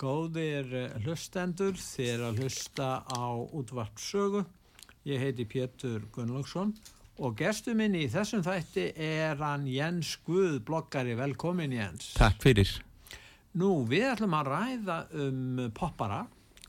Góðir 0.00 0.70
eh, 0.72 0.92
hlustendur, 1.04 1.74
þér 1.76 2.22
að 2.30 2.38
hlusta 2.40 2.88
á 3.04 3.36
útvarpsögu. 3.36 4.46
Ég 5.04 5.20
heiti 5.20 5.44
Pétur 5.44 6.06
Gunnlaugsson 6.14 6.70
og 7.20 7.34
gestu 7.36 7.74
minn 7.76 7.98
í 7.98 8.06
þessum 8.08 8.40
þætti 8.44 8.86
er 8.96 9.36
hann 9.42 9.66
Jens 9.68 10.14
Guð, 10.24 10.62
bloggari. 10.64 11.12
Velkomin 11.18 11.74
Jens. 11.76 12.14
Takk 12.16 12.40
fyrir. 12.40 12.72
Nú, 13.60 13.82
við 13.90 14.06
ætlum 14.14 14.38
að 14.38 14.50
ræða 14.54 14.96
um 15.20 15.60
poppara 15.76 16.22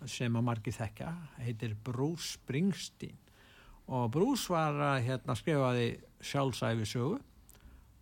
sem 0.09 0.35
að 0.35 0.47
margi 0.49 0.75
þekka, 0.75 1.15
heitir 1.45 1.77
Bruce 1.87 2.33
Springsteen. 2.33 3.15
Og 3.91 4.11
Bruce 4.11 4.51
var 4.51 4.75
að 4.89 5.05
hérna, 5.07 5.37
skrifaði 5.39 5.87
sjálfsæfi 6.19 6.89
sögu 6.89 7.21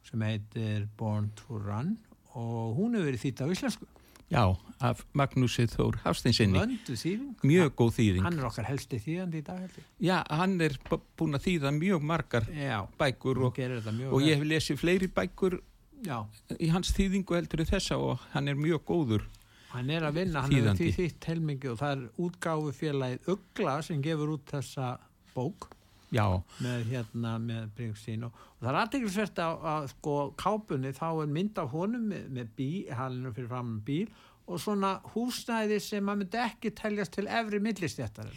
sem 0.10 0.26
heitir 0.26 0.90
Born 0.98 1.30
to 1.38 1.62
Run 1.62 1.94
og 2.34 2.78
hún 2.82 2.98
hefur 2.98 3.12
verið 3.12 3.26
þýtt 3.28 3.46
á 3.46 3.54
íslensku. 3.54 3.94
Já, 4.30 4.44
af 4.80 5.02
Magnúsi 5.18 5.66
Þór 5.68 5.98
Hafsteinsinni. 6.04 6.60
Vöndu 6.60 6.96
þýðing. 6.96 7.32
Mjög 7.44 7.72
góð 7.80 7.94
þýðing. 7.98 8.22
Hann 8.28 8.38
er 8.40 8.46
okkar 8.50 8.68
helsti 8.70 9.00
þýðandi 9.02 9.40
í 9.42 9.46
dag 9.48 9.58
heldur. 9.64 9.88
Já, 10.06 10.18
hann 10.30 10.54
er 10.62 10.76
b- 10.90 11.00
búinn 11.18 11.36
að 11.40 11.48
þýða 11.48 11.72
mjög 11.80 12.06
margar 12.12 12.46
Já, 12.54 12.78
bækur 13.02 13.42
og 13.50 13.58
mjög 13.58 14.14
og 14.14 14.22
ég 14.28 14.38
hef 14.38 14.46
lesið 14.52 14.78
fleiri 14.84 15.08
bækur 15.18 15.60
Já, 16.06 16.22
í 16.60 16.70
hans 16.72 16.94
þýðingu 16.96 17.36
heldur 17.36 17.66
þessa 17.68 17.98
og 18.00 18.20
hann 18.32 18.48
er 18.48 18.56
mjög 18.56 18.86
góður. 18.88 19.26
hann 19.74 19.90
er 19.90 20.02
að 20.08 20.14
vinna, 20.22 20.42
hann 20.42 20.54
er 20.54 20.62
Þýðandi. 20.62 20.78
því 20.78 20.94
þýtt 20.96 21.26
helmingi 21.30 21.68
og 21.70 21.78
það 21.82 21.92
er 21.92 22.06
útgáfu 22.26 22.72
félagið 22.74 23.28
Ugla 23.34 23.82
sem 23.84 24.02
gefur 24.02 24.32
út 24.38 24.46
þessa 24.54 24.98
bók 25.36 25.68
Já, 26.10 26.26
með 26.64 26.88
hérna 26.90 27.36
með 27.42 27.68
Bringstín 27.78 28.26
og, 28.26 28.38
og 28.56 28.64
það 28.64 28.70
er 28.72 28.78
aðteglisvert 28.80 29.42
að, 29.44 29.66
að 29.74 29.88
sko 29.92 30.16
kápunni 30.42 30.94
þá 30.98 31.08
er 31.12 31.34
mynd 31.36 31.62
af 31.62 31.70
honum 31.76 32.08
með, 32.10 32.24
með 32.34 32.52
bíl, 32.58 32.88
halinu 32.98 33.34
fyrir 33.36 33.52
fram 33.52 33.76
bíl 33.86 34.08
og 34.50 34.62
svona 34.64 34.96
húsnæði 35.14 35.78
sem 35.86 36.06
maður 36.06 36.24
myndi 36.24 36.40
ekki 36.42 36.72
teljast 36.78 37.14
til 37.14 37.28
efri 37.30 37.60
millistjættar 37.62 38.32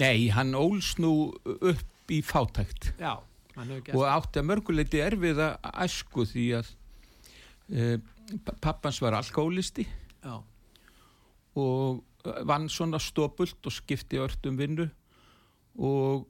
nei, 0.00 0.30
hann 0.32 0.56
ólst 0.56 1.02
nú 1.04 1.12
upp 1.44 2.12
í 2.12 2.22
fátækt. 2.24 2.94
Já, 3.00 3.18
hann 3.58 3.74
hefur 3.74 3.84
gert 3.86 3.98
og 3.98 4.06
átti 4.08 4.40
að 4.40 4.48
mörguleiti 4.48 5.02
erfiða 5.04 5.50
æsku 5.84 6.24
því 6.28 6.46
að 6.62 6.72
e, 7.68 7.90
pappans 8.64 9.02
var 9.04 9.18
alkoholisti 9.20 9.84
Já, 10.24 10.40
og 11.60 12.02
vann 12.46 12.68
svona 12.70 13.00
stópult 13.02 13.66
og 13.66 13.74
skipti 13.74 14.20
ört 14.22 14.46
um 14.46 14.58
vinnu. 14.58 14.88
Og 15.82 16.26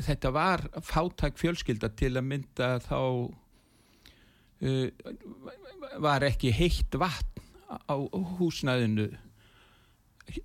þetta 0.00 0.32
var 0.34 0.64
fátæk 0.84 1.38
fjölskylda 1.40 1.90
til 1.98 2.14
að 2.16 2.28
mynda 2.28 2.70
þá 2.84 2.98
uh, 4.64 4.88
var 6.02 6.26
ekki 6.28 6.52
heitt 6.54 6.96
vatn 7.00 7.40
á 7.70 7.94
húsnæðinu 8.38 9.06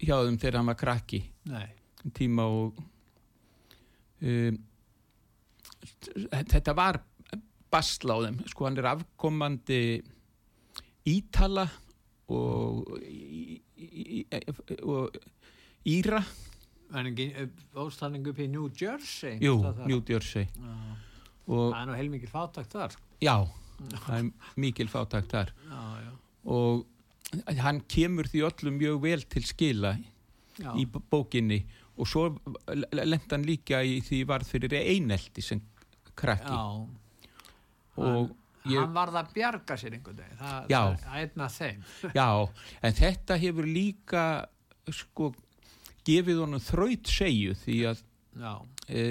hjá 0.01 0.17
þeim 0.25 0.37
þegar 0.41 0.59
hann 0.59 0.69
var 0.71 0.77
krakki. 0.79 1.21
Nei, 1.49 1.67
tíma 2.17 2.45
og 2.49 2.79
um, 4.21 4.59
þetta 6.45 6.75
var 6.77 7.01
basla 7.71 8.17
á 8.17 8.19
þeim. 8.27 8.41
Sko 8.49 8.67
hann 8.67 8.81
er 8.81 8.91
afkomandi 8.93 9.81
Ítala 11.05 11.67
og, 12.33 12.95
í, 13.05 13.59
í, 13.77 13.87
í, 14.17 14.21
og 14.81 15.13
Íra 15.85 16.23
en 16.93 17.09
ekki 17.09 17.27
óstanning 17.81 18.27
upp 18.29 18.39
í 18.39 18.47
New 18.51 18.67
Jersey 18.69 19.39
jú. 19.43 19.57
New 19.85 20.01
Jersey. 20.05 20.49
Það 21.45 21.77
er 21.79 21.87
nú 21.89 21.95
heilmikið 21.97 22.33
fátakt 22.33 22.75
þar. 22.75 22.97
Já, 23.23 23.35
það 24.05 24.17
er 24.17 24.51
mikil 24.61 24.89
fátakt 24.91 25.33
þar. 25.33 25.53
Já, 25.69 25.81
já, 26.05 26.11
og 26.55 26.85
hann 27.59 27.81
kemur 27.91 28.29
því 28.29 28.45
öllum 28.49 28.77
mjög 28.79 29.01
vel 29.03 29.25
til 29.33 29.43
skila 29.47 29.95
já. 30.59 30.71
í 30.77 30.85
bókinni. 30.85 31.63
Og 31.95 32.09
svo 32.11 32.27
lent 32.91 33.31
hann 33.31 33.45
líka 33.47 33.79
í 33.87 34.01
því 34.03 34.25
varð 34.27 34.49
fyrir 34.51 34.73
einelti 34.81 35.43
sem 35.43 35.61
krakki. 36.15 36.51
Já, 36.51 38.01
og 38.03 38.33
ég, 38.67 38.79
hann 38.81 38.95
varð 38.95 39.21
að 39.21 39.31
bjarga 39.35 39.77
sér 39.79 39.95
einhvern 39.95 40.19
veginn, 40.19 40.41
það, 40.41 40.73
það 40.73 41.15
er 41.15 41.21
einn 41.21 41.45
af 41.45 41.55
þeim. 41.55 41.85
já, 42.19 42.27
en 42.81 42.97
þetta 42.99 43.39
hefur 43.41 43.69
líka 43.69 44.25
sko 44.93 45.31
gefið 46.05 46.41
honum 46.43 46.61
þraut 46.63 47.09
segju 47.09 47.55
því 47.63 47.77
að 47.91 48.03
e, 48.89 49.05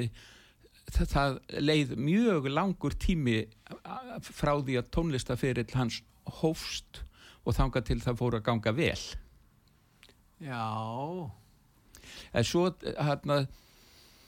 það, 0.92 1.08
það 1.14 1.38
leið 1.64 1.94
mjög 1.98 2.48
langur 2.52 2.96
tími 3.00 3.38
frá 4.24 4.54
því 4.60 4.78
að 4.80 4.90
tónlistaferill 4.94 5.70
hans 5.74 6.00
hófst 6.40 7.02
og 7.44 7.56
þangað 7.56 7.88
til 7.90 8.00
það 8.04 8.20
fór 8.20 8.38
að 8.38 8.46
ganga 8.46 8.72
vel. 8.76 9.02
Já, 10.44 10.62
en 12.34 12.46
svo 12.46 12.68
hérna 12.82 13.44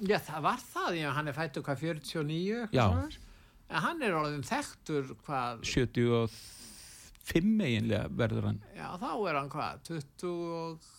já, 0.00 0.18
það 0.26 0.44
var 0.44 0.60
það, 0.62 0.90
já, 1.00 1.08
hann 1.16 1.30
er 1.30 1.36
fættu 1.36 1.62
hvað 1.64 1.82
49, 1.82 2.60
eitthvað 2.66 2.76
Já. 2.76 2.84
svoleiðis. 2.92 3.18
en 3.66 3.82
hann 3.86 4.04
er 4.06 4.16
orðin 4.16 4.46
þekktur 4.46 5.14
hvað, 5.26 5.64
75 5.66 7.64
eiginlega 7.66 8.12
verður 8.20 8.50
hann. 8.50 8.60
Já, 8.76 8.88
þá 9.00 9.10
er 9.16 9.40
hann 9.40 9.50
hvað, 9.52 9.82
20 9.90 10.28
og 10.60 10.92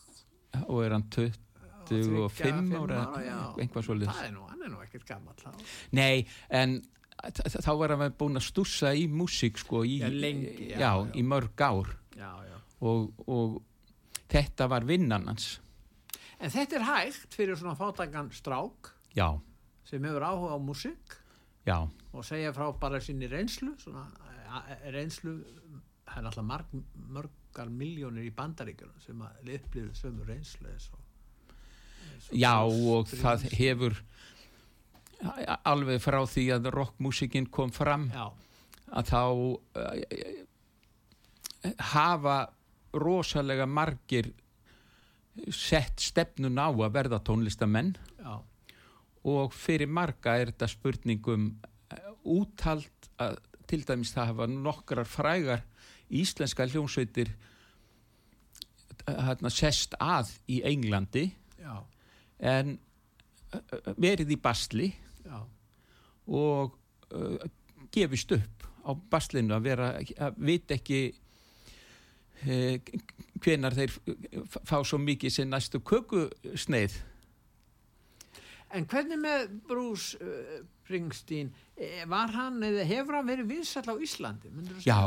og 0.65 0.81
er 0.83 0.95
hann 0.95 1.05
25 1.91 2.35
fimm 2.37 2.73
ára, 2.81 3.01
einhvað 3.57 3.87
svolítið 3.87 4.11
það 4.13 4.27
er 4.27 4.35
nú, 4.35 4.45
hann 4.51 4.65
er 4.65 4.73
nú 4.73 4.81
ekkert 4.83 5.07
gammal 5.09 5.37
þá. 5.39 5.51
Nei, 5.97 6.25
en 6.49 6.79
þá 7.65 7.71
var 7.79 7.95
hann 7.95 8.17
búin 8.19 8.39
að 8.39 8.47
stússa 8.47 8.93
í 8.93 9.07
músík 9.09 9.61
sko 9.61 9.83
í, 9.87 9.99
Já, 10.03 10.09
lengi, 10.11 10.71
já, 10.73 10.77
já, 10.83 10.91
í 11.17 11.23
mörg 11.25 11.63
ár. 11.65 11.95
Já, 12.17 12.29
já. 12.45 12.57
og, 12.85 13.23
og 13.25 13.57
þetta 14.31 14.67
var 14.69 14.85
vinnan 14.89 15.27
hans. 15.31 15.55
En 16.37 16.53
þetta 16.53 16.77
er 16.77 16.85
hægt 16.85 17.33
fyrir 17.33 17.57
svona 17.57 17.77
fátakan 17.77 18.29
strák 18.35 18.91
já, 19.17 19.31
sem 19.87 20.03
hefur 20.05 20.25
áhuga 20.27 20.53
á 20.53 20.59
músík 20.61 21.17
já, 21.65 21.79
og 22.13 22.25
segja 22.25 22.53
frá 22.53 22.69
bara 22.79 23.01
sinni 23.01 23.29
reynslu 23.31 23.73
svona 23.81 24.05
reynslu 24.93 25.39
það 26.07 26.19
er 26.21 26.29
alltaf 26.29 26.45
marg, 26.45 26.75
mörgar 27.17 27.71
miljónir 27.73 28.27
í 28.27 28.33
bandaríkjunum 28.35 29.01
sem 29.03 29.21
að 29.25 29.51
upplifðu 29.57 29.95
sömu 29.97 30.27
reynslu 30.27 30.69
eins 30.71 30.87
og, 30.93 31.01
já 32.31 32.53
og 32.63 33.07
það 33.11 33.47
hefur 33.57 34.01
alveg 35.65 36.01
frá 36.03 36.19
því 36.29 36.45
að 36.57 36.69
rockmúsíkin 36.75 37.47
kom 37.49 37.71
fram 37.73 38.09
já, 38.13 38.27
að 38.93 39.09
þá 39.11 39.23
uh, 39.23 40.01
hafa 41.93 42.37
rosalega 42.97 43.65
margir 43.67 44.31
sett 45.53 46.01
stefnun 46.01 46.57
á 46.57 46.69
að 46.69 46.93
verða 46.95 47.19
tónlistamenn. 47.21 47.93
Já, 48.17 48.39
og 49.27 49.53
fyrir 49.53 49.89
marga 49.91 50.37
er 50.39 50.51
þetta 50.53 50.69
spurningum 50.71 51.49
úthald 52.27 53.09
að 53.21 53.37
til 53.67 53.81
dæmis 53.83 54.13
það 54.15 54.31
hafa 54.31 54.47
nokkrar 54.47 55.09
frægar 55.09 55.63
íslenska 56.07 56.65
hljómsveitir 56.71 57.33
hérna 59.07 59.51
sest 59.51 59.95
að 59.99 60.31
í 60.51 60.61
Englandi. 60.67 61.27
Já, 61.59 61.83
en 62.39 62.77
verið 63.97 64.35
í 64.35 64.39
basli 64.41 64.91
já, 65.25 65.39
og 66.27 66.75
uh, 67.15 67.47
gefist 67.93 68.33
upp 68.35 68.67
á 68.87 68.91
baslinu 69.11 69.55
að 69.55 69.67
vera 69.67 69.91
að 69.97 70.39
vita 70.49 70.77
ekki 70.77 71.01
uh, 72.45 72.77
hvenar 73.43 73.77
þeir 73.77 73.95
fá 74.47 74.81
svo 74.83 74.99
mikið 75.01 75.33
sem 75.33 75.49
næstu 75.49 75.81
kökusneið. 75.81 76.97
En 78.75 78.83
hvernig 78.89 79.19
með 79.21 79.47
Bruce 79.67 80.19
uh, 80.19 80.59
Springsteen, 80.87 81.49
eh, 81.75 82.03
var 82.07 82.31
hann 82.31 82.61
eða 82.63 82.85
hefur 82.87 83.17
hann 83.17 83.27
verið 83.27 83.49
vinsall 83.51 83.89
á 83.91 83.95
Íslandi? 83.99 84.47
myndirðu 84.55 84.79
segja? 84.79 84.95
Já, 84.95 85.03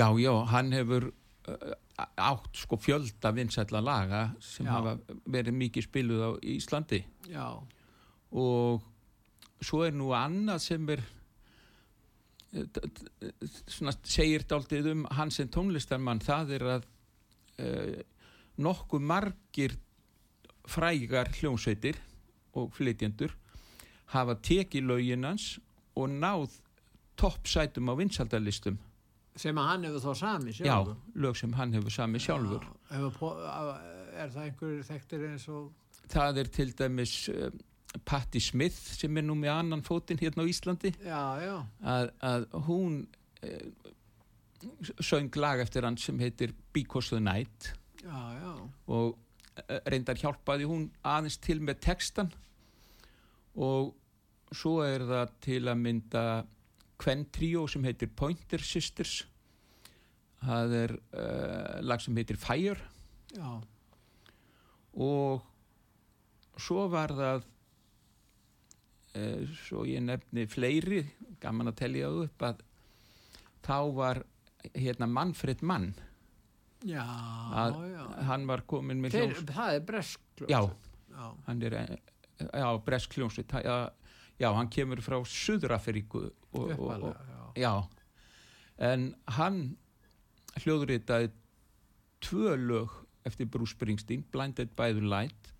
já, 0.00 0.08
já, 0.18 0.32
hann 0.50 0.72
hefur 0.74 1.12
átt 1.42 2.56
sko 2.56 2.78
fjölda 2.78 3.32
vinsætla 3.34 3.80
laga 3.82 4.22
sem 4.40 4.66
Já. 4.66 4.72
hafa 4.76 5.18
verið 5.26 5.58
mikið 5.58 5.86
spiluð 5.88 6.22
á 6.22 6.30
Íslandi. 6.54 7.02
Já, 7.30 7.48
og 8.30 8.82
svo 9.62 9.82
er 9.86 9.96
nú 9.96 10.12
annað 10.16 10.62
sem 10.64 10.88
er 10.94 11.02
eh, 12.54 12.66
svona 13.66 13.94
segir 14.02 14.46
dálítið 14.48 14.92
um 14.94 15.04
hans 15.18 15.40
en 15.42 15.50
tónlistarmann 15.52 16.22
það 16.22 16.56
er 16.58 16.66
að 16.76 16.88
uh, 17.62 18.00
nokkuð 18.62 19.04
margir 19.06 19.76
frægar 20.68 21.30
hljómsveitir 21.38 21.98
og 22.58 22.72
flytjendur 22.76 23.34
hafa 24.14 24.36
tekið 24.44 24.88
lögin 24.88 25.26
hans 25.26 25.56
og 25.98 26.10
náð 26.12 26.58
toppsætum 27.18 27.90
á 27.90 27.94
vinsaldalistum 27.98 28.78
sem 29.36 29.58
að 29.58 29.68
hann 29.70 29.86
hefur 29.88 30.02
þá 30.04 30.20
sami 30.20 30.52
já, 30.52 30.58
sjálfur 30.60 31.20
lög 31.24 31.38
sem 31.40 31.52
hann 31.56 31.74
hefur 31.76 31.94
sami 31.94 32.20
sjálfur. 32.20 32.64
Já, 32.64 32.96
hefur 32.96 33.36
er 34.12 34.32
það 34.32 34.42
einhver 34.46 34.82
þekktir 34.88 35.28
eins 35.30 35.46
og 35.52 35.70
það 36.12 36.42
er 36.42 36.50
til 36.52 36.72
dæmis 36.76 37.14
uh, 37.32 37.48
Patti 38.08 38.40
Smith 38.40 38.78
sem 38.96 39.16
er 39.20 39.26
nú 39.26 39.36
með 39.38 39.54
annan 39.54 39.84
fótinn 39.84 40.20
hérna 40.20 40.44
á 40.44 40.46
Íslandi. 40.48 40.92
Já, 41.04 41.22
já, 41.44 41.56
að, 41.94 42.12
að 42.28 42.46
hún 42.68 43.00
uh, 43.44 43.90
söng 45.00 45.32
lag 45.40 45.62
eftir 45.64 45.86
hann 45.86 45.98
sem 46.00 46.20
heitir 46.22 46.54
Because 46.72 47.12
the 47.12 47.20
Night. 47.20 47.72
Já, 48.02 48.20
já. 48.38 48.52
Og 48.92 49.16
uh, 49.16 49.80
reyndar 49.88 50.20
hjálpaði 50.20 50.68
hún 50.68 50.88
aðeins 51.04 51.40
til 51.42 51.60
með 51.64 51.82
textan 51.88 52.32
og 53.52 53.92
svo 54.52 54.80
er 54.84 55.04
það 55.08 55.36
til 55.44 55.62
að 55.68 55.80
mynda 55.80 56.24
Quen 57.02 57.24
Trio 57.34 57.64
sem 57.70 57.82
heitir 57.88 58.10
Pointer 58.14 58.62
Sisters. 58.62 59.24
Það 60.42 60.74
er 60.80 60.92
uh, 60.98 61.80
lag 61.86 62.02
sem 62.02 62.16
heitir 62.18 62.38
Fire. 62.38 62.78
Já, 63.32 63.50
og 65.02 65.40
svo 66.60 66.82
var 66.92 67.14
það 67.16 67.44
uh, 69.16 69.54
svo 69.64 69.86
ég 69.88 70.02
nefni 70.04 70.44
fleiri 70.50 71.02
gaman 71.42 71.70
að 71.72 71.78
telja 71.80 72.10
það 72.10 72.26
upp 72.26 72.44
að 72.50 72.60
þá 73.64 73.76
var 73.96 74.20
hérna 74.76 75.08
Manfred 75.10 75.62
Mann. 75.66 75.88
Já, 76.86 77.02
Að- 77.62 77.78
já. 77.94 78.02
hann 78.26 78.46
var 78.50 78.64
komin 78.66 78.98
með 79.02 79.14
hljóms 79.16 79.44
það 79.54 79.76
er 79.78 79.84
bresk 79.86 80.42
Já. 80.50 80.60
já, 81.14 81.26
hann 81.46 81.60
er 81.62 81.76
eh, 81.78 81.92
já, 82.42 82.68
bresk 82.82 83.14
hljómsveit. 83.16 83.52
Já, 83.62 83.76
já, 84.42 84.48
hann 84.56 84.70
kemur 84.74 85.00
frá 85.04 85.20
já. 87.56 87.72
en 88.78 89.14
hann 89.38 89.60
hljóðritaði 90.62 91.30
tvö 92.22 92.56
lög 92.58 92.96
eftir 93.26 93.46
Bruce 93.46 93.76
Springsteen 93.76 94.24
Blinded 94.34 94.74
by 94.76 94.92
the 94.92 95.04
Light 95.04 95.52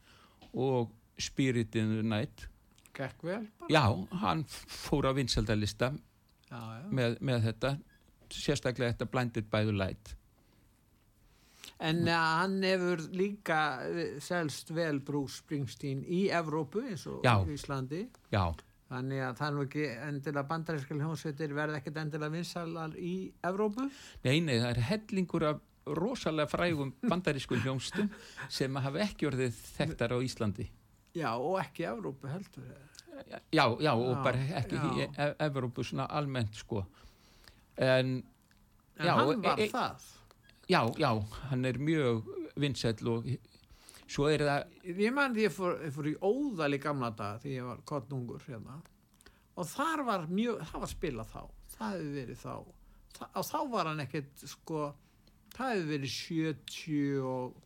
og 0.53 0.91
Spirit 1.19 1.77
in 1.79 1.93
the 1.97 2.03
Night. 2.03 2.49
Gekk 2.93 3.23
vel 3.25 3.47
bara. 3.59 3.69
Já, 3.73 3.85
hann 4.21 4.43
fór 4.69 5.07
á 5.09 5.13
vinsaldalista 5.17 5.93
með, 6.93 7.17
með 7.25 7.47
þetta 7.47 7.77
sérstaklega 8.33 8.93
þetta 8.97 9.09
Blinded 9.13 9.49
by 9.53 9.65
the 9.69 9.77
Light. 9.77 10.17
En 11.83 12.05
uh, 12.07 12.15
hann 12.43 12.59
hefur 12.63 13.01
líka 13.17 13.61
eh, 13.89 14.19
selst 14.23 14.71
vel 14.75 15.01
Bruce 15.03 15.41
Springsteen 15.41 16.05
í 16.07 16.27
Evrópu 16.31 16.83
eins 16.85 17.07
og 17.11 17.25
Já. 17.27 17.41
Íslandi. 17.51 18.05
já, 18.31 18.45
Þannig 18.93 19.21
að 19.25 19.37
það 19.39 19.47
er 19.49 19.55
nú 19.57 19.63
ekki 19.65 19.85
endilega 20.07 20.43
bandarískal 20.51 20.99
hljómsveitir 21.01 21.55
verða 21.57 21.79
ekkert 21.81 22.01
endilega 22.03 22.35
vinsalar 22.35 22.97
í 23.01 23.13
Evrópu. 23.49 23.87
nei, 24.27 24.41
nei, 24.45 24.59
það 24.61 24.71
er 24.75 24.81
hellingur 24.91 25.47
af 25.49 25.61
rosalega 25.99 26.51
frægum 26.53 26.93
bandarískum 27.11 27.63
hljómstum 27.65 28.11
sem 28.53 28.77
hafa 28.85 29.01
ekki 29.07 29.27
orðið 29.31 29.57
þekktar 29.79 30.13
á 30.15 30.19
Íslandi 30.23 30.69
Já, 31.17 31.31
og 31.37 31.57
ekki 31.61 31.85
Evrópu 31.89 32.29
heldur. 32.31 32.69
já, 33.53 33.65
já, 33.81 33.93
og 33.93 34.13
Já, 34.13 34.23
bara 34.25 34.45
ekki 34.61 34.77
já. 34.77 34.85
í 34.85 35.09
e 35.17 35.27
Evrópu 35.49 35.85
svona 35.85 36.07
almennt 36.09 36.55
sko 36.61 36.85
en 37.77 38.23
En 39.01 39.07
Já, 39.09 39.15
hann 39.17 39.41
var 39.43 39.59
e- 39.59 39.65
e- 39.65 39.71
það. 39.73 40.03
já, 40.69 40.81
já, 41.01 41.11
hann 41.51 41.65
er 41.65 41.79
mjög 41.81 42.27
vinsæll 42.61 43.09
og 43.09 43.25
svo 44.13 44.27
er 44.29 44.43
það 44.45 44.93
Ég 45.03 45.15
man 45.17 45.35
því 45.37 45.47
ég 45.47 45.55
fór, 45.57 45.79
ég 45.87 45.95
fór 45.97 46.09
í 46.11 46.15
óðal 46.21 46.75
í 46.77 46.81
gamla 46.83 47.11
dag 47.17 47.41
því 47.43 47.55
ég 47.57 47.67
var 47.69 47.81
kottnungur 47.89 48.43
hérna. 48.49 48.79
Og 49.57 49.67
þar 49.69 50.03
var 50.09 50.27
mjög, 50.33 50.63
það 50.71 50.81
var 50.85 50.91
spilað 50.93 51.33
þá. 51.33 51.43
Það 51.77 51.95
hefði 51.97 52.13
verið 52.19 52.39
þá. 52.43 52.55
Þa, 53.19 53.27
og 53.37 53.45
þá 53.49 53.59
var 53.73 53.89
hann 53.91 54.01
ekkert, 54.07 54.45
sko, 54.49 54.83
það 55.57 55.73
hefði 55.75 55.89
verið 55.93 56.13
70 56.17 57.27
og 57.29 57.59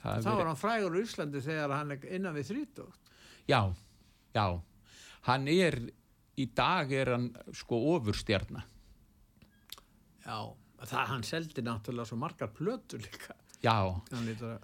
það 0.00 0.14
þá 0.14 0.28
verið- 0.28 0.38
var 0.40 0.46
hann 0.52 0.60
frægur 0.62 0.96
í 0.96 1.02
Íslandi 1.04 1.42
þegar 1.44 1.74
hann 1.78 1.90
er 1.96 2.06
innan 2.18 2.34
við 2.38 2.46
30. 2.52 2.86
já, 3.48 3.60
já 4.34 4.46
hann 5.28 5.48
er, 5.48 5.76
í 6.40 6.46
dag 6.54 6.92
er 6.92 7.10
hann 7.12 7.28
sko 7.52 7.76
ofurstjarna 7.94 8.64
Já, 10.24 10.38
það 10.88 11.06
hann 11.12 11.22
seldi 11.28 11.62
náttúrulega 11.64 12.08
svo 12.08 12.16
margar 12.20 12.48
plötur 12.56 13.02
líka. 13.04 13.34
já, 13.62 13.74
Hann 14.10 14.26
lítur 14.28 14.54
að, 14.56 14.62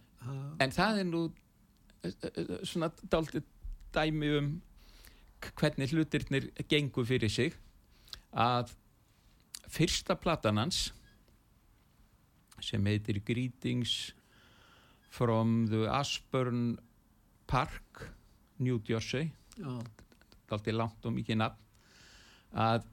en 0.61 0.75
það 0.75 1.01
er 1.03 1.09
nú 1.09 1.23
eh, 2.05 2.13
eh, 2.13 2.53
svona 2.69 2.91
dálítið 3.03 3.47
dæmi 3.95 4.31
um 4.39 4.53
hvernig 5.41 5.95
hlutirnir 5.95 6.51
gengu 6.69 7.05
fyrir 7.09 7.33
sig 7.33 7.57
að 8.37 8.75
fyrsta 9.71 10.17
platan 10.21 10.61
hans 10.61 10.91
sem 12.61 12.85
heitir 12.87 13.23
Greetings 13.25 14.13
from 15.11 15.67
the 15.71 15.89
Ashburn 15.89 16.79
Park 17.49 18.05
New 18.59 18.79
Jersey. 18.85 19.33
Dálítið 20.51 20.77
langt 20.77 21.07
og 21.09 21.15
mikið 21.17 21.41
nafn. 21.41 21.67
Að 22.53 22.85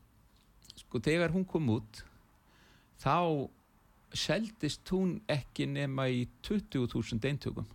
sko 0.78 1.02
þegar 1.04 1.34
hún 1.34 1.46
kom 1.50 1.68
út 1.74 2.04
þá 3.02 3.50
seldist 4.14 4.88
hún 4.94 5.18
ekki 5.30 5.66
nema 5.68 6.06
í 6.10 6.24
20.000 6.48 7.26
eintökum. 7.28 7.68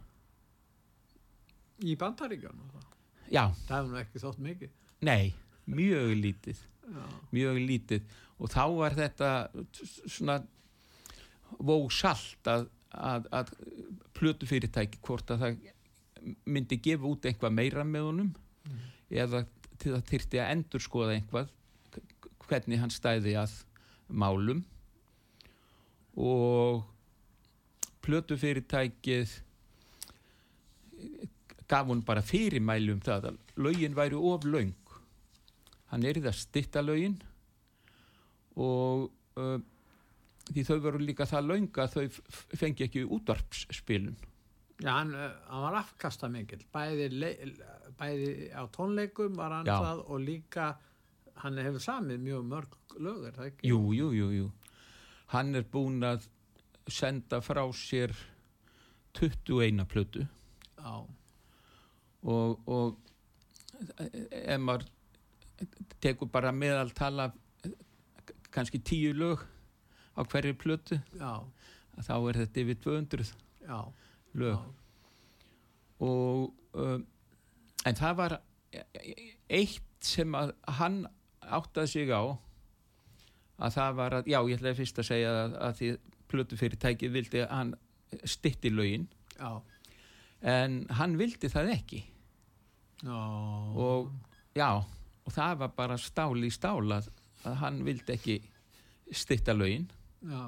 Í 1.83 1.97
bandaríkjónu. 1.99 2.69
já, 3.33 3.49
Það 3.67 3.77
hefur 3.79 3.91
nú 3.93 3.99
ekki 4.01 4.23
þótt 4.23 4.39
mikið. 4.47 4.71
nei, 5.03 5.35
mjög 5.67 6.13
lítið. 6.23 6.59
Já, 6.93 7.05
mjög 7.33 7.59
lítið. 7.69 8.03
Og 8.39 8.51
þá 8.51 8.63
var 8.77 8.95
þetta 8.99 9.31
svona 10.11 10.37
vósalt 11.59 12.49
að, 12.49 12.69
að, 12.97 13.27
að 13.33 13.53
plötu 14.17 14.47
fyrirtæki 14.49 15.01
hvort 15.05 15.31
að 15.35 15.45
það 15.45 15.59
myndi 16.47 16.79
gefa 16.83 17.09
út 17.11 17.27
einhvað 17.27 17.55
meira 17.57 17.85
með 17.85 18.07
honum 18.09 18.31
eða 19.11 19.43
til 19.83 19.93
það 19.97 20.05
þyrfti 20.13 20.41
að 20.41 20.53
endur 20.55 20.85
skoða 20.85 21.17
einhvað 21.19 21.51
hvernig 22.47 22.79
hann 22.83 22.93
stæði 22.95 23.35
að 23.41 23.57
málum 24.09 24.63
og 26.17 26.85
plötu 28.03 28.37
fyrirtækið 28.37 29.35
gaf 31.71 31.89
hún 31.89 32.03
bara 32.05 32.23
fyrirmæli 32.23 32.93
um 32.93 33.01
það 33.01 33.31
að 33.31 33.39
lögin 33.57 33.97
væri 33.97 34.19
of 34.19 34.45
löng 34.45 34.75
hann 35.93 36.05
er 36.05 36.19
í 36.19 36.25
það 36.25 36.41
stitta 36.41 36.83
lögin 36.85 37.17
og 38.61 39.09
uh, 39.41 39.59
því 40.51 40.67
þau 40.69 40.79
voru 40.85 41.01
líka 41.01 41.29
það 41.29 41.49
löng 41.49 41.81
að 41.81 41.97
þau 41.97 42.21
fengi 42.59 42.89
ekki 42.89 43.07
útvarpsspilun 43.07 44.19
Já 44.83 44.97
hann, 44.97 45.13
uh, 45.15 45.31
hann 45.47 45.63
var 45.63 45.77
afkasta 45.79 46.27
mikill. 46.33 46.65
Bæði, 46.75 47.29
bæði 47.99 48.31
á 48.51 48.67
tónleikum 48.75 49.37
var 49.39 49.55
hann 49.55 49.69
Já. 49.69 49.77
það 49.79 50.01
og 50.09 50.25
líka 50.25 50.73
hann 51.43 51.61
hefur 51.63 51.83
samið 51.83 52.25
mjög 52.25 52.49
mörg 52.51 52.75
lögur, 52.99 53.39
jú, 53.65 53.79
jú, 53.95 54.11
jú, 54.13 54.27
jú 54.37 54.49
hann 55.33 55.55
er 55.57 55.65
búinn 55.69 56.05
að 56.05 56.27
senda 56.91 57.41
frá 57.45 57.63
sér 57.77 58.13
21 59.19 59.85
plötu. 59.89 60.27
Og, 62.23 62.69
og 62.69 62.99
ef 64.31 64.61
maður 64.63 64.87
tekur 66.03 66.31
bara 66.33 66.53
meðaltala 66.55 67.31
kannski 68.53 68.83
tíu 68.83 69.13
lög 69.17 69.43
á 70.19 70.21
hverju 70.25 70.55
plötu. 70.59 71.01
Já, 71.17 71.41
þá 72.03 72.15
er 72.19 72.41
þetta 72.43 72.65
yfir 72.65 72.81
200 72.85 73.33
já. 73.67 73.81
lög. 74.33 74.57
Já. 74.57 74.63
og 76.03 76.55
um, 76.75 77.07
en 77.87 77.99
það 77.99 78.17
var 78.19 78.33
eitt 79.49 79.89
sem 80.03 80.35
að 80.35 80.53
hann 80.79 81.05
áttaði 81.43 81.93
sig 81.93 82.11
á 82.11 82.35
að 83.59 83.75
það 83.77 83.99
var 83.99 84.17
að, 84.19 84.31
já 84.33 84.39
ég 84.41 84.57
ætlaði 84.59 84.79
fyrst 84.81 85.01
að 85.03 85.09
segja 85.09 85.33
að, 85.43 85.57
að 85.67 85.77
því 85.81 85.91
plötufyrirtækið 86.33 87.13
vildi 87.17 87.43
að 87.45 87.53
hann 87.53 87.75
stytti 88.29 88.73
lögin 88.73 89.09
Já, 89.39 89.51
en 90.53 90.79
hann 90.99 91.17
vildi 91.21 91.49
það 91.53 91.73
ekki 91.75 92.01
já. 93.03 93.17
og 93.17 94.13
já, 94.57 94.69
og 95.25 95.35
það 95.35 95.59
var 95.65 95.75
bara 95.77 95.99
stál 96.01 96.37
í 96.45 96.51
stál 96.53 96.85
að, 96.99 97.09
að 97.49 97.59
hann 97.63 97.81
vildi 97.87 98.17
ekki 98.17 98.39
stytta 99.13 99.55
lögin 99.57 99.89
já. 100.29 100.45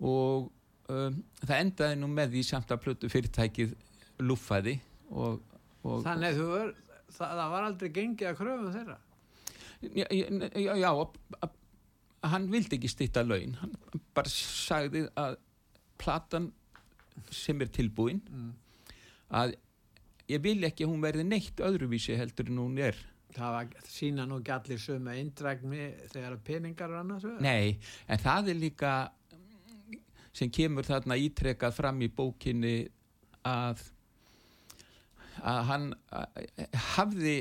og 0.00 0.50
um, 0.92 1.20
það 1.42 1.58
endaði 1.60 2.00
nú 2.00 2.10
með 2.12 2.36
því 2.36 2.46
samt 2.50 2.72
að 2.74 2.82
plötufyrirtækið 2.86 3.76
lúffaði 4.24 4.78
og, 5.12 5.40
og 5.84 6.04
Þannig 6.06 6.38
þú 6.38 6.46
er, 6.60 6.72
það, 7.12 7.34
það 7.40 7.50
var 7.54 7.68
aldrei 7.68 7.90
gengið 7.94 8.30
að 8.30 8.38
kröfum 8.40 8.72
þeirra. 8.74 8.96
Já, 9.82 10.06
já, 10.10 10.76
já 10.76 10.92
hann 12.26 12.48
vildi 12.50 12.78
ekki 12.78 12.88
stýtta 12.90 13.22
laun 13.26 13.54
hann 13.60 13.74
bara 14.16 14.30
sagði 14.32 15.04
að 15.20 15.36
platan 16.00 16.50
sem 17.30 17.60
er 17.64 17.70
tilbúin 17.72 18.20
Mm. 18.30 18.52
að 19.30 19.54
ég 20.28 20.42
vil 20.42 20.58
ekki 20.66 20.84
að 20.84 20.90
hún 20.92 21.02
verði 21.04 21.24
neitt 21.24 21.60
öðruvísi 21.62 22.16
heldur 22.18 22.50
en 22.50 22.58
hún 22.64 22.78
er 22.78 22.96
Það 23.36 23.52
var, 23.52 23.66
sína 23.84 24.24
nú 24.26 24.38
ekki 24.40 24.52
allir 24.54 24.78
sömu 24.80 25.10
eindrægni 25.12 25.86
þegar 26.08 26.36
peningar 26.44 26.88
er 26.88 27.00
annars. 27.02 27.24
Nei, 27.44 27.74
en 28.08 28.18
það 28.22 28.48
er 28.48 28.56
líka 28.62 28.92
sem 30.32 30.48
kemur 30.50 30.86
þarna 30.88 31.18
ítrekað 31.20 31.74
fram 31.76 32.00
í 32.00 32.08
bókinni 32.08 32.88
að 33.44 33.82
að 35.44 35.60
hann 35.68 35.84
að, 36.16 36.40
hafði 36.94 37.36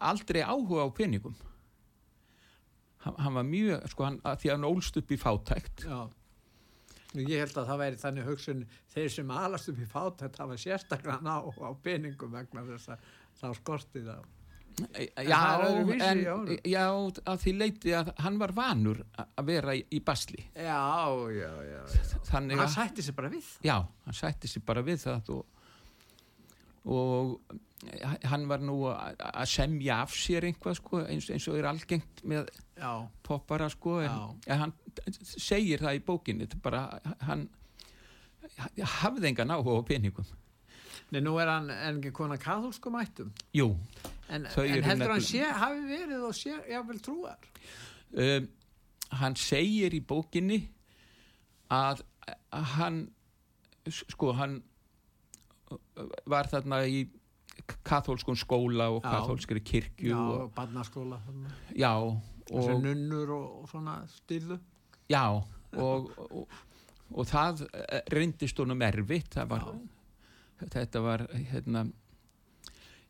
aldrei 0.00 0.42
áhuga 0.44 0.86
á 0.86 0.88
peningum 0.96 1.34
hann, 3.04 3.14
hann 3.18 3.34
var 3.38 3.46
mjög 3.48 3.86
sko 3.92 4.06
hann, 4.08 4.18
því 4.24 4.50
að 4.50 4.56
hann 4.56 4.68
ólst 4.70 4.98
upp 5.02 5.10
í 5.14 5.18
fátækt 5.20 5.86
Já. 5.88 6.02
Ég 7.12 7.42
held 7.42 7.56
að 7.60 7.66
það 7.68 7.80
væri 7.82 7.98
þannig 8.00 8.24
hugsun 8.30 8.60
þeir 8.94 9.10
sem 9.12 9.32
alast 9.36 9.68
upp 9.68 9.80
í 9.84 9.88
fátætt 9.90 10.38
hafa 10.40 10.54
sérstaklega 10.56 11.18
ná 11.20 11.34
á 11.44 11.68
peningum 11.84 12.32
vegna 12.32 12.62
þess 12.70 12.94
að 12.94 13.02
já, 15.28 15.36
það 15.36 15.52
er 15.52 15.64
öðruvísi 15.66 16.06
en, 16.08 16.20
í 16.22 16.28
honum. 16.30 16.62
já, 16.72 16.84
að 17.28 17.42
því 17.42 17.52
leiti 17.58 17.92
að 17.98 18.12
hann 18.24 18.38
var 18.40 18.54
vanur 18.56 19.02
að 19.20 19.44
vera 19.50 19.74
í, 19.76 19.82
í 19.92 20.00
basli 20.00 20.46
Já, 20.56 20.80
já, 21.36 21.50
já. 21.68 21.82
já. 21.92 22.06
þannig 22.30 22.56
Hann 22.56 22.64
að 22.64 22.72
sætti 22.78 23.04
sig 23.04 23.16
bara 23.18 23.32
við 23.34 23.44
það. 23.50 23.66
Já, 23.68 23.76
hann 24.06 24.16
sætti 24.22 24.48
sig 24.54 24.64
bara 24.72 24.84
við 24.88 25.02
það 25.04 25.30
og, 25.36 25.44
og 26.84 27.40
hann 28.30 28.44
var 28.50 28.62
nú 28.62 28.76
að 28.90 29.46
semja 29.50 30.00
af 30.04 30.12
sér 30.14 30.46
einhvað 30.46 30.76
sko, 30.78 31.00
eins, 31.06 31.26
eins 31.34 31.46
og 31.50 31.58
er 31.58 31.66
algengt 31.70 32.22
með 32.26 32.46
Já, 32.78 32.92
poppara 33.26 33.68
sko, 33.70 33.96
en, 34.02 34.38
en 34.46 34.58
hann 34.64 34.72
segir 35.22 35.82
það 35.82 35.98
í 35.98 36.04
bókinni, 36.06 36.46
bara 36.62 36.84
hann 37.26 37.48
hafði 39.02 39.28
engan 39.30 39.52
áhuga 39.54 39.82
á 39.82 39.88
peningum. 39.88 40.26
Nei, 41.12 41.20
nú 41.20 41.34
er 41.42 41.50
hann 41.52 41.68
en 41.74 41.98
ekki 42.00 42.12
konar 42.16 42.40
kathólskum 42.40 42.96
ættum. 43.00 43.32
Jú, 43.54 43.74
En, 44.32 44.46
en 44.46 44.84
heldur 44.86 45.10
hann 45.12 45.20
sé, 45.26 45.42
hafi 45.44 45.82
verið 45.90 46.22
og 46.24 46.34
sé, 46.36 46.54
jáfnvel 46.70 47.00
trúar. 47.04 47.36
um, 48.16 48.46
hann 49.20 49.34
segir 49.36 49.92
í 49.92 50.00
bókinni 50.00 50.62
að, 51.68 52.00
að 52.48 52.64
hann 52.78 53.00
sko, 53.92 54.30
hann 54.38 54.62
var 56.26 56.48
þarna 56.50 56.82
í 56.88 57.04
kathólskun 57.86 58.36
skóla 58.40 58.88
og 58.90 59.02
Já. 59.04 59.10
kathólskri 59.12 59.60
kirkju 59.60 60.10
Já, 60.10 60.18
og, 60.18 60.52
barnaskóla. 60.56 61.18
já, 61.76 61.92
og, 61.98 62.82
nunnur 62.82 63.30
og, 63.30 63.62
og 63.62 63.68
svona 63.70 63.98
stílu. 64.08 64.58
já 65.10 65.24
og, 65.76 66.10
og, 66.18 66.48
og 67.12 67.26
það 67.28 67.66
eh, 67.72 68.00
reyndist 68.12 68.58
honum 68.58 68.82
erfitt 68.82 69.36
var, 69.48 69.68
þetta 70.72 71.00
var 71.04 71.26
hérna 71.52 71.86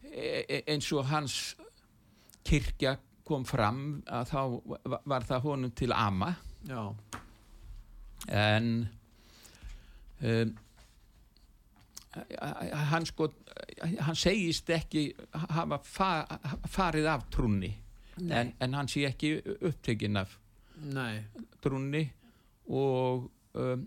e- 0.04 0.44
e- 0.48 0.62
eins 0.66 0.92
og 0.92 1.06
hans 1.06 1.56
kirkja 2.44 2.96
kom 3.24 3.44
fram 3.46 4.02
að 4.06 4.28
þá 4.32 4.40
va- 4.90 5.00
var 5.06 5.22
það 5.26 5.42
honum 5.46 5.70
til 5.70 5.92
ama 5.94 6.34
Já, 6.66 6.94
en 8.28 8.88
um, 10.22 10.52
hann 12.12 13.06
sko 13.08 13.28
hann 14.04 14.18
segist 14.18 14.68
ekki 14.70 15.06
hafa 15.32 15.78
fa 15.84 16.10
farið 16.68 17.08
af 17.08 17.24
trúnni 17.32 17.70
en, 18.20 18.52
en 18.60 18.76
hann 18.76 18.90
sé 18.90 19.06
ekki 19.08 19.38
upptekinn 19.54 20.20
af 20.20 20.36
nei, 20.92 21.22
trúnni 21.64 22.02
og 22.68 23.30
um, 23.56 23.86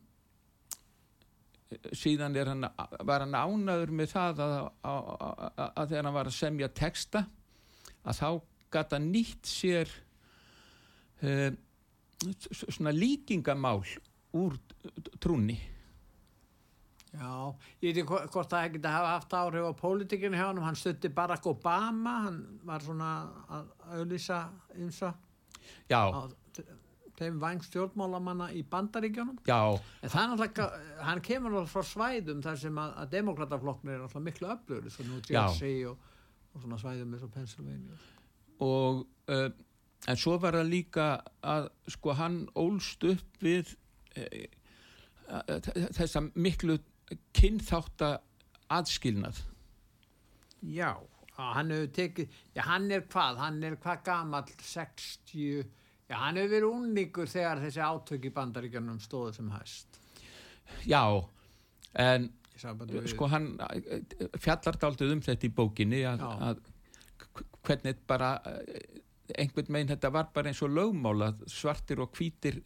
síðan 1.94 2.38
er 2.40 2.50
hann, 2.54 2.68
var 3.06 3.26
hann 3.26 3.36
ánaður 3.36 3.94
með 4.00 4.12
það 4.14 4.42
að, 4.46 4.56
að, 4.90 5.12
að, 5.28 5.62
að 5.68 5.92
þegar 5.92 6.08
hann 6.08 6.18
var 6.18 6.32
að 6.32 6.38
semja 6.40 6.72
texta 6.82 7.26
að 8.06 8.20
þá 8.22 8.30
gata 8.76 9.00
nýtt 9.02 9.50
sér 9.50 9.94
um, 11.22 11.62
svona 12.50 12.94
líkingamál 12.96 13.84
úr 14.36 14.58
trúnni 15.22 15.60
já. 17.20 17.56
Ég 17.82 17.90
veit 17.90 17.98
ekki 18.04 18.08
hvo- 18.12 18.28
hvort 18.34 18.50
það 18.52 18.66
ekki 18.70 18.82
hafa 18.88 19.12
haft 19.16 19.34
áhrif 19.40 19.68
á 19.68 19.74
pólitikinu 19.82 20.38
hjá 20.38 20.46
hann. 20.48 20.58
Hann 20.64 20.76
stutti 20.76 21.10
Barack 21.10 21.46
Obama, 21.48 22.16
hann 22.28 22.42
var 22.64 22.80
svona 22.82 23.12
að 23.50 24.02
ymsa 24.78 25.14
já, 25.90 26.02
á 26.14 26.30
þeim 27.16 27.38
væng 27.40 27.62
stjórnmálamanna 27.64 28.50
í 28.52 28.64
bandaríkjónum. 28.68 29.38
já, 29.48 29.80
En 30.04 30.10
það 30.10 30.22
er 30.24 30.30
náttúrulega, 30.36 30.66
hann 31.02 31.22
kemur 31.22 31.52
náttúrulega 31.52 31.72
frá 31.72 31.84
svæðum 31.88 32.42
þar 32.44 32.58
sem 32.60 32.76
að, 32.76 32.96
að 32.98 33.10
demokrataflokknir 33.14 33.94
er 33.96 34.02
náttúrulega 34.04 34.26
miklu 34.26 34.48
öflugur, 34.52 34.90
svo 34.92 35.04
nú 35.08 35.22
Já. 35.30 35.48
Jersey 35.48 35.86
og, 35.88 35.98
og 36.54 36.62
svona 36.62 36.78
svæðum 36.82 37.14
eins 37.16 37.24
og 37.24 37.32
Pennsylvania. 37.32 37.96
og 38.60 39.08
uh, 39.30 39.50
en 40.08 40.16
svo 40.20 40.38
var 40.38 40.54
það 40.60 40.70
líka 40.70 41.08
að 41.44 41.70
sko 41.88 42.14
hann 42.20 42.48
ólst 42.56 43.04
upp 43.08 43.40
við 43.42 43.72
uh, 44.18 45.60
þessa 45.96 46.22
miklu 46.36 46.78
kynþátta 47.36 48.12
aðskilnað. 48.74 49.42
Já, 50.66 50.96
hann 51.38 51.74
hefur 51.74 51.92
tekið, 51.96 52.38
já 52.56 52.64
hann 52.66 52.88
er 52.92 53.06
hvað, 53.12 53.42
hann 53.44 53.60
er 53.68 53.76
hvað 53.82 54.02
gamall, 54.08 54.56
60, 54.62 55.68
já 56.10 56.16
hann 56.22 56.40
hefur 56.40 56.54
verið 56.56 56.72
unningur 56.72 57.30
þegar 57.30 57.62
þessi 57.66 57.84
átök 57.86 58.30
í 58.30 58.34
bandaríkjunum 58.34 59.02
stóðu 59.04 59.36
sem 59.38 59.52
hæst. 59.54 60.00
já, 60.90 61.04
en 61.94 62.32
sko 63.06 63.28
hann 63.30 63.52
eh, 63.60 64.00
fjallar 64.40 64.78
daldið 64.80 65.12
um 65.18 65.22
þetta 65.22 65.48
í 65.48 65.52
bókinni 65.54 66.06
að, 66.08 66.24
að 66.24 66.62
hvernig 67.68 68.00
bara 68.08 68.38
eh, 68.48 69.02
einhvern 69.36 69.74
meginn 69.74 69.92
þetta 69.92 70.12
var 70.14 70.32
bara 70.34 70.52
eins 70.52 70.62
og 70.64 70.72
lögmál 70.72 71.28
að 71.28 71.44
svartir 71.52 72.00
og 72.04 72.16
hvítir 72.16 72.62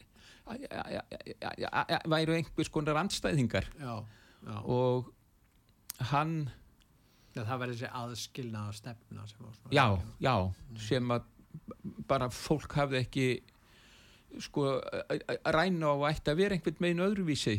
væru 2.10 2.34
einhvers 2.34 2.70
konar 2.72 2.98
andstæðingar. 3.00 3.68
Já, 3.78 4.02
já, 4.46 4.56
og 4.64 5.10
hann 6.12 6.34
já 7.36 7.42
það 7.44 7.58
var 7.62 7.72
þessi 7.74 7.90
aðskilnaða 8.02 8.76
stefna 8.78 9.26
já, 9.74 9.86
já, 10.20 10.34
sem 10.88 11.10
að 11.14 11.26
bara 12.10 12.28
fólk 12.32 12.72
hafði 12.78 13.00
ekki 13.04 13.26
sko 14.40 14.64
ræna 15.50 15.90
á 15.90 15.94
að 15.98 16.06
ætti 16.12 16.32
að 16.32 16.40
vera 16.44 16.56
einhvern 16.56 16.82
meginn 16.84 17.04
öðruvísi 17.08 17.58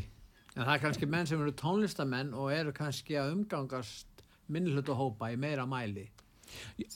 En 0.51 0.65
það 0.65 0.73
er 0.73 0.81
kannski 0.83 1.07
menn 1.07 1.27
sem 1.29 1.39
eru 1.39 1.51
tónlistamenn 1.55 2.33
og 2.35 2.49
eru 2.51 2.73
kannski 2.75 3.15
að 3.15 3.29
umgangast 3.37 4.23
minnhlutu 4.51 4.91
hópa 4.99 5.29
í 5.31 5.37
meira 5.39 5.63
mæli. 5.63 6.09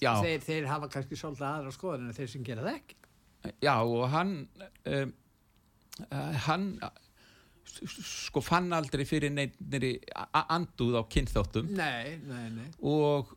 já, 0.02 0.12
Þeir, 0.20 0.42
þeir 0.44 0.66
hafa 0.68 0.90
kannski 0.92 1.16
svolítið 1.16 1.46
aðra 1.48 1.72
skoðan 1.72 2.10
en 2.10 2.18
þeir 2.18 2.28
sem 2.34 2.44
gera 2.44 2.66
það 2.66 2.80
ekki. 2.82 2.98
já 3.64 3.76
og 3.80 4.10
hann 4.12 4.34
um, 4.92 5.14
hann 6.50 6.66
sko 7.66 8.42
fann 8.46 8.74
aldrei 8.76 9.06
fyrir 9.10 9.34
neinnir 9.34 9.88
anduð 10.32 11.00
á 11.00 11.04
kynþáttum 11.12 11.72
Nei, 11.76 12.18
nei, 12.24 12.50
nei. 12.56 12.68
og 12.86 13.34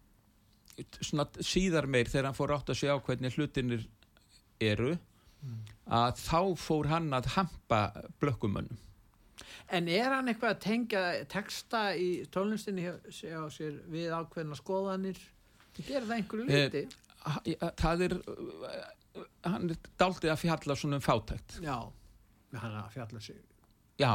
svona 1.03 1.25
síðar 1.43 1.89
meir 1.91 2.07
þegar 2.11 2.29
hann 2.31 2.37
fór 2.39 2.53
átt 2.55 2.71
að 2.75 2.81
sjá 2.83 2.93
hvernig 3.07 3.35
hlutinir 3.39 3.87
eru 4.63 4.93
að 5.89 6.21
þá 6.21 6.41
fór 6.59 6.89
hann 6.91 7.11
að 7.17 7.33
hampa 7.37 7.81
blökkumönnum 8.21 8.85
En 9.71 9.87
er 9.93 10.09
hann 10.11 10.31
eitthvað 10.31 10.55
að 10.55 10.63
tengja 10.65 11.01
texta 11.31 11.81
í 11.95 12.25
tónlistinni 12.33 12.87
sér 13.13 13.75
við 13.93 14.15
ákveðna 14.17 14.57
skoðanir? 14.57 15.19
Gerir 15.77 16.07
það 16.09 16.15
einhverju 16.17 16.47
Eh, 16.49 16.63
liti? 16.65 16.81
Það 17.83 18.05
er 18.07 18.15
uh, 18.17 18.79
hann 19.45 19.69
er 19.75 19.83
daldið 20.01 20.33
að 20.33 20.41
fjalla 20.47 20.77
svona 20.81 20.99
um 20.99 21.05
fátækt 21.05 21.59
Já, 21.63 21.77
hann 22.55 22.71
er 22.73 22.79
að 22.81 22.95
fjalla 22.97 23.21
sig. 23.23 23.39
Já, 23.99 24.13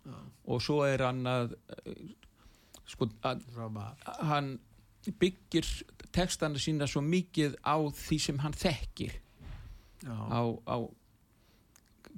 Já, 0.00 0.16
og 0.44 0.62
svo 0.64 0.82
er 0.88 1.04
hann 1.04 1.26
að 1.28 1.54
uh, 1.54 2.04
sko 2.88 3.08
að 3.22 3.42
hann 4.26 4.54
byggir 5.20 5.66
textana 6.12 6.60
sína 6.60 6.88
svo 6.90 7.02
mikið 7.04 7.58
á 7.64 7.76
því 7.94 8.18
sem 8.20 8.40
hann 8.42 8.56
þekkir. 8.56 9.14
Á, 10.08 10.40
á 10.66 10.76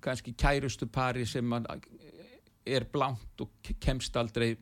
kannski 0.02 0.34
kærustu 0.38 0.86
pari 0.90 1.26
sem 1.26 1.52
hann 1.52 1.66
er 2.66 2.86
blánt 2.90 3.42
og 3.42 3.72
kemst 3.82 4.16
aldrei 4.16 4.54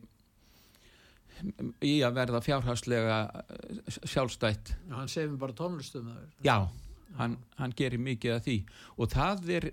í 1.81 1.93
að 2.05 2.17
verða 2.17 2.41
fjárhagslega 2.45 3.17
eh, 3.41 3.99
sjálfstætt. 4.05 4.73
Já, 4.89 4.95
hann 4.99 5.09
segir 5.09 5.37
bara 5.41 5.55
tónlistum 5.57 6.09
já, 6.45 6.67
hann, 7.17 7.37
hann 7.57 7.73
gerir 7.77 8.01
mikið 8.01 8.35
af 8.35 8.43
því. 8.45 8.57
Og 8.97 9.09
það 9.13 9.49
er 9.57 9.69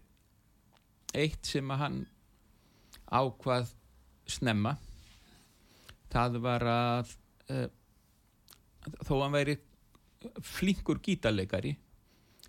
eitt 1.16 1.48
sem 1.48 1.72
að 1.72 1.82
hann 1.84 1.98
ákvað 3.08 3.72
snemma 4.28 4.76
það 6.12 6.38
var 6.44 6.64
að 6.72 7.12
uh, 7.52 7.66
þó 9.04 9.14
hann 9.22 9.36
væri 9.36 9.56
flinkur 10.44 11.00
gítarleikari 11.04 11.74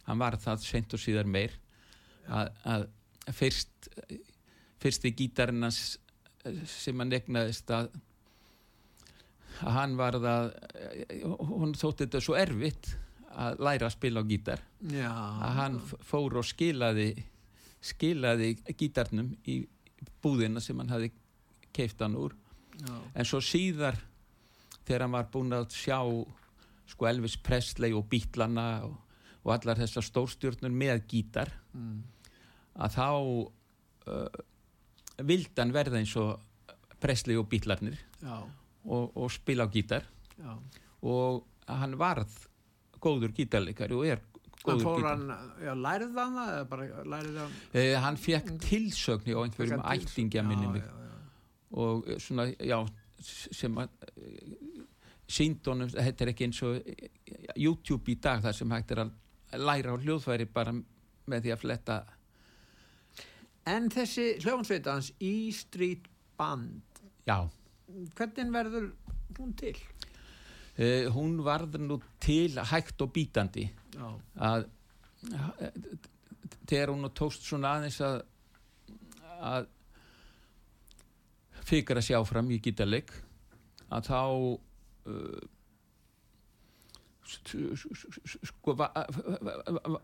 hann 0.08 0.22
var 0.22 0.40
það 0.42 0.66
sent 0.66 0.96
og 0.96 1.02
síðar 1.02 1.30
meir 1.30 1.56
að, 2.28 2.52
að 2.66 2.88
fyrst 3.36 3.90
fyrsti 4.80 5.12
gítarinnans 5.16 5.98
sem 6.70 7.02
hann 7.02 7.14
egnaðist 7.14 7.72
að 7.76 7.92
að 9.60 9.76
hann 9.76 9.96
var 10.00 10.18
það 10.24 10.54
hún 11.50 11.76
þótti 11.76 12.06
þetta 12.06 12.22
svo 12.24 12.38
erfitt 12.40 12.94
að 13.40 13.60
læra 13.66 13.90
að 13.90 13.96
spila 13.96 14.24
á 14.24 14.30
gítar 14.30 14.64
Já. 14.88 15.12
að 15.12 15.58
hann 15.60 15.76
fór 15.84 16.40
og 16.40 16.48
skilaði 16.48 17.10
skilaði 17.84 18.54
gítarnum 18.80 19.34
í 19.48 19.62
búðina 20.24 20.62
sem 20.64 20.78
hann 20.80 20.90
hafi 20.94 21.12
keift 21.76 22.02
hann 22.02 22.16
úr 22.20 22.34
Já. 22.80 22.96
en 23.16 23.26
svo 23.28 23.40
síðar 23.44 23.98
þegar 24.88 25.06
hann 25.06 25.16
var 25.18 25.28
búinn 25.34 25.54
að 25.58 25.68
sjá 25.76 26.00
sko 26.90 27.06
Elvis 27.10 27.36
Presley 27.38 27.94
og 27.94 28.08
Bítlana 28.10 28.68
og, 28.88 28.96
og 29.46 29.52
allar 29.54 29.78
þessar 29.84 30.06
stórstjórnur 30.08 30.72
með 30.74 31.04
gítar 31.12 31.52
Mm. 31.70 32.00
að 32.82 32.96
þá 32.96 33.06
uh, 34.10 34.40
vildi 35.22 35.62
hann 35.62 35.74
verða 35.76 36.00
eins 36.00 36.16
og 36.18 36.40
Presley 37.00 37.38
og 37.38 37.46
Bítlarnir 37.52 38.00
og, 38.90 39.12
og 39.16 39.30
spila 39.32 39.68
á 39.68 39.72
gítar 39.72 40.08
Já. 40.40 40.56
og 41.06 41.46
hann 41.70 41.94
varð 42.02 42.34
góður 43.00 43.36
gítarleikari 43.38 43.94
og 43.96 44.08
er 44.10 44.24
Hann 44.66 44.82
fór 44.84 45.06
hann, 45.08 45.30
já, 45.64 45.72
lærið 45.72 46.18
hann 46.20 46.40
eða 46.44 46.64
bara 46.68 47.04
lærið 47.08 47.38
hann? 47.40 47.54
Uh, 47.72 47.94
hann 48.04 48.18
fekk 48.20 48.50
tilsögn 48.66 49.32
á 49.32 49.40
einhverjum 49.46 49.86
ættingja 49.94 50.44
minni 50.44 50.74
mig. 50.74 50.84
Já, 50.84 50.90
já, 50.90 51.20
og 51.80 52.10
eh, 52.10 52.20
svona, 52.20 52.50
já 52.60 52.80
sem 53.24 53.78
að 53.80 53.94
síndónum, 55.30 55.90
þetta 55.94 56.26
er 56.26 56.32
ekki 56.34 56.48
eins 56.50 56.62
og 56.66 56.80
eh, 56.90 57.10
YouTube 57.56 58.12
í 58.12 58.18
dag 58.22 58.42
þar 58.44 58.58
sem 58.58 58.74
hægt 58.74 58.94
er 58.96 59.04
að 59.06 59.14
læra 59.62 59.94
á 59.94 60.02
hljóðfæri 60.02 60.48
bara 60.54 60.74
með 61.30 61.46
því 61.46 61.54
að 61.54 61.62
fletta. 61.64 62.00
En 63.70 63.90
þessi 63.94 64.32
hljómsveita 64.42 64.96
hans 64.98 65.12
E 65.22 65.52
Street 65.54 66.08
Band 66.40 67.02
já, 67.30 67.38
hvernig 68.18 68.54
verður 68.54 68.92
hún 69.38 69.54
til? 69.60 69.76
Uh, 70.80 71.10
hún 71.16 71.40
varð 71.46 71.80
nú 71.84 72.00
til 72.22 72.60
hægt 72.72 73.02
og 73.04 73.14
bítandi 73.16 73.68
Já. 73.96 74.10
að 74.36 74.68
eh, 75.60 75.80
þegar 76.70 76.94
hún 76.94 77.10
tókst 77.16 77.48
svona 77.48 77.76
aðeins 77.78 78.00
að 78.06 78.22
að 79.40 79.70
fikra 81.70 82.02
sig 82.04 82.18
áfram 82.18 82.50
í 82.52 82.60
gítarleik 82.64 83.12
að 83.90 84.10
þá 84.10 84.22
uh, 84.26 85.48
sko 87.30 88.74
var, 88.78 88.96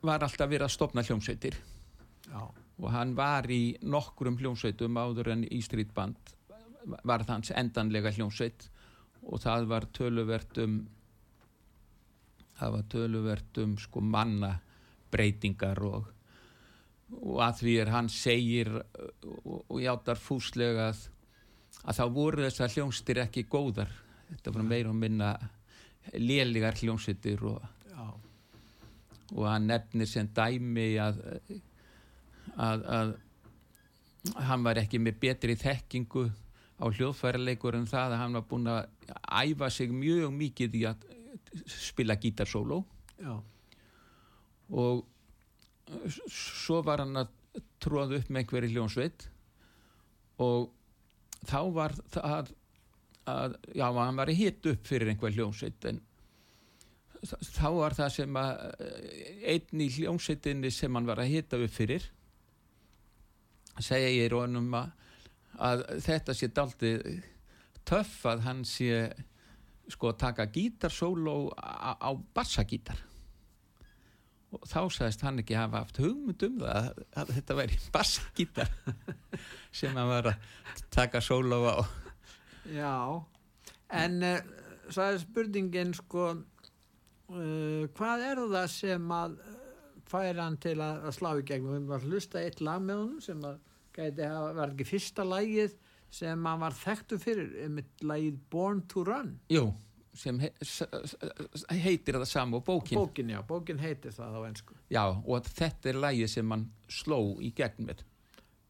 var 0.06 0.22
alltaf 0.22 0.46
verið 0.46 0.68
að 0.68 0.76
stopna 0.76 1.04
hljómsveitir 1.06 1.58
Já. 2.30 2.42
og 2.46 2.88
hann 2.94 3.16
var 3.18 3.50
í 3.52 3.76
nokkrum 3.82 4.38
hljómsveitum 4.42 5.00
áður 5.00 5.34
en 5.34 5.46
í 5.50 5.62
Street 5.66 5.94
Band 5.96 6.36
var 6.86 7.26
það 7.26 7.34
hans 7.34 7.54
endanlega 7.58 8.14
hljómsveit 8.14 8.70
og 9.26 9.42
það 9.42 9.68
var 9.72 9.88
töluvert 9.96 10.60
um 10.64 10.76
það 12.56 12.76
var 12.78 12.86
töluvert 12.92 13.62
um 13.64 13.76
sko 13.82 14.02
manna 14.02 14.54
breytingar 15.12 15.82
og, 15.84 16.08
og 17.20 17.42
að 17.44 17.62
því 17.62 17.76
er 17.84 17.92
hann 17.94 18.10
segir 18.12 18.72
og, 18.78 19.62
og 19.68 19.78
játar 19.84 20.22
fúslega 20.22 20.90
að, 20.92 21.04
að 21.84 22.00
þá 22.00 22.06
voru 22.16 22.46
þessar 22.46 22.76
hljómsveitir 22.76 23.22
ekki 23.26 23.46
góðar. 23.52 23.92
Þetta 24.30 24.54
var 24.56 24.68
meira 24.68 24.92
og 24.92 25.00
minna 25.00 25.34
léligar 26.16 26.78
hljómsveitir 26.80 27.44
og 27.50 27.64
og 29.34 29.46
hann 29.50 29.70
nefnir 29.70 30.10
sem 30.10 30.28
dæmi 30.36 30.96
að, 31.02 31.22
að, 32.62 32.84
að 32.98 33.14
hann 34.50 34.66
var 34.66 34.80
ekki 34.82 35.00
með 35.02 35.20
betri 35.24 35.56
þekkingu 35.60 36.28
á 36.76 36.86
hljóðfæraleikur 36.92 37.78
en 37.78 37.88
það 37.88 38.16
að 38.16 38.22
hann 38.22 38.38
var 38.38 38.48
búinn 38.50 38.72
að 38.72 38.82
æfa 39.24 39.70
sig 39.72 39.94
mjög 39.96 40.34
mikið 40.36 40.80
í 40.80 40.84
að 40.90 41.06
spila 41.72 42.18
gítarsóló 42.20 42.82
Já. 43.22 43.36
og 44.76 45.06
svo 46.28 46.82
var 46.84 47.04
hann 47.06 47.22
að 47.22 47.32
tróða 47.84 48.20
upp 48.20 48.30
með 48.30 48.42
einhverju 48.42 48.74
hljónsveit 48.74 49.28
og 50.44 50.72
þá 51.46 51.60
var 51.76 51.96
það 52.12 52.52
að, 53.30 53.56
já, 53.74 53.86
hann 53.88 54.20
var 54.20 54.32
að 54.32 54.42
hita 54.42 54.74
upp 54.74 54.90
fyrir 54.90 55.14
einhver 55.14 55.34
hljónsveit 55.34 55.88
en 55.90 56.02
þá 57.26 57.70
var 57.74 57.96
það 57.98 58.12
sem 58.18 58.38
að 58.38 58.52
einn 59.54 59.82
í 59.82 59.90
hljónsveitinni 59.96 60.72
sem 60.74 60.98
hann 60.98 61.08
var 61.08 61.22
að 61.24 61.32
hita 61.32 61.62
upp 61.62 61.74
fyrir 61.74 62.06
segja 63.82 64.12
ég 64.12 64.36
honum 64.36 64.70
að, 64.78 64.92
að 65.64 65.86
þetta 66.06 66.36
sé 66.36 66.52
daldið 66.54 67.08
töff 67.86 68.24
að 68.30 68.46
hann 68.46 68.64
sé 68.68 69.10
sko 69.92 70.10
að 70.12 70.22
taka 70.24 70.48
gítarsóló 70.50 71.52
á, 71.58 71.94
á 72.02 72.10
bassagítar 72.34 73.04
og 74.56 74.64
þá 74.70 74.80
sagðist 74.94 75.24
hann 75.26 75.42
ekki 75.42 75.58
hafa 75.58 75.84
haft 75.84 76.00
hugmynd 76.02 76.46
um 76.48 76.58
það 76.64 76.80
að, 76.80 77.04
að 77.22 77.34
þetta 77.38 77.58
væri 77.60 77.80
bassagítar 77.94 78.72
sem 79.78 79.94
hann 79.94 80.10
var 80.10 80.32
að 80.32 80.84
taka 80.96 81.22
sóló 81.22 81.62
á 81.70 81.76
Já. 82.66 83.22
En 83.94 84.24
uh, 84.24 84.40
svo 84.90 85.06
er 85.06 85.20
spurningin 85.22 85.94
sko 85.94 86.32
uh, 86.34 87.86
hvað 87.98 88.26
er 88.32 88.42
það 88.42 88.68
sem 88.74 89.14
að 89.14 89.38
uh, 89.38 89.60
fær 90.10 90.42
hann 90.42 90.58
til 90.62 90.78
að, 90.80 91.06
að 91.10 91.16
slá 91.20 91.30
í 91.38 91.46
gegn 91.46 91.68
við 91.68 91.78
höfum 91.78 91.96
að 91.98 92.08
hlusta 92.10 92.42
eitt 92.42 92.62
lag 92.66 92.82
með 92.82 93.02
honum 93.04 93.22
sem 93.26 93.46
að 93.46 93.62
gæti 93.96 94.28
hafa, 94.30 94.54
var 94.58 94.74
ekki 94.76 94.88
fyrsta 94.90 95.26
lagið 95.28 95.76
sem 96.16 96.46
hann 96.48 96.62
var 96.62 96.76
þekktu 96.78 97.20
fyrir 97.20 97.52
einmitt 97.66 98.04
lagið 98.06 98.38
Born 98.54 98.82
to 98.92 99.04
Run? 99.08 99.34
Jú, 99.52 99.66
sem 100.16 100.40
he, 100.40 100.50
heitir 101.84 102.20
það 102.20 102.28
sama 102.32 102.60
og 102.62 102.66
bókin. 102.68 103.00
Bókin 103.00 103.32
já, 103.34 103.42
bókin 103.48 103.80
heitir 103.84 104.14
það 104.16 104.38
á 104.40 104.42
ennsku 104.48 104.76
Já, 104.94 105.04
og 105.12 105.48
þetta 105.48 105.92
er 105.92 106.00
lægið 106.06 106.30
sem 106.38 106.52
hann 106.56 106.68
sló 106.88 107.20
í 107.44 107.52
gegn 107.58 107.90
með 107.90 108.04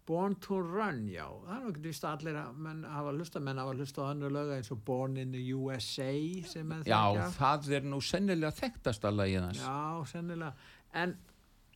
Born 0.05 0.35
to 0.37 0.59
Run, 0.61 0.99
já 1.09 1.25
það 1.47 1.55
er 1.63 1.69
ekki 1.71 1.81
vist 1.87 2.03
að 2.05 2.11
allir 2.19 2.35
að 2.37 2.57
menn 2.61 2.83
hafa 2.85 3.13
hlusta 3.17 3.39
menn 3.41 3.57
hafa 3.57 3.71
hlusta 3.73 4.03
á 4.05 4.05
annar 4.11 4.33
löga 4.35 4.57
eins 4.59 4.69
og 4.73 4.83
Born 4.85 5.15
in 5.17 5.31
the 5.33 5.41
USA 5.57 6.11
sem 6.45 6.73
Já, 6.85 6.99
þekkja. 7.09 7.29
það 7.39 7.71
er 7.79 7.87
nú 7.89 8.01
sennilega 8.05 8.53
þekktasta 8.59 9.09
lægið 9.13 9.47
hans. 9.47 9.63
Já, 9.65 10.05
sennilega. 10.13 10.53
En 10.93 11.15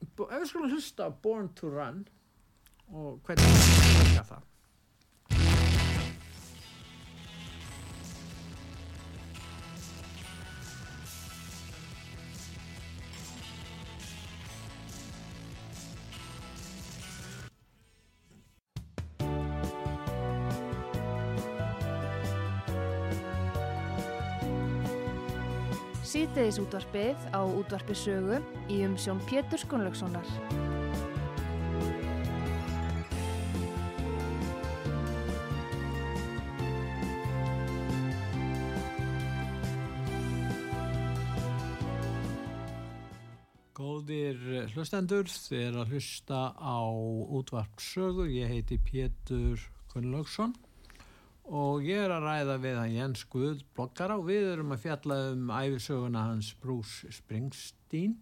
ef 0.05 0.35
við 0.35 0.45
skulum 0.51 0.69
hlusta 0.75 1.09
Born 1.25 1.49
to 1.57 1.71
Run 1.73 2.03
og 2.93 3.19
hvernig 3.25 3.45
það 3.45 3.99
virkar 4.03 4.31
það. 4.33 4.45
Síðdeðis 26.09 26.57
útvarpið 26.57 27.27
á 27.37 27.41
útvarpi 27.45 27.93
sögu 27.93 28.39
í 28.71 28.81
umsjón 28.87 29.21
Pétur 29.29 29.61
Skunlökssonar. 29.61 30.68
Hlustendur, 44.79 45.27
þið 45.27 45.59
er 45.59 45.77
að 45.81 45.89
hlusta 45.91 46.37
á 46.55 46.79
útvarp 47.35 47.81
sögu. 47.83 48.29
Ég 48.31 48.47
heiti 48.47 48.77
Pétur 48.79 49.59
Gunnlaugsson 49.91 50.53
og 51.49 51.83
ég 51.83 52.05
er 52.05 52.13
að 52.13 52.27
ræða 52.27 52.55
við 52.63 52.77
hann 52.77 52.93
Jens 52.93 53.23
Guð 53.27 53.63
bloggara 53.75 54.15
og 54.19 54.27
við 54.29 54.51
erum 54.53 54.71
að 54.71 54.83
fjalla 54.85 55.17
um 55.33 55.49
æfisöguna 55.51 56.21
hans 56.29 56.53
Bruce 56.61 57.09
Springsteen 57.11 58.13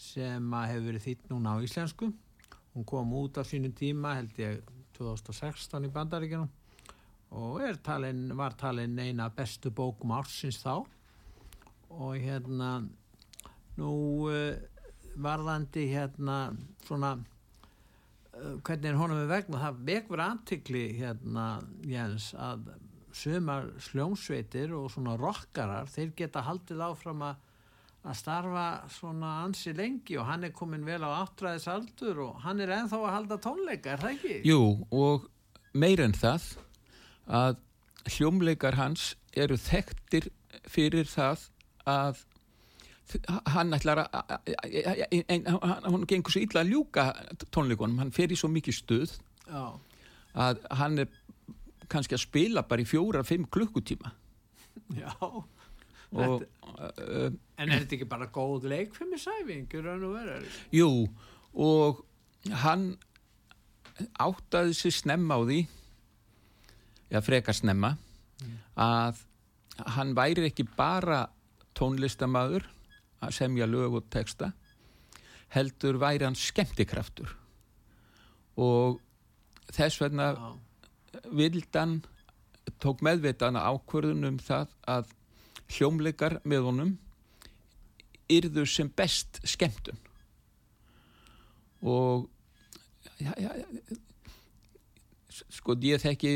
sem 0.00 0.48
að 0.56 0.72
hefur 0.72 0.88
verið 0.88 1.06
þýtt 1.06 1.30
núna 1.30 1.54
á 1.54 1.62
íslensku. 1.62 2.08
Hún 2.72 2.88
kom 2.88 3.14
út 3.20 3.38
á 3.38 3.46
sínu 3.46 3.70
tíma 3.76 4.16
held 4.18 4.42
ég 4.42 4.58
2016 4.96 5.86
í 5.86 5.92
bandaríkjunum 5.92 6.50
og 7.38 7.62
talin, 7.84 8.26
var 8.36 8.58
talin 8.58 8.98
eina 8.98 9.30
af 9.30 9.38
bestu 9.38 9.70
bókum 9.70 10.16
ársins 10.18 10.58
þá 10.64 10.82
og 11.92 12.18
hérna 12.18 12.80
nú 13.78 13.92
uh, 14.32 14.71
varðandi 15.14 15.86
hérna 15.92 16.38
svona 16.86 17.14
uh, 17.18 18.56
hvernig 18.64 18.90
er 18.90 18.98
honum 19.00 19.22
er 19.22 19.30
vegna 19.30 19.62
það 19.62 19.84
vekur 19.90 20.24
antikli 20.24 20.86
hérna 20.98 21.46
Jens 21.88 22.32
að 22.38 22.72
sumar 23.12 23.68
sljómsveitir 23.84 24.72
og 24.72 24.88
svona 24.92 25.18
rockarar, 25.20 25.90
þeir 25.92 26.14
geta 26.16 26.44
haldið 26.46 26.80
áfram 26.86 27.26
að 27.28 27.48
að 28.02 28.18
starfa 28.18 28.66
svona 28.90 29.28
ansi 29.44 29.72
lengi 29.78 30.16
og 30.18 30.26
hann 30.26 30.46
er 30.46 30.54
komin 30.54 30.82
vel 30.86 31.04
á 31.06 31.22
áttræðis 31.22 31.68
aldur 31.70 32.24
og 32.24 32.40
hann 32.42 32.62
er 32.62 32.72
ennþá 32.74 32.98
að 32.98 33.14
halda 33.14 33.38
tónleika, 33.44 33.92
er 33.94 34.02
það 34.02 34.16
ekki? 34.16 34.38
Jú, 34.48 34.62
og 34.90 35.28
meir 35.78 36.02
en 36.02 36.16
það 36.16 36.48
að 37.30 37.60
hljómleikar 38.16 38.78
hans 38.80 39.12
eru 39.38 39.58
þekktir 39.60 40.32
fyrir 40.66 41.06
það 41.06 41.46
að 41.88 42.24
hann 43.54 43.74
ætlar 43.76 44.02
að 44.04 45.86
hann 45.86 46.06
gengur 46.10 46.32
svo 46.34 46.42
illa 46.44 46.62
að 46.62 46.70
ljúka 46.72 47.04
tónleikunum, 47.54 47.98
hann 48.02 48.12
fer 48.14 48.32
í 48.32 48.38
svo 48.38 48.48
mikið 48.52 48.76
stuð 48.78 49.14
Já, 49.48 49.64
að 50.38 50.62
hann 50.80 50.98
er 51.02 51.08
kannski 51.92 52.16
að 52.16 52.22
spila 52.24 52.62
bara 52.68 52.84
í 52.84 52.88
fjóra-fimm 52.88 53.48
klukkutíma 53.52 54.12
já. 54.96 55.10
og 55.22 55.44
Þetta- 56.12 56.46
uh, 56.78 57.30
En 57.58 57.70
er 57.70 57.82
þetta 57.84 57.96
ekki 57.98 58.08
bara 58.08 58.26
góð 58.32 58.66
vera? 60.12 60.38
jú, 60.72 60.88
og 61.54 62.02
hann 62.64 62.96
áttaði 64.20 64.74
sig 64.74 64.92
snemma 64.96 65.36
á 65.36 65.40
því 65.46 65.60
eða 67.12 67.22
frekar 67.24 67.54
snemma 67.56 67.92
að 68.76 69.20
hann 69.96 70.14
væri 70.16 70.48
ekki 70.48 70.64
bara 70.76 71.26
tónlistamæður 71.78 72.64
að 73.22 73.36
semja 73.38 73.68
lög 73.70 74.00
og 74.00 74.10
texta 74.12 74.52
heldur 75.52 75.98
væri 76.00 76.24
hann 76.24 76.38
skemmtikraftur. 76.38 77.32
Og 78.56 79.00
þess 79.72 80.00
vegna 80.00 80.32
Já, 80.32 80.52
vildan 81.30 82.00
tók 82.80 83.02
meðvitaðna 83.04 83.64
ákvörðun 83.72 84.28
um 84.30 84.38
það 84.42 84.70
að 84.88 85.10
hljómleikar 85.72 86.38
með 86.48 86.68
honum 86.68 86.92
yrðu 88.32 88.64
sem 88.68 88.90
best 88.96 89.40
skemmtun. 89.48 89.98
Og 91.82 92.28
já, 93.20 93.32
já, 93.42 93.50
sko 95.50 95.76
ég 95.82 96.02
þekki 96.02 96.32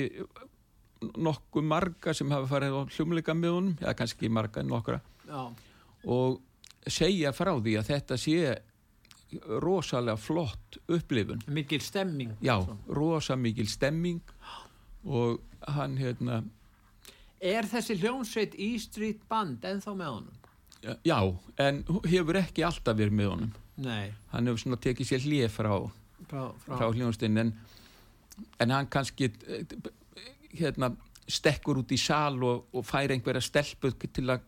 nokkuð 1.16 1.68
marga 1.68 2.14
sem 2.16 2.30
hafa 2.32 2.50
farið 2.50 2.76
á 2.76 2.82
hljómleika 2.96 3.36
með 3.36 3.56
honum, 3.58 3.78
eða 3.80 3.96
kannski 4.00 4.32
marga 4.32 4.62
en 4.62 4.72
nokkra. 4.72 5.00
Já, 5.28 5.42
og 6.04 6.40
segja 6.86 7.32
frá 7.34 7.52
því 7.58 7.76
að 7.80 7.88
þetta 7.92 8.18
sé 8.20 8.38
rosalega 9.62 10.16
flott 10.20 10.78
upplifun 10.88 11.40
mikil 11.50 11.80
stemming. 11.82 12.36
Já, 12.44 12.60
rosa 12.88 13.36
mikil 13.36 13.66
stemming 13.68 14.20
og 15.06 15.40
hann 15.76 15.96
hérna, 15.98 16.42
Er 17.42 17.66
þessi 17.68 17.98
hljómsveit 18.00 18.54
E 18.58 18.78
Street 18.80 19.20
Band 19.28 19.64
ennþá 19.66 19.92
með 19.94 20.12
honum? 20.14 20.42
já, 21.04 21.18
en 21.58 21.82
hefur 22.06 22.38
ekki 22.40 22.62
alltaf 22.64 22.96
verið 22.96 23.12
með 23.18 23.28
honum. 23.32 23.52
Nei, 23.76 24.12
Hann 24.32 24.46
hefur 24.48 24.62
svona 24.62 24.78
tekið 24.80 25.08
sér 25.10 25.24
hlið 25.26 25.48
frá, 25.52 25.72
frá, 26.30 26.42
frá, 26.62 26.76
frá 26.78 26.86
hljónstinn 26.94 27.36
en, 27.42 27.50
en 28.62 28.72
hann 28.72 28.88
kannski 28.88 29.28
eh, 29.50 29.66
hérna 30.56 30.94
stekkur 31.28 31.82
út 31.82 31.92
í 31.92 31.98
sal 32.00 32.38
og, 32.46 32.68
og 32.72 32.86
fær 32.86 33.12
einhverja 33.12 33.42
stelpu 33.44 33.90
til 34.06 34.30
að 34.32 34.46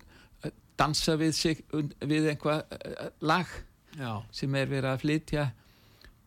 dansa 0.79 1.17
við 1.21 1.35
sig 1.37 1.63
við 1.73 2.31
einhvað 2.33 2.77
eh, 2.77 3.09
lag 3.21 3.51
já, 3.99 4.13
sem 4.31 4.55
er 4.55 4.71
verið 4.71 4.93
að 4.93 5.03
flytja 5.05 5.49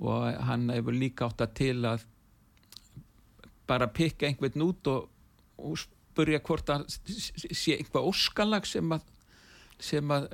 og 0.01 0.27
hann 0.47 0.69
hefur 0.73 0.97
líka 0.97 1.29
átt 1.29 1.45
að 1.45 1.55
til 1.61 1.77
að 1.85 2.05
bara 3.69 3.87
pikka 3.87 4.27
einhvern 4.27 4.65
út 4.65 4.91
og, 4.91 5.09
og 5.61 5.79
spurja 5.79 6.41
hvort 6.43 6.71
að 6.73 6.87
sé 6.89 7.77
einhvað 7.77 8.09
óskalag 8.11 8.67
sem 8.67 8.91
að 8.91 9.07
sem 9.81 10.11
að 10.13 10.27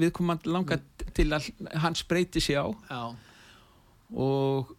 viðkomandi 0.00 0.48
langar 0.48 0.80
til 1.12 1.26
að 1.36 1.50
hann 1.82 1.96
spreyti 1.98 2.40
sig 2.40 2.56
á. 2.56 2.72
Já, 2.88 3.02
og 4.16 4.70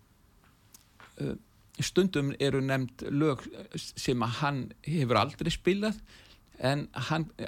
stundum 1.83 2.31
eru 2.39 2.61
nefnd 2.63 3.05
lög 3.11 3.43
sem 3.75 4.23
að 4.23 4.37
hann 4.39 4.61
hefur 4.87 5.19
aldrei 5.19 5.51
spilað 5.53 5.99
en 6.59 6.87
hann 7.09 7.25
uh, 7.39 7.47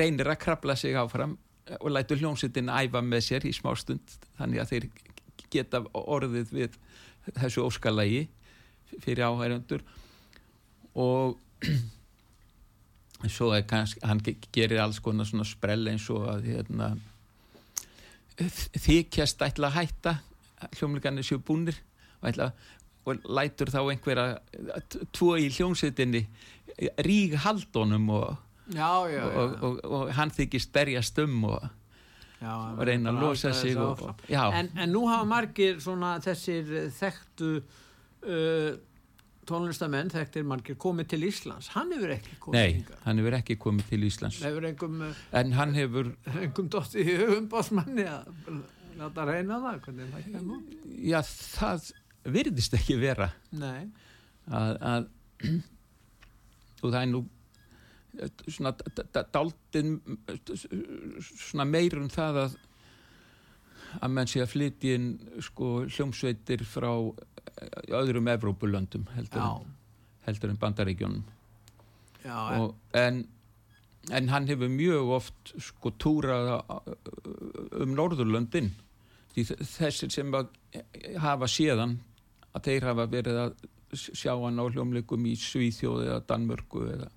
reynir 0.00 0.28
að 0.28 0.40
krabla 0.42 0.76
sig 0.76 0.96
áfram 0.98 1.36
og 1.80 1.90
lætur 1.92 2.20
hljómsveitin 2.20 2.70
æfa 2.72 3.02
með 3.04 3.24
sér 3.26 3.46
í 3.48 3.52
smá 3.56 3.74
stund 3.76 4.16
þannig 4.38 4.62
að 4.62 4.70
þeir 4.72 4.88
geta 5.52 5.82
orðið 5.92 6.52
við 6.56 6.76
þessu 7.36 7.64
óskalagi 7.64 8.26
fyrir 9.04 9.26
áhærendur 9.28 9.84
og 10.98 11.36
svo 13.34 13.50
kannski 13.68 14.00
hann 14.06 14.20
ge- 14.24 14.38
gerir 14.54 14.80
alls 14.84 15.00
konar 15.04 15.28
svona 15.28 15.44
sprell 15.48 15.88
eins 15.90 16.06
og 16.14 16.28
að 16.30 16.48
hérna 16.52 16.92
þykjast 18.38 19.42
ætla 19.42 19.70
að 19.72 19.78
hætta 19.80 20.12
hljómleikarnir 20.78 21.26
séu 21.26 21.40
búnir 21.42 21.76
og, 22.20 22.28
ætla, 22.30 22.50
og 23.06 23.24
lætur 23.38 23.70
þá 23.72 23.80
einhverja 23.84 24.26
tvo 25.14 25.36
í 25.40 25.48
hljómsveitinni 25.52 26.24
ríg 27.04 27.36
haldunum 27.44 28.10
og, 28.10 28.36
já, 28.74 28.90
já, 29.10 29.22
og, 29.24 29.54
og, 29.62 29.78
og 29.84 30.14
hann 30.18 30.32
þykist 30.34 30.72
berjast 30.74 31.18
um 31.24 31.44
og, 31.48 31.68
reyna 32.78 33.10
að 33.10 33.22
losa 33.22 33.52
sig 33.56 33.74
en, 33.74 34.68
en 34.76 34.92
nú 34.92 35.06
hafa 35.10 35.26
margir 35.26 35.80
svona 35.82 36.18
þessir 36.22 36.68
eh, 36.84 36.92
þekktu 36.94 37.48
uh, 37.58 38.76
tónlistamenn, 39.48 40.10
þekktir 40.12 40.44
margir 40.46 40.76
komið 40.80 41.08
til 41.14 41.22
Íslands. 41.30 41.70
Hann 41.72 41.92
hefur 41.94 42.12
ekki 42.18 42.34
komið 42.42 42.58
nei, 42.58 42.74
hingað. 42.76 42.98
hann 43.06 43.22
hefur 43.22 43.36
ekki 43.38 43.56
komið 43.64 43.92
til 43.92 44.08
Íslands. 44.08 44.40
Uh, 44.44 45.06
en 45.40 45.54
hann 45.56 45.72
hefur 45.78 46.10
einhverjum 46.34 46.68
dótt 46.74 46.98
í 46.98 47.06
hugum 47.08 47.48
básmanni 47.50 48.04
að 48.06 48.28
láta 48.98 49.24
reyna 49.28 49.58
það, 49.62 49.88
það 49.88 50.52
já, 51.06 51.20
það 51.24 51.90
virðist 52.34 52.76
ekki 52.78 52.98
vera 53.00 53.30
Nei, 53.56 53.88
að, 54.50 54.76
að 54.92 55.08
og 56.82 56.92
það 56.92 57.00
er 57.00 57.10
nú 57.12 57.24
eh, 58.18 58.32
svona 58.46 58.74
daldin 59.34 59.98
svona 61.28 61.68
meir 61.68 61.98
um 62.00 62.10
það 62.12 62.42
að 62.44 62.58
að 63.98 64.12
menn 64.12 64.28
sé 64.28 64.42
að 64.44 64.52
flytja 64.52 64.98
inn 64.98 65.08
sko 65.44 65.70
hljómsveitir 65.86 66.64
frá 66.68 66.90
eh, 66.92 67.96
öðrum 67.96 68.28
Evrópulöndum 68.34 69.06
heldur, 69.14 69.64
heldur 70.26 70.52
en 70.52 70.60
bandaríkjónum 70.60 71.24
já, 72.24 72.36
og, 72.58 72.74
en, 72.96 73.22
en 74.12 74.28
hann 74.32 74.48
hefur 74.50 74.70
mjög 74.72 75.14
oft 75.18 75.54
sko 75.62 75.92
túrað 76.00 76.58
um 77.78 77.96
Norðurlöndin. 77.96 78.72
Því 79.34 79.44
þessir 79.62 80.12
sem 80.12 80.32
hafa 81.22 81.48
séðan 81.50 81.98
að 82.58 82.68
þeir 82.68 82.88
hafa 82.90 83.08
verið 83.14 83.40
að 83.46 83.56
sjá 83.96 84.34
hann 84.34 84.60
á 84.60 84.64
hljómleikum 84.68 85.24
í 85.30 85.34
Svíþjóð 85.40 86.04
eða 86.04 86.20
Danmörku 86.28 86.84
eða, 86.92 87.08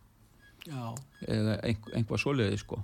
eða 1.27 1.57
einhver, 1.67 1.95
einhvað 1.97 2.23
svoleiði 2.23 2.61
sko 2.61 2.79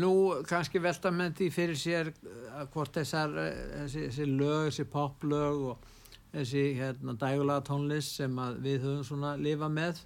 Nú 0.00 0.10
kannski 0.48 0.80
velta 0.80 1.10
með 1.12 1.34
því 1.36 1.46
fyrir 1.52 1.76
sér 1.76 2.08
uh, 2.08 2.62
hvort 2.72 2.94
þessar, 2.96 3.34
uh, 3.36 3.48
þessi, 3.82 4.06
þessi 4.06 4.28
lög, 4.30 4.70
þessi 4.70 4.86
poplög 4.88 5.64
og 5.68 5.90
þessi 6.32 6.62
hérna, 6.78 7.12
dægulega 7.20 7.64
tónlist 7.66 8.16
sem 8.16 8.40
við 8.64 8.86
höfum 8.86 9.04
svona 9.04 9.34
lifa 9.36 9.68
með, 9.72 10.00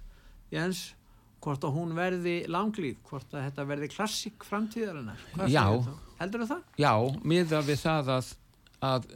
Jens, 0.51 0.89
hvort 1.41 1.63
að 1.63 1.75
hún 1.77 1.95
verði 1.95 2.35
langlýf, 2.51 2.99
hvort 3.07 3.31
að 3.31 3.47
þetta 3.47 3.67
verði 3.71 3.89
klassík 3.93 4.43
framtíðarinnar. 4.45 5.23
Já. 5.47 5.63
Heldur 6.19 6.45
það? 6.51 6.65
Já, 6.83 6.93
miða 7.23 7.63
við 7.65 7.79
það 7.81 8.11
að, 8.17 8.33
að 8.91 9.07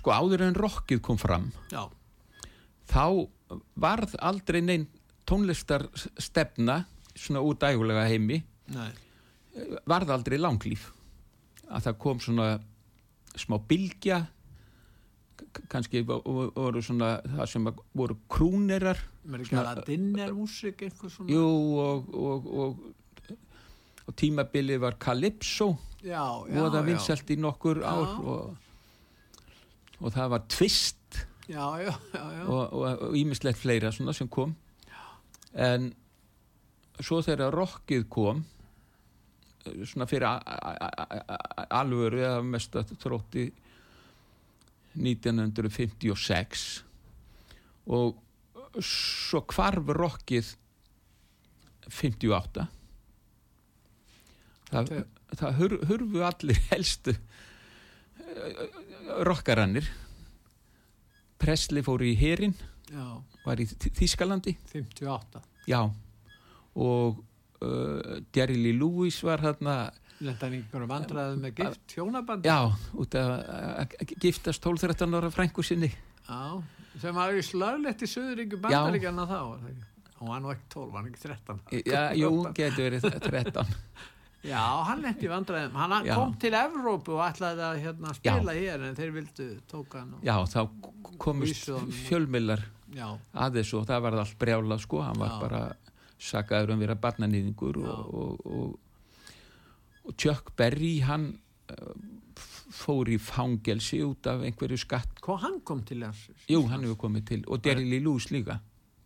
sko 0.00 0.14
áður 0.16 0.46
en 0.48 0.56
rockið 0.58 1.00
kom 1.04 1.18
fram 1.20 1.50
Já, 1.72 1.84
þá 2.90 3.28
varð 3.80 4.16
aldrei 4.24 4.60
neinn 4.64 4.88
tónlistarstefna 5.28 6.80
svona 7.14 7.42
úr 7.44 7.58
dægulega 7.60 8.06
heimi 8.08 8.40
nei, 8.74 8.90
varð 9.90 10.12
aldrei 10.14 10.38
langlíf 10.40 10.88
að 11.70 11.84
það 11.88 11.98
kom 12.02 12.20
svona 12.22 12.46
smá 13.38 13.58
bylgja 13.70 14.20
k- 15.38 15.66
kannski 15.70 16.02
vo- 16.06 16.22
vo- 16.24 16.48
voru 16.56 16.82
svona 16.82 17.12
það 17.26 17.46
sem 17.52 17.68
voru 17.98 18.16
krúnerar 18.30 18.98
svona? 21.12 21.30
jú 21.34 21.44
og, 21.84 22.08
og, 22.14 22.48
og, 22.64 23.36
og 24.06 24.16
tímabilið 24.18 24.80
var 24.82 24.96
Calypso 25.02 25.72
voða 26.50 26.80
já. 26.80 26.86
vinsælt 26.88 27.30
í 27.30 27.36
nokkur 27.38 27.82
Já. 27.84 27.90
ár 27.92 28.14
og, 28.24 28.56
og 30.00 30.14
það 30.14 30.32
var 30.34 30.46
já. 32.24 32.42
og 32.46 33.16
ímislegt 33.16 33.58
fleira 33.58 33.90
svona 33.92 34.14
sem 34.16 34.28
kom. 34.30 34.54
En 35.52 35.90
svo 37.00 37.20
þegar 37.24 37.54
rockið 37.54 38.06
kom 38.12 38.44
eh, 39.66 39.82
svona 39.88 40.08
fyrir 40.10 40.28
alvöru 41.80 42.22
eða 42.22 42.42
mest 42.46 42.76
að 42.78 42.94
þrótti 43.02 43.46
1956 44.98 46.66
og 47.90 48.18
svo 48.84 49.42
hvarf 49.50 49.90
rockið 49.96 50.52
58 51.90 52.66
það, 54.70 54.92
það 55.34 55.58
hur, 55.58 55.76
hurfu 55.90 56.24
allir 56.26 56.62
helstu 56.70 57.16
rockarannir. 59.26 59.86
Presley 61.40 61.82
fór 61.84 62.02
í 62.04 62.12
herin 62.20 62.52
já, 62.92 63.04
var 63.46 63.60
í 63.62 63.64
Þ- 63.70 63.92
Þýskalandi. 63.96 64.56
58 64.72 65.40
já. 65.70 65.80
Og 66.76 67.22
uh, 67.64 68.20
Jerry 68.36 68.58
Lee 68.60 68.76
Lewis 68.76 69.22
var 69.24 69.40
hérna 69.44 69.78
Lendan 70.20 70.52
einhverjum 70.58 70.90
vandræðum 70.90 71.40
með 71.46 71.54
gift 71.62 71.94
hjónabandi? 71.96 72.50
Já, 72.50 72.68
út 73.00 73.14
að 73.16 73.94
giftast 74.20 74.60
12-13 74.66 75.16
ára 75.16 75.30
frængu 75.32 75.64
sinni. 75.64 75.88
Já, 76.28 76.60
sem 77.00 77.16
var 77.16 77.32
í 77.32 77.40
slöglegt 77.46 78.04
í 78.04 78.08
Suðuríkju 78.12 78.60
bandaríkjana 78.60 79.24
þá 79.30 79.38
ekki? 79.56 79.86
Hún 80.20 80.28
var 80.34 80.42
nú 80.44 80.50
ekki 80.52 80.66
12, 80.76 80.92
hann 80.98 81.06
ekki 81.08 81.22
13 81.24 81.60
já, 81.88 82.02
jú, 82.20 82.30
getur 82.52 82.84
verið 82.90 83.06
13 83.24 83.70
Já, 84.42 84.60
hann 84.88 85.02
lendi 85.04 85.28
vandræðum. 85.28 85.74
Hann 85.76 86.06
Já. 86.06 86.14
kom 86.16 86.30
til 86.40 86.54
Evrópu 86.56 87.12
og 87.18 87.24
ætlaði 87.26 87.64
að 87.66 87.80
hérna, 87.84 88.14
spila 88.16 88.54
hér 88.56 88.86
en 88.88 88.94
þeir 88.96 89.10
vildu 89.18 89.48
tóka 89.68 90.00
hann 90.00 90.14
já, 90.24 90.32
þá 90.48 90.62
komist 91.20 91.68
fjölmillar 92.06 92.62
já, 92.96 93.10
að 93.36 93.58
þessu 93.60 93.80
og 93.82 93.86
það 93.90 94.00
var 94.06 94.16
allt 94.22 94.38
brjálað 94.40 94.80
sko, 94.86 95.02
hann 95.04 95.20
var 95.20 95.34
Já. 95.34 95.40
bara 95.44 95.60
sakaður 96.20 96.72
um 96.72 96.78
að 96.80 96.86
vera 96.86 96.96
barnanýðingur 97.04 97.82
Já. 97.84 97.90
og, 97.90 98.14
og, 98.14 98.46
og, 98.46 98.80
og 100.08 100.16
Chuck 100.16 100.54
Berry 100.56 100.94
hann 101.04 101.28
f- 101.68 102.64
fór 102.80 103.12
í 103.12 103.18
fangelsi 103.20 104.00
út 104.06 104.26
af 104.30 104.40
einhverju 104.48 104.78
skatt. 104.80 105.20
Hvað 105.20 105.44
hann 105.44 105.60
kom 105.68 105.84
til 105.84 106.00
hans 106.06 106.24
jú, 106.48 106.64
hann 106.72 106.84
hefur 106.88 106.96
komið 107.04 107.26
til 107.34 107.44
og 107.46 107.60
Lee 107.66 108.00
Lewis 108.00 108.30
líka. 108.32 108.56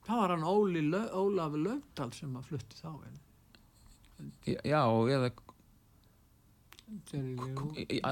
Það 0.06 0.20
var 0.22 0.34
hann 0.36 0.46
Óli 0.46 0.82
Ólaf 1.10 1.54
Laugdal 1.58 2.12
sem 2.14 2.34
að 2.38 2.50
flutti 2.52 2.78
þá 2.78 2.90
en 2.94 3.18
já, 4.46 4.82
eða 4.84 5.30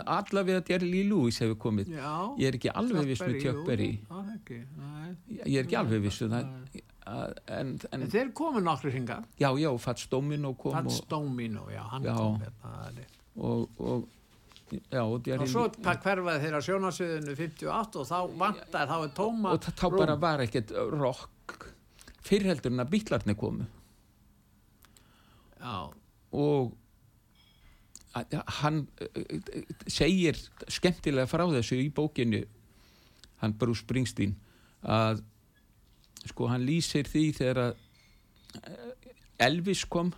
allavega 0.07 0.63
Jerry 0.69 0.89
Lee 0.91 1.05
Lewis 1.09 1.39
hefur 1.43 1.59
komið. 1.61 1.91
Já, 1.97 2.13
ég 2.41 2.49
er 2.49 2.57
ekki 2.59 2.73
alveg 2.73 3.11
viss 3.13 3.23
með 3.25 3.37
Chuck 3.43 3.67
Berry. 3.67 3.91
Er 4.11 5.47
ég 5.47 5.59
er 5.61 5.67
ekki 5.67 5.79
alveg 5.79 6.03
viss 6.07 6.23
um 6.25 6.33
það. 6.33 6.49
Að- 7.13 7.37
en, 7.51 7.71
en 7.91 8.03
En 8.07 8.11
þeir 8.11 8.29
komu 8.33 8.61
nokkru 8.63 8.93
hinga 8.95 9.17
já, 9.41 9.49
já, 9.59 9.69
Fats 9.83 10.07
Domino 10.07 10.53
kom 10.55 10.73
Pats 10.77 11.01
og, 11.01 11.09
Domino, 11.11 11.65
já, 11.69 11.83
hann 11.91 12.05
Já. 12.07 12.13
kom 12.15 12.37
hérna 12.39 12.93
rétt. 12.95 13.17
og, 13.37 13.69
og 13.81 14.09
já, 14.71 15.03
og 15.03 15.27
og 15.27 15.49
svo 15.51 15.65
hverfaði 15.83 16.45
þeirra 16.45 16.61
sjónasviðinu 16.63 17.35
58 17.37 17.99
og 17.99 18.07
þá 18.07 18.39
vantaði 18.39 18.87
þá 18.93 18.95
er 19.03 19.11
tóma 19.19 19.51
og 19.57 19.67
þá 19.67 19.89
bara 19.99 20.15
var 20.17 20.45
ekkert 20.47 20.71
rock. 20.95 21.67
Fyrirheldur 22.23 22.71
en 22.71 22.85
að 22.87 22.93
bítlarnir 22.95 23.35
komu. 23.37 23.67
Já, 25.59 25.91
og 26.33 26.73
hann 28.61 28.83
uh, 29.01 29.53
segir 29.89 30.37
skemmtilega 30.69 31.31
frá 31.31 31.47
þessu 31.49 31.79
í 31.81 31.89
bókinu 31.95 32.43
hann 33.43 33.55
Bruce 33.59 33.85
Springsteen 33.87 34.35
að 34.83 35.23
sko 36.29 36.49
hann 36.51 36.67
lýsir 36.67 37.09
því 37.09 37.25
þegar 37.35 37.61
að 37.63 37.73
eh, 38.63 39.47
Elvis 39.47 39.83
kom 39.91 40.13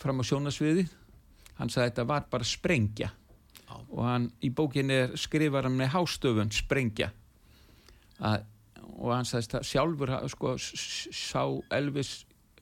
fram 0.00 0.22
á 0.22 0.24
sjónasviði 0.24 0.86
hann 1.58 1.70
sagði 1.70 1.84
að 1.84 1.90
þetta 1.90 2.06
var 2.10 2.26
bara 2.32 2.48
sprengja. 2.48 3.10
Já. 3.64 3.76
og 3.96 4.02
hann 4.04 4.26
í 4.44 4.50
bókinu 4.52 5.16
skrifar 5.18 5.64
hann 5.68 5.78
með 5.78 5.94
hástöfun 5.94 6.50
sprengja. 6.52 7.08
Að, 8.20 8.44
og 9.00 9.14
hann 9.14 9.28
sagðist 9.28 9.56
að 9.58 9.68
sjálfur 9.70 10.12
sko, 10.30 10.54
sá 10.60 11.42
Elvis 11.74 12.12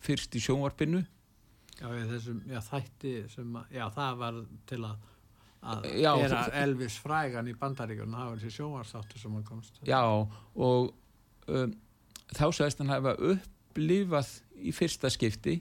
fyrst 0.03 0.37
í 0.39 0.43
sjónvarpinu 0.43 1.03
já, 1.81 1.87
þessum 2.13 2.43
já, 2.51 2.61
þætti 2.69 3.15
sem 3.33 3.57
að, 3.59 3.73
já, 3.79 3.85
það 3.97 4.21
var 4.23 4.39
til 4.71 4.83
að 4.85 5.09
að 5.63 5.85
Já, 6.03 6.11
það- 6.27 6.55
Elvis 6.59 6.97
frægan 6.99 7.47
í 7.47 7.53
bandaríkjunum 7.55 8.17
það 8.19 8.31
var 8.33 8.39
þessi 8.41 8.57
sjónvarsáttur 8.57 9.21
sem 9.23 9.35
hann 9.37 9.45
komst. 9.47 9.77
Já, 9.87 10.01
og 10.03 10.89
um, 11.47 11.75
þá 12.35 12.47
sagðist 12.51 12.81
hann 12.83 12.91
hafa 12.91 13.13
upplifað 13.31 14.33
í 14.59 14.73
fyrsta 14.75 15.11
skipti 15.15 15.61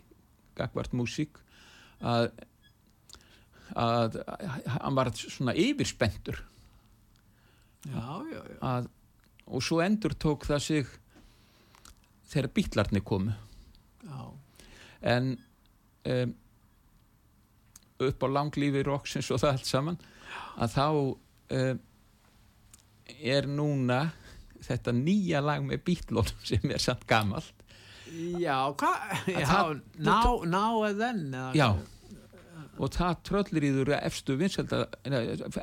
gagvart 0.57 0.95
músík 0.97 1.37
að 2.01 2.31
að 3.77 4.17
hann 4.81 4.97
var 4.97 5.11
svona 5.15 5.53
yfirspendur 5.55 6.41
já, 7.87 8.01
já, 8.27 8.41
já, 8.41 8.57
að, 8.67 8.89
og 9.47 9.63
svo 9.63 9.79
endur 9.85 10.11
tók 10.19 10.43
það 10.49 10.59
sig 10.65 10.89
þegar 12.31 12.51
bítlarnir 12.55 13.03
komu. 13.03 13.33
Já. 14.03 14.19
en 15.13 15.37
um, 16.09 16.33
upp 18.01 18.25
á 18.25 18.27
langlífi 18.31 18.83
roksins 18.87 19.29
og 19.31 19.41
það 19.41 19.55
allt 19.55 19.69
saman 19.69 19.99
að 20.57 20.75
þá 20.75 20.85
um, 20.89 21.81
er 23.21 23.47
núna 23.49 24.01
þetta 24.61 24.93
nýja 24.95 25.41
lag 25.43 25.63
með 25.65 25.83
bítlónum 25.89 26.45
sem 26.47 26.73
er 26.73 26.81
samt 26.81 27.07
gamalt 27.09 27.57
Já, 28.11 28.73
hvað? 28.75 29.83
Now, 30.03 30.43
now 30.43 30.83
and 30.83 30.99
then 30.99 31.35
Já. 31.55 31.69
og 32.75 32.91
það 32.91 33.21
tröllir 33.29 33.67
í 33.69 33.71
þurra 33.77 34.01
efstu 34.03 34.35
vinselda 34.39 34.83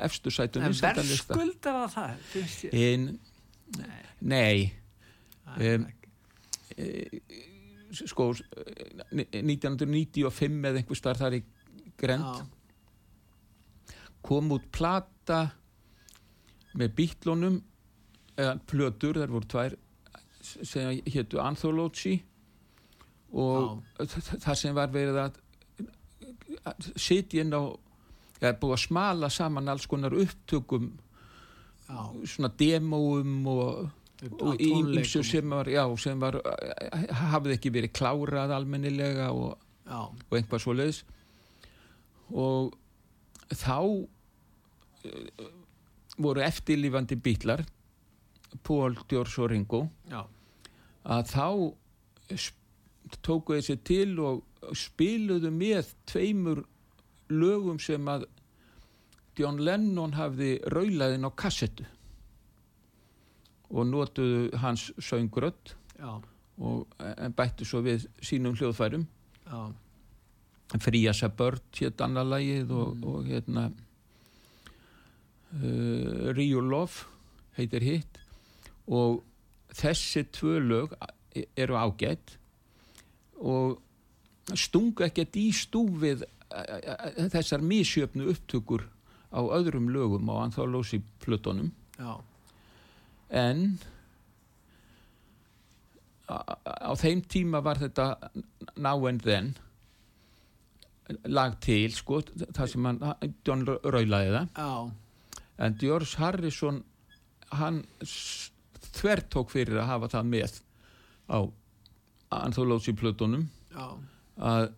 efstu 0.01 0.33
sætum 0.33 0.65
En 0.65 0.73
vinsældalista 0.73 1.37
verðskuldar 1.37 1.77
það 1.93 2.15
það, 2.33 2.63
en 2.73 3.09
Nei, 3.77 4.01
nei 4.19 4.57
um. 5.61 5.85
Sko 7.91 8.31
1995 8.33 10.69
eða 10.69 10.81
einhver 10.81 10.99
starf 10.99 11.21
þar 11.21 11.37
í 11.39 11.41
grend 11.99 12.43
kom 14.25 14.51
út 14.53 14.65
plata 14.71 15.41
með 16.79 16.89
bítlónum 16.97 17.55
eða 18.39 18.55
plötur, 18.69 19.19
þar 19.19 19.33
voru 19.33 19.47
tvær 19.49 19.73
sem 20.41 20.99
héttu 21.09 21.41
Anthology 21.43 22.15
og 23.35 23.83
það 23.99 24.55
sem 24.57 24.75
var 24.75 24.89
verið 24.93 25.17
að 25.25 25.33
að 26.67 26.89
sitja 26.99 27.43
inn 27.43 27.53
á 27.53 27.61
eða 28.39 28.55
búið 28.61 28.75
að 28.75 28.83
smala 28.85 29.29
saman 29.33 29.71
alls 29.71 29.87
konar 29.89 30.15
upptökum 30.15 30.91
já, 31.89 31.99
svona 32.25 32.51
demóum 32.59 33.47
og, 33.51 33.89
ímsu 34.21 34.35
tónleikum. 34.37 35.23
sem 35.23 35.49
var, 35.49 35.69
já, 35.71 35.83
sem 35.97 36.19
var 36.19 36.39
hafði 37.31 37.55
ekki 37.55 37.71
verið 37.71 37.95
klárað 37.95 38.53
almennilega 38.55 39.31
og 39.31 39.57
og 39.89 40.37
einhvað 40.37 40.63
svo 40.63 40.75
leiðis 40.77 41.01
og 42.29 42.75
þá 43.57 43.77
uh, 43.79 45.45
voru 46.19 46.43
eftirlífandi 46.45 47.17
bítlar 47.23 47.65
Paul, 48.65 48.97
George 49.09 49.41
og 49.41 49.51
Ringo 49.51 49.83
já, 50.09 50.23
að 51.05 51.31
þá 51.33 51.47
tóku 53.25 53.57
þessi 53.57 53.79
til 53.85 54.19
og 54.21 54.75
spiluðu 54.77 55.49
með 55.53 55.93
tveimur 56.09 56.63
lögum 57.29 57.79
sem 57.81 58.05
að 58.09 58.27
John 59.39 59.61
Lennon 59.63 60.17
hafði 60.17 60.57
raulaðinn 60.69 61.25
á 61.25 61.31
kassettu 61.37 61.85
og 63.69 63.85
notuðu 63.87 64.49
hans 64.61 64.89
söngrödd 64.97 65.75
já, 65.99 66.21
og 66.59 66.87
en 66.99 67.35
bættu 67.35 67.65
svo 67.67 67.81
við 67.85 68.07
sínum 68.21 68.57
hljóðfærum. 68.57 69.05
Já, 69.45 69.71
Fríasa 70.77 71.29
börn 71.33 71.61
hétt 71.79 72.01
annar 72.05 72.27
lagið 72.29 72.71
og, 72.77 73.05
og 73.05 73.25
hérna 73.25 73.69
uh, 75.57 76.29
Rio 76.37 76.61
Love 76.61 77.07
heitir 77.57 77.85
hitt. 77.85 78.19
Og 78.89 79.23
þessi 79.73 80.25
tvö 80.33 80.59
lög 80.61 80.93
eru 81.57 81.77
ágætt 81.77 82.37
og 83.39 83.79
stungu 84.57 85.05
ekkert 85.05 85.37
í 85.37 85.49
stúfið 85.53 86.23
eh, 86.25 86.77
eh, 86.79 87.27
þessar 87.29 87.61
misjöfnu 87.65 88.29
upptökur 88.33 88.87
á 89.29 89.41
öðrum 89.41 89.91
lögum 89.93 90.29
á 90.33 90.41
anthology 90.41 91.01
plötunum. 91.21 91.71
Já, 91.97 92.17
en 93.29 93.77
á, 96.29 96.91
þeim 96.99 97.21
tíma 97.31 97.61
var 97.65 97.79
þetta 97.81 98.05
now 98.77 99.05
and 99.09 99.21
then 99.25 99.53
lag 101.25 101.55
til 101.63 101.89
sko, 101.95 102.19
það 102.53 102.67
sem 102.69 102.85
hann 102.85 102.99
John 103.47 103.63
raulaði 103.65 104.33
það. 104.35 104.49
Já, 104.53 105.41
en 105.65 105.77
George 105.81 106.19
Harrison 106.21 106.83
hann 107.57 107.79
s- 108.05 108.51
þvertók 108.93 109.49
fyrir 109.49 109.79
að 109.81 109.87
hafa 109.89 110.09
það 110.13 110.29
með 110.35 110.59
á 111.33 111.39
anthology 112.43 112.93
plötunum. 112.93 113.47
Já, 113.73 113.87
að 114.37 114.69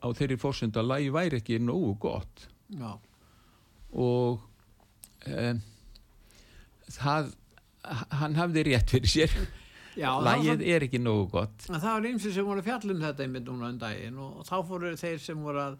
á 0.00 0.06
þeirri 0.16 0.38
fórsend 0.40 0.78
að 0.78 0.86
lagi 0.92 1.10
væri 1.12 1.40
ekki 1.42 1.58
nógu 1.60 1.96
gott. 2.00 2.46
Já, 2.70 2.94
og 3.90 4.38
um, 5.26 5.60
það 6.94 7.34
hann 8.20 8.36
hafði 8.38 8.66
rétt 8.70 8.92
fyrir 8.94 9.12
sér 9.14 9.34
Já, 9.98 10.12
það 10.14 10.26
Lægið 10.28 10.62
er 10.70 10.86
ekki 10.86 11.00
nógu 11.02 11.26
gott 11.32 11.66
það 11.66 11.88
var 11.88 12.08
ymsið 12.12 12.36
sem 12.36 12.46
voru 12.46 12.62
fjallum 12.66 13.00
þetta 13.02 13.24
einmitt 13.26 13.48
núna 13.48 13.72
um 13.72 13.80
daginn 13.80 14.20
og 14.22 14.44
þá 14.46 14.56
fóru 14.68 14.92
þeir 15.00 15.18
sem 15.24 15.42
voru 15.42 15.62
að, 15.64 15.76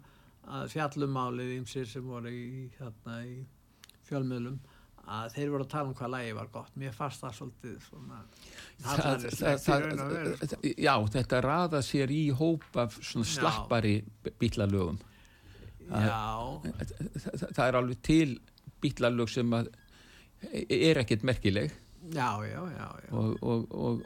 að 0.57 0.67
fjallum 0.73 1.15
málið 1.15 1.55
ymsið 1.61 1.87
sem 1.93 2.05
voru 2.11 2.33
í, 2.33 2.67
þarna, 2.77 3.17
í 3.25 3.39
fjölmiðlum 4.09 4.59
að 5.11 5.33
þeir 5.35 5.51
voru 5.53 5.65
að 5.65 5.71
tala 5.71 5.89
um 5.89 5.95
hvað 5.97 6.11
lægi 6.13 6.33
var 6.37 6.49
gott. 6.53 6.73
Mér 6.79 6.93
fannst 6.95 7.23
það 7.23 7.37
svolítið 7.39 7.77
svona 7.87 8.19
það, 8.83 9.23
veru. 9.23 10.33
sko. 10.35 10.49
það, 10.51 10.67
Já, 10.85 10.93
þetta 11.15 11.41
raða 11.45 11.81
sér 11.85 12.13
í 12.13 12.21
hóp 12.37 12.67
af 12.83 12.97
svona 12.99 13.27
Já. 13.27 13.33
slappari 13.33 13.95
bílalögum 14.41 14.99
Já, 15.91 16.61
það, 16.71 17.47
það 17.49 17.63
er 17.65 17.79
alveg 17.81 18.03
til 18.05 18.27
bílalög 18.83 19.31
sem 19.33 19.57
að 19.57 19.71
er 20.71 21.01
ekkert 21.01 21.25
merkileg 21.27 21.73
já, 22.09 22.29
já, 22.47 22.61
já, 22.77 22.87
já. 23.05 23.11
og, 23.11 23.43
og, 23.43 23.75
og, 23.75 24.01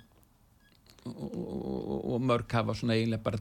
og, 1.05 2.21
mörg 2.21 2.51
hafa 2.57 2.73
svona 2.77 2.95
eiginlega 2.97 3.23
bara 3.23 3.39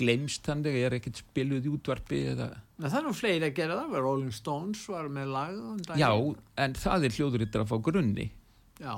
glemst 0.00 0.46
þannig, 0.46 0.76
er 0.86 0.94
ekkert 0.96 1.18
spiluð 1.20 1.66
í 1.68 1.72
útvarpi 1.74 2.20
eða, 2.32 2.46
það 2.80 2.94
er 3.00 3.06
nú 3.08 3.14
fleiri 3.18 3.48
að 3.50 3.56
gera 3.58 3.76
það, 3.82 3.96
Rolling 4.04 4.32
Stones 4.32 4.84
var 4.88 5.10
með 5.12 5.32
lag 5.34 5.58
já, 6.00 6.10
en 6.64 6.76
það 6.78 7.04
er 7.08 7.16
hljóðurittar 7.18 7.64
að 7.64 7.72
fá 7.72 7.76
grunni. 7.90 8.28
Já, 8.80 8.94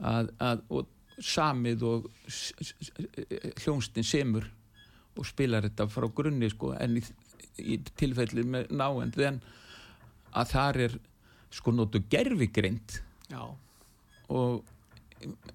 að, 0.00 0.30
að, 0.40 0.62
og 0.72 0.86
samið 1.18 1.82
og 1.90 2.06
s- 2.30 2.54
s- 2.62 2.74
s- 2.86 2.92
hljónstin 3.64 4.06
semur 4.06 4.46
og 5.18 5.26
spilar 5.26 5.66
þetta 5.66 5.88
frá 5.90 6.06
grunni 6.14 6.48
sko, 6.52 6.72
en 6.78 6.96
í, 7.00 7.04
í 7.58 7.80
tilfelli 7.98 8.46
með 8.46 8.70
náend 8.78 9.18
en 9.26 9.40
að 10.38 10.52
þar 10.54 10.80
er 10.86 10.96
sko 11.50 11.74
notu 11.74 12.00
gerfigreind 12.12 13.00
já, 13.32 13.42
og 14.28 14.64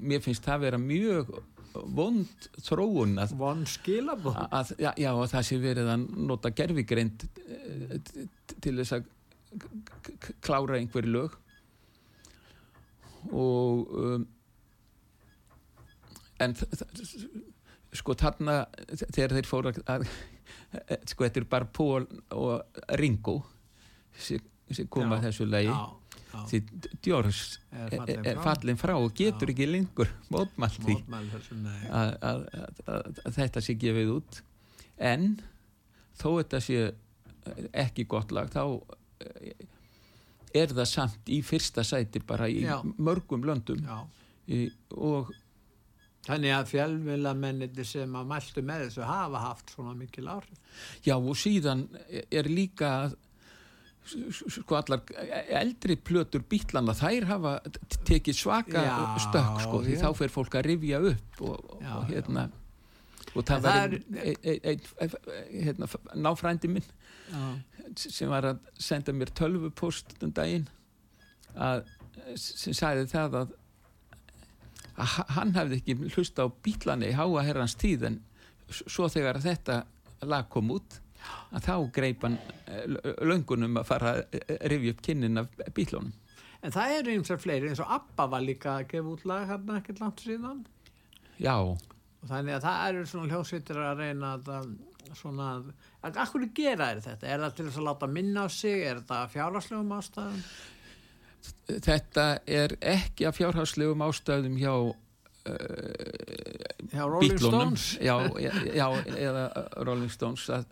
mér 0.04 0.24
finnst 0.24 0.46
það 0.46 0.66
vera 0.68 0.80
mjög 0.82 1.34
vond 1.74 2.48
þróun 2.62 3.16
að, 3.22 3.34
von 3.40 3.64
skilabóð. 3.70 4.38
að, 4.54 4.74
já, 4.78 4.92
já, 5.00 5.10
að 5.14 5.32
það 5.32 5.48
sé 5.48 5.58
verið 5.62 5.90
að 5.94 6.04
nota 6.30 6.52
gerfigreind 6.54 7.26
eh, 7.48 7.96
til 8.62 8.76
þess 8.78 8.98
að 9.00 9.10
klára 10.44 10.78
einhver 10.80 11.08
lög 11.10 11.40
og 13.32 13.94
um, 13.94 14.28
en 16.44 16.56
sko 17.94 18.16
þarna 18.20 18.64
þegar 18.90 19.36
þeir 19.38 19.50
fóru 19.50 19.72
að, 19.72 19.82
að 19.94 20.08
sko 21.10 21.28
þetta 21.28 21.42
er 21.44 21.50
bara 21.50 21.70
Pól 21.70 22.08
og 22.34 22.82
Ringo 23.00 23.38
sem, 24.18 24.42
Já, 24.74 25.06
að 25.06 25.28
þessu 25.28 25.46
lagi 25.50 25.70
já. 25.70 25.82
Því 26.34 26.60
Djors 27.04 27.42
Er 27.72 27.94
er, 28.10 28.40
fallin 28.44 28.80
frá 28.80 28.96
og 28.98 29.14
getur 29.18 29.50
Já. 29.50 29.54
ekki 29.56 29.68
lengur 29.70 30.10
mótmælt 30.34 30.80
því 30.84 30.98
að, 31.94 32.34
þetta 33.38 33.64
sé 33.66 33.76
gefið 33.82 34.14
út 34.18 34.42
en 34.98 35.30
þó 36.20 36.28
þetta 36.40 36.62
sé 36.64 36.82
ekki 37.74 38.06
gott 38.10 38.32
lag 38.36 38.50
þá 38.54 38.64
eh, 39.26 39.54
er 40.54 40.74
það 40.74 40.90
samt 40.90 41.32
í 41.34 41.42
fyrsta 41.46 41.84
sæti 41.86 42.22
bara 42.26 42.50
í 42.50 42.62
Já. 42.64 42.78
mörgum 42.98 43.46
löndum 43.48 43.82
í, 44.48 44.68
og 44.98 45.34
Þannig 46.24 46.54
að 46.56 46.70
fjölmiðlamennir 46.72 47.84
sem 47.84 48.14
að 48.16 48.30
mæltu 48.30 48.62
með 48.64 48.86
þessu 48.86 49.02
hafa 49.04 49.40
haft 49.44 49.74
svona 49.74 49.92
mikil 50.00 50.30
áhrif. 50.32 50.60
já 51.04 51.18
og 51.18 51.36
síðan 51.36 51.82
er 52.32 52.48
líka 52.48 53.12
sko 54.04 54.76
allar 54.76 55.00
eldri 55.62 55.96
plötur 55.96 56.44
bítlana 56.50 56.92
þær 56.98 57.26
hafa 57.30 57.54
tekið 58.08 58.36
svaka 58.36 58.84
Já, 58.84 58.98
stökk 59.24 59.62
sko 59.64 59.80
því 59.86 59.94
já. 59.96 60.02
þá 60.04 60.10
fer 60.20 60.34
fólk 60.34 60.58
að 60.60 60.66
rifja 60.68 61.00
upp 61.14 61.42
og, 61.48 61.72
Já, 61.82 61.94
og 62.02 62.10
hérna 62.12 62.44
og 63.34 63.46
það 63.48 63.64
var 63.66 63.78
ein, 63.96 64.04
ein, 64.14 64.60
ein, 64.70 64.82
ein, 65.02 65.14
hérna, 65.66 65.88
náfrændi 66.22 66.70
minn 66.70 66.86
sem 67.98 68.30
var 68.30 68.46
að 68.52 68.60
senda 68.78 69.16
mér 69.16 69.32
tölvupost 69.34 70.14
um 70.22 70.34
daginn 70.36 70.68
að, 71.56 71.86
sem 72.38 72.76
sagði 72.78 73.08
það 73.10 73.40
að, 73.40 73.56
að 74.98 75.10
ha- 75.16 75.26
hann 75.40 75.56
hefði 75.58 75.80
ekki 75.82 75.96
hlusta 76.14 76.46
á 76.46 76.48
bílani 76.66 77.10
í 77.10 77.16
háa 77.18 77.44
herrans 77.48 77.74
tíð 77.82 78.06
en 78.12 78.20
svo 78.74 79.08
þegar 79.12 79.40
þetta 79.44 79.80
lag 80.30 80.46
kom 80.54 80.70
út 80.76 81.00
að 81.54 81.66
þá 81.68 81.76
greip 81.96 82.24
hann 82.28 82.38
eh, 82.68 82.86
löngunum 83.24 83.78
að 83.82 83.88
fara 83.90 84.14
að 84.18 84.38
eh, 84.40 84.58
rifja 84.74 84.94
upp 84.96 85.02
kynnin 85.06 85.42
af 85.44 85.48
bílunum 85.78 86.12
En 86.64 86.72
það 86.72 86.94
eru 86.98 87.12
eins 87.18 87.32
og 87.34 87.42
fleiri, 87.44 87.68
eins 87.68 87.80
og 87.84 87.90
Abba 87.92 88.26
var 88.32 88.40
líka 88.46 88.78
að 88.78 88.86
gefa 88.94 89.10
út 89.12 89.26
lag 89.28 89.50
hérna 89.50 89.82
ekkert 89.82 90.00
langt 90.00 90.22
síðan. 90.24 90.62
já, 91.36 91.58
Og 91.60 92.30
þannig 92.30 92.56
að 92.56 92.64
það 92.64 92.84
eru 92.88 93.02
svona 93.12 93.34
hljósveitir 93.34 93.80
að 93.84 93.98
reyna 94.00 94.30
að 94.38 94.48
að 94.56 94.70
svona, 95.20 95.48
að 96.08 96.20
akkur 96.24 96.46
gera 96.56 96.88
er 96.94 97.02
þetta? 97.04 97.28
Er 97.28 97.42
það 97.44 97.56
til 97.58 97.66
þess 97.68 97.82
að 97.82 97.88
láta 97.90 98.08
minna 98.08 98.46
á 98.46 98.48
sig? 98.48 98.80
Er 98.88 99.02
þetta 99.02 99.18
fjárhagslegum 99.34 99.92
ástæðum? 99.98 100.40
þetta 101.84 102.26
er 102.48 102.78
ekki 102.80 103.28
af 103.28 103.36
fjárhagslegum 103.42 104.06
ástæðum 104.08 104.56
hjá 104.62 104.74
Já, 106.94 107.04
Rolling 107.10 107.34
bílunum 107.36 107.76
Stones? 107.76 107.98
já, 108.00 108.16
já, 108.72 108.88
eða 109.20 109.44
Rolling 109.84 110.12
Stones 110.14 110.46
að, 110.54 110.66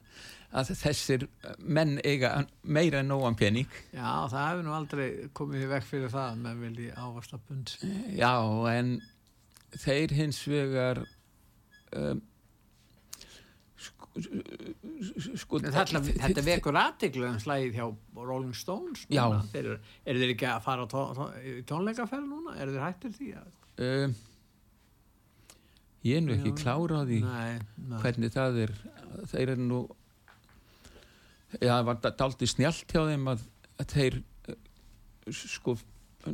að 0.52 0.72
þessir 0.82 1.28
menn 1.64 1.94
eiga 2.04 2.34
meira 2.64 3.00
en 3.00 3.08
nógan 3.14 3.38
pening 3.40 3.70
Já, 3.94 4.28
það 4.32 4.48
hefur 4.50 4.66
nú 4.68 4.74
aldrei 4.76 5.06
komið 5.38 5.64
í 5.64 5.70
vekk 5.72 5.86
fyrir 5.88 6.12
það 6.12 6.42
með 6.44 6.60
vilji 6.66 6.90
ávasta 7.00 7.40
bund. 7.48 7.76
já, 8.18 8.34
en 8.74 8.92
þeir 9.80 10.12
hins 10.18 10.42
vegar 10.52 11.00
um, 11.96 12.20
sko, 14.20 15.62
Þetta, 15.64 16.02
þetta 16.04 16.44
vekur 16.44 16.76
aðtiklu 16.82 17.28
en 17.30 17.40
slæðið 17.40 17.78
hjá 17.80 17.86
Rolling 18.28 18.56
Stones 18.58 19.06
eru, 19.08 19.78
eru 20.04 20.20
þeir 20.26 20.34
ekki 20.36 20.50
að 20.52 20.66
fara 20.66 20.88
tó, 20.92 21.06
tó, 21.16 21.30
tónleikaferð 21.70 22.28
núna? 22.28 22.58
Eru 22.60 22.76
þeir 22.76 22.84
hættir 22.90 23.16
því? 23.16 23.30
um, 23.88 24.16
ég 26.10 26.18
er 26.20 26.26
nú 26.26 26.36
ekki 26.36 26.52
Já. 26.52 26.60
klára 26.64 27.00
á 27.00 27.04
því 27.08 27.22
Nei, 27.24 27.56
nei. 27.88 27.98
hvernig 28.04 28.36
það 28.36 28.60
er 28.66 28.76
þeir 29.32 29.54
eru 29.56 29.68
nú 29.70 29.82
það 31.60 31.84
var 31.90 32.00
daldið 32.06 32.52
snjált 32.54 32.94
hjá 32.96 33.02
þeim 33.10 33.28
að, 33.34 33.44
að 33.82 33.88
þeir 33.96 34.18
eh, 34.52 34.56
sko 35.36 35.78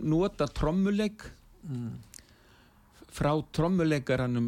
nota 0.03 0.47
trommuleik 0.51 1.31
Mm. 1.67 1.97
frá 3.11 3.33
trommuleikaranum 3.51 4.45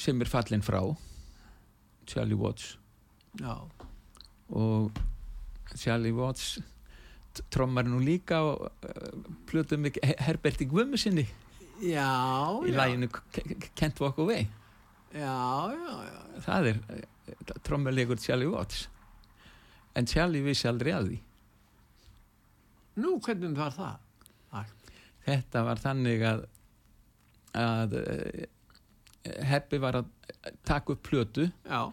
sem 0.00 0.20
er 0.24 0.26
fallin 0.26 0.62
frá 0.64 0.80
Charlie 2.08 2.34
Watts. 2.34 2.72
Já, 3.38 3.52
og 4.50 4.90
Charlie 5.78 6.10
Watts 6.16 6.56
trommar 7.54 7.86
nú 7.86 8.00
líka 8.02 8.40
og 8.42 8.64
uh, 8.66 9.20
plötum 9.46 9.86
við 9.86 10.00
Herberti 10.18 10.66
Guðmusinni 10.66 11.28
já, 11.84 12.08
í 12.66 12.74
læginu 12.74 13.06
Can't 13.78 14.02
Walk 14.02 14.18
Away. 14.18 14.48
Já, 15.14 15.70
já, 15.70 15.94
já. 16.10 16.18
það 16.48 16.72
er 16.72 16.82
trommuleikur 17.62 18.18
Charlie 18.18 18.50
Watts 18.50 18.88
en 19.94 20.06
Charlie 20.06 20.44
vissi 20.44 20.68
aldrei 20.70 20.92
að 20.94 21.10
því. 21.10 21.18
Nú, 23.00 23.16
hvernig 23.24 23.56
var 23.56 23.74
það? 23.74 23.98
Æ, 24.52 24.60
þetta 25.26 25.64
var 25.66 25.82
þannig 25.82 26.24
að 26.26 26.46
að 27.60 27.96
uh, 27.98 28.44
Heppi 29.50 29.80
var 29.82 30.00
að 30.00 30.10
taka 30.66 30.94
upp 30.94 31.02
plötu. 31.06 31.48
Já, 31.66 31.90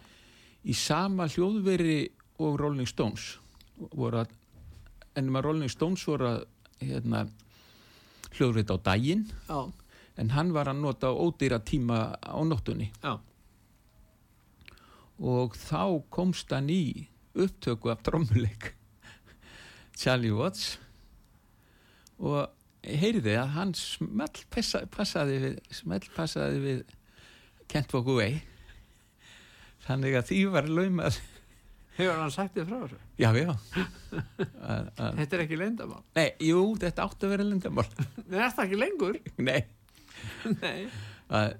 í 0.64 0.74
sama 0.76 1.26
hljóðveri 1.28 2.08
og 2.42 2.58
Rolling 2.60 2.88
Stones 2.88 3.36
að 3.78 4.32
en 5.18 5.30
maður 5.32 5.50
Rolling 5.50 5.70
Stones 5.72 6.04
voru 6.06 6.28
að 6.30 6.40
hérna, 6.82 7.24
hljóðrið 8.36 8.72
á 8.74 8.76
daginn. 8.90 9.24
Já, 9.48 9.70
en 10.18 10.30
hann 10.34 10.52
var 10.54 10.70
að 10.70 10.82
nota 10.82 11.10
ódýra 11.10 11.58
tíma 11.62 12.18
á 12.18 12.38
nóttunni. 12.46 12.92
Já. 13.02 13.18
og 15.18 15.56
þá 15.58 15.98
komst 16.14 16.52
hann 16.54 16.68
í 16.70 17.08
upptöku 17.44 17.90
af 17.92 18.02
trommuleik 18.06 18.70
Charlie 20.00 20.34
Watts 20.34 20.76
og 22.18 22.48
heyriði 22.82 23.34
að 23.38 23.50
hann 23.56 23.72
passa, 24.54 24.84
passaði 24.94 25.40
við 25.44 25.58
smell 25.74 26.04
passaði 26.16 26.60
við 26.62 26.84
Kent 27.68 27.92
Walk 27.94 28.08
Away 28.14 28.38
þannig 29.86 30.16
að 30.18 30.30
því 30.32 30.38
var 30.54 30.68
laumað 30.70 31.18
Hefur 31.98 32.14
hann 32.20 32.30
sagt 32.30 32.54
þið 32.54 32.68
frá 32.68 32.76
þessu? 32.84 32.98
já 33.18 33.28
já 33.34 33.48
að, 34.70 34.90
að, 35.02 35.16
Þetta 35.18 35.36
er 35.38 35.42
ekki 35.44 35.58
leyndamál. 35.58 36.02
nei, 36.14 36.28
jú, 36.46 36.60
þetta 36.78 37.06
átti 37.08 37.26
að 37.26 37.32
vera 37.34 37.46
lindamál 37.48 37.86
Nei, 38.30 38.38
er 38.38 38.64
ekki 38.68 38.78
lengur? 38.78 39.18
nei 39.42 39.60
Nei. 40.62 40.86
að, 41.30 41.56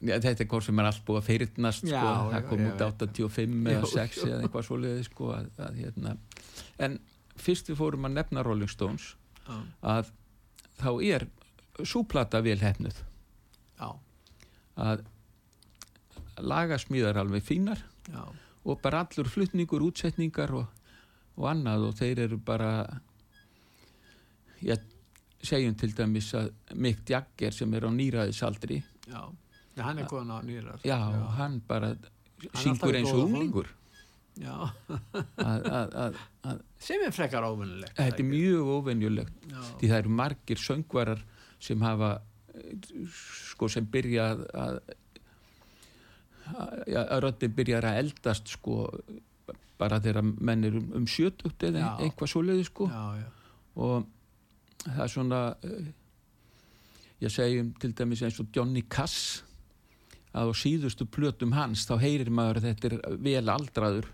já, 0.00 0.16
þetta 0.16 0.44
er 0.44 0.48
hvort 0.50 0.66
sem 0.66 0.80
er 0.80 0.88
allt 0.90 1.04
búið 1.06 1.20
að 1.20 1.28
fyrirnast 1.28 1.84
sko, 1.86 2.12
það 2.32 2.48
kom 2.48 2.64
út 2.66 2.84
veit 2.84 3.04
85 3.04 3.56
Jú, 3.56 3.74
eða 3.74 3.90
6 3.92 4.18
jú. 4.20 4.28
eða 4.28 4.40
eitthvað 4.40 4.66
svoleiði 4.68 5.06
sko, 5.06 5.30
að, 5.36 5.50
að, 5.66 5.78
hérna. 5.84 6.16
en 6.86 6.98
fyrst 7.40 7.70
við 7.70 7.80
fórum 7.80 8.08
að 8.08 8.16
nefna 8.18 8.44
Rolling 8.46 8.72
Stones 8.72 9.14
Já, 9.46 9.56
að 9.94 10.12
þá 10.80 10.90
er 11.10 11.26
súplata 11.86 12.40
vel 12.44 12.58
hefnuð 12.60 13.00
já, 13.80 13.88
að 14.80 15.04
lagasmíðar 16.40 17.20
alveg 17.20 17.44
fínar 17.44 17.82
já, 18.08 18.22
og 18.64 18.80
bara 18.84 19.04
allur 19.04 19.28
flutningur, 19.28 19.84
útsetningar 19.88 20.52
og, 20.56 20.66
og 21.36 21.48
annað 21.50 21.88
og 21.90 22.00
þeir 22.00 22.24
eru 22.26 22.40
bara 22.44 22.72
ég 24.64 24.88
segjum 25.40 25.76
til 25.80 25.92
dæmis 25.96 26.32
að 26.36 26.50
Mick 26.76 27.08
Jagger 27.08 27.54
sem 27.56 27.72
er 27.74 27.86
á 27.88 27.90
nýraðisaldri 27.92 28.82
já. 29.08 29.22
Já, 29.76 29.82
hann 29.86 29.98
er 30.02 30.08
komin 30.10 30.30
á 30.34 30.38
nýra. 30.44 30.78
já, 30.84 30.98
hann 31.38 31.60
bara 31.68 31.92
syngur 32.58 32.94
eins 32.98 33.10
og 33.12 33.20
formi. 33.20 33.26
unglingur 33.38 33.68
Já, 34.40 34.54
að, 35.36 35.66
að, 35.68 35.94
að, 36.00 36.18
að 36.48 36.60
sem 36.80 37.02
er 37.04 37.12
frekar 37.12 37.44
óvinnilegt. 37.44 37.96
þetta 37.98 38.22
er 38.22 38.28
mjög 38.30 38.68
óvenjulegt 38.76 39.48
Já, 39.50 39.60
því 39.80 39.90
það 39.90 39.98
eru 39.98 40.12
margir 40.20 40.62
söngvarar 40.62 41.24
sem 41.60 41.82
hafa 41.84 42.10
eh, 42.54 43.18
sko 43.52 43.68
sem 43.68 43.84
byrja 43.92 44.30
að 44.32 44.78
að, 46.50 47.10
röddin 47.24 47.52
byrjar 47.54 47.86
að 47.90 47.98
eldast 48.04 48.48
sko 48.56 48.88
bara 49.80 50.00
þegar 50.02 50.24
menn 50.24 50.64
er 50.68 50.74
um, 50.80 50.88
um 51.00 51.06
sjötugt 51.08 51.62
eða 51.68 51.82
Já. 51.84 51.90
eitthvað 52.06 52.32
svoleiði 52.34 52.64
sko 52.68 52.88
já, 52.90 53.04
já, 53.20 53.28
og 53.80 54.08
það 54.86 55.04
er 55.04 55.12
svona 55.14 55.40
uh, 55.54 55.92
ég 57.24 57.32
segjum 57.34 57.70
til 57.80 57.92
dæmis 57.96 58.22
eins 58.26 58.40
og 58.42 58.50
Johnny 58.56 58.82
Cass 58.92 59.44
að 60.36 60.52
á 60.52 60.54
síðustu 60.54 61.06
plötum 61.10 61.54
hans 61.56 61.86
þá 61.88 61.94
heyrir 62.02 62.30
maður 62.30 62.60
að 62.60 62.66
þetta 62.68 62.90
er 62.90 63.20
vel 63.26 63.46
aldraður 63.50 64.10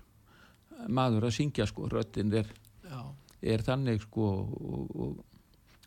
maður 0.89 1.29
að 1.29 1.37
syngja 1.39 1.67
sko. 1.69 1.89
Röddin 1.93 2.33
er, 2.37 2.51
er 3.43 3.65
þannig 3.65 4.05
sko 4.05 4.29
og, 4.33 4.97
og, 5.07 5.23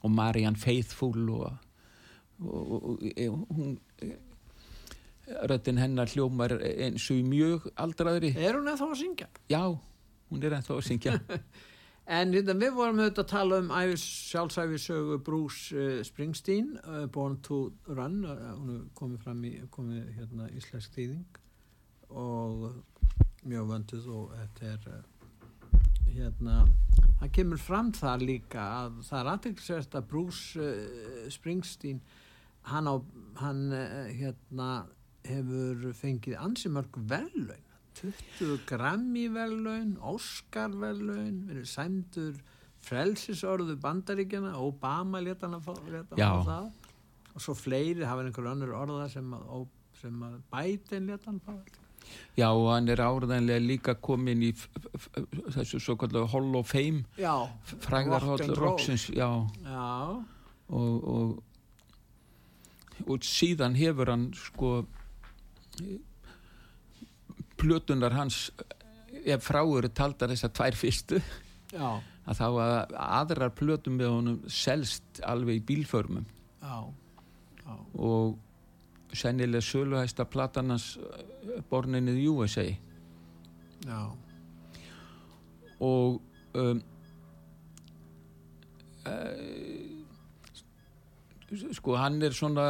og 0.04 0.14
Marianne 0.14 0.60
Faithfull 0.60 1.30
og, 1.36 1.70
og, 2.46 2.90
og 2.90 3.46
hún 3.56 3.78
röddin 5.50 5.82
hennar 5.82 6.10
hljómar 6.10 6.58
eins 6.60 7.10
og 7.14 7.26
mjög 7.30 7.70
aldraðri. 7.78 8.34
Er 8.38 8.58
hún 8.58 8.70
eða 8.70 8.82
þá 8.82 8.88
að 8.90 9.00
syngja? 9.04 9.30
já, 9.50 9.64
hún 10.30 10.46
er 10.46 10.58
ennþá 10.58 10.78
að 10.78 10.88
syngja 10.88 11.18
En 12.10 12.32
við 12.34 12.72
vorum 12.74 12.98
auðvitað 13.04 13.22
að 13.22 13.30
tala 13.30 13.58
um 13.62 13.68
æfis, 13.70 14.04
sjálfsæfisögu 14.32 15.20
Bruce 15.22 15.76
uh, 15.78 16.00
Springsteen, 16.02 16.72
uh, 16.82 17.04
Born 17.06 17.36
to 17.46 17.68
Run, 17.86 18.24
uh, 18.26 18.56
hún 18.58 18.80
komið 18.98 19.28
fram 19.28 19.44
í 19.46 19.52
komið, 19.70 20.08
hérna, 20.16 20.48
íslensk 20.58 20.96
þýðing 20.96 21.38
og 22.10 22.66
mjög 23.46 23.70
vönduð 23.70 24.10
og 24.16 24.34
þetta 24.40 24.72
er 24.72 25.06
hérna, 26.16 26.58
það 27.20 27.34
kemur 27.38 27.62
fram 27.62 27.94
það 27.94 28.26
líka 28.32 28.66
að 28.80 29.00
það 29.12 29.22
er 29.22 29.32
aðtilsvært 29.36 30.02
að 30.02 30.10
Bruce 30.10 30.66
uh, 30.66 31.24
Springsteen 31.30 32.02
hann, 32.74 32.90
á, 32.90 32.96
hann 33.44 33.66
uh, 33.70 34.10
hérna, 34.10 34.72
hefur 35.30 35.92
fengið 36.02 36.42
ansi 36.42 36.74
mörg 36.74 36.98
verðlaun 37.06 37.69
20 38.00 38.64
Grammy 38.70 39.26
verðlaun, 39.34 39.98
Oscar 40.12 40.72
verðlaun, 40.72 41.42
verið 41.50 41.68
sæmdur 41.70 42.38
frelsisorðu 42.86 43.76
bandaríkjana, 43.82 44.54
Obama 44.64 45.20
leta 45.24 45.48
hann 45.48 45.58
að 45.60 45.68
fá, 45.68 45.74
það 46.16 46.70
og 47.30 47.44
svo 47.44 47.54
fleiri 47.56 48.08
hafa 48.08 48.24
einhver 48.26 48.50
önnur 48.54 48.74
orða 48.76 49.10
sem 49.12 49.36
að, 49.36 49.68
sem 50.00 50.24
að 50.26 50.40
Biden 50.54 51.12
leta 51.12 51.30
hann 51.30 51.44
fá. 51.44 51.54
Já, 52.40 52.48
og 52.48 52.70
hann 52.72 52.88
er 52.90 53.02
áraðanlega 53.04 53.62
líka 53.62 53.94
komin 54.02 54.42
í 54.48 54.54
þessu 54.56 55.82
svo 55.84 55.98
kallar 56.00 56.30
Hall 56.32 56.56
of 56.58 56.72
Fame 56.72 57.04
roll. 58.56 58.72
Roxins, 58.72 59.10
já, 59.14 59.28
já, 59.68 60.24
og, 60.70 61.08
og 61.14 61.38
og 63.08 63.24
síðan 63.24 63.78
hefur 63.80 64.10
hann 64.12 64.26
sko 64.36 64.72
plötunar 67.60 68.16
hans 68.16 68.50
ef 69.26 69.46
frá 69.46 69.62
eru 69.64 69.90
taldar 69.94 70.32
þessar 70.34 70.54
tvær 70.56 70.78
fyrstu 70.78 71.20
já, 71.74 71.90
að 72.26 72.40
þá 72.40 72.46
að 72.48 72.96
aðrar 73.06 73.56
plötum 73.58 73.98
með 74.00 74.14
honum 74.14 74.40
selst 74.52 75.22
alveg 75.26 75.60
í 75.60 75.66
bílförmum. 75.72 76.28
Já, 76.62 76.78
já, 77.64 77.76
og 77.96 78.38
sennilega 79.16 79.66
söluhæsta 79.66 80.26
platanans 80.30 80.92
borninnið 81.72 82.22
USA 82.30 82.68
já, 83.88 84.02
og 85.80 86.20
um, 86.60 86.82
uh, 89.08 90.00
sko 91.74 91.96
hann 91.98 92.22
er 92.22 92.36
svona, 92.36 92.68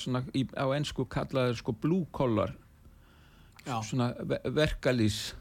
svona 0.00 0.22
í, 0.36 0.44
á 0.56 0.66
ennsku 0.76 1.06
kallaður 1.10 1.56
sko 1.60 1.72
blue 1.72 2.06
collar. 2.12 2.54
Já, 3.64 3.78
svona 3.82 4.10
ve- 4.20 4.42
verkalýs 4.52 5.32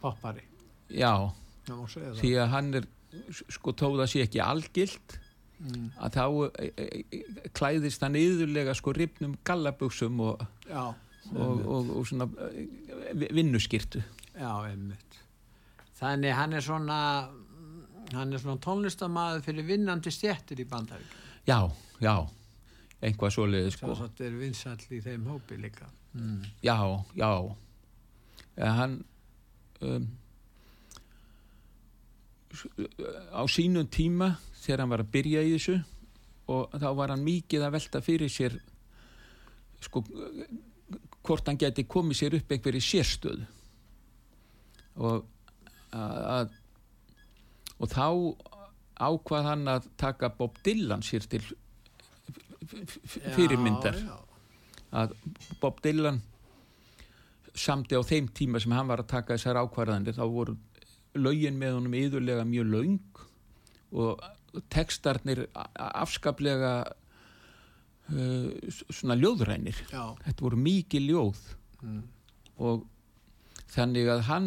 poppari. 0.00 0.42
já, 0.90 1.12
því 1.66 2.30
að 2.40 2.48
hann 2.54 2.74
er 2.74 2.86
sko 3.50 3.72
tóða 3.72 4.06
sér 4.08 4.26
ekki 4.28 4.40
algilt 4.44 5.20
Mm, 5.56 5.86
að 6.04 6.12
þá 6.12 6.24
e, 6.60 6.66
e, 6.76 7.04
e, 7.16 7.20
klæðist 7.56 8.02
hann 8.04 8.12
yðurlega 8.20 8.74
sko 8.76 8.92
ripnum 8.92 9.38
gallabuxum 9.48 10.18
og, 10.20 10.42
og, 10.68 11.62
og, 11.64 11.88
og 11.96 12.02
svona 12.04 12.26
e, 12.52 12.66
vinnuskirtu 13.32 14.02
já, 14.36 14.50
einmitt. 14.68 15.16
Þannig 15.96 16.34
hann 16.36 16.52
er 16.52 16.60
svona, 16.60 16.98
hann 18.12 18.36
er 18.36 18.42
svona 18.42 18.60
tónlistamæður 18.60 19.46
fyrir 19.48 19.64
vinnandi 19.70 20.12
stjettir 20.12 20.60
í 20.60 20.68
bandaríkjum. 20.68 21.24
já, 21.48 21.60
já 22.04 22.14
einhvað 23.04 23.34
svoleiði 23.34 23.72
sko 23.74 23.94
þetta 23.98 24.24
er 24.26 24.38
vinsall 24.40 24.94
í 24.96 25.00
þeim 25.04 25.26
hópi 25.28 25.58
líka. 25.60 25.88
Mm. 26.16 26.44
Já, 26.64 26.78
já 27.18 27.30
ja, 28.56 28.70
hann 28.78 29.04
um, 29.84 30.06
á 33.36 33.42
sínum 33.52 33.88
tíma 33.92 34.36
þegar 34.62 34.84
hann 34.84 34.94
var 34.94 35.04
að 35.04 35.12
byrja 35.12 35.44
í 35.44 35.52
þessu 35.56 35.76
og 36.52 36.78
þá 36.78 36.88
var 36.96 37.12
hann 37.12 37.26
mikið 37.26 37.66
að 37.66 37.76
velta 37.76 38.02
fyrir 38.04 38.32
sér 38.32 38.56
sko 39.82 40.02
hvort 41.26 41.48
hann 41.50 41.58
geti 41.60 41.84
komið 41.90 42.20
sér 42.20 42.38
upp 42.38 42.54
einhverju 42.54 42.84
sérstöð 42.86 43.44
og 44.96 45.26
að 45.92 46.54
og 47.76 47.90
þá 47.92 48.06
ákvað 48.96 49.48
hann 49.50 49.68
að 49.68 49.88
taka 50.00 50.30
Bob 50.32 50.56
Dylan 50.64 51.04
sér 51.04 51.26
til 51.28 51.42
fyrirmyndar 52.66 53.98
Já, 54.00 54.06
já. 54.06 54.16
að 55.02 55.14
Bob 55.60 55.80
Dylan 55.84 56.20
samti 57.56 57.96
á 57.96 58.02
þeim 58.04 58.28
tíma 58.36 58.60
sem 58.60 58.74
hann 58.76 58.88
var 58.90 59.02
að 59.02 59.12
taka 59.14 59.36
þessar 59.36 59.62
ákvarðanir 59.62 60.16
þá 60.16 60.24
voru 60.28 60.56
lögin 61.16 61.56
með 61.60 61.78
honum 61.78 61.96
yðurlega 61.96 62.44
mjög 62.48 62.72
löng 62.74 63.22
og 63.96 64.24
tekstarnir 64.72 65.46
afskaplega 65.76 66.72
uh, 68.12 68.50
svona 68.88 69.16
ljóðrænir. 69.18 69.78
Já, 69.92 70.12
þetta 70.24 70.46
voru 70.46 70.60
mikið 70.60 71.08
ljóð. 71.10 71.40
Mm. 71.84 72.04
og 72.56 72.86
þannig 73.68 74.08
að 74.08 74.22
hann 74.30 74.46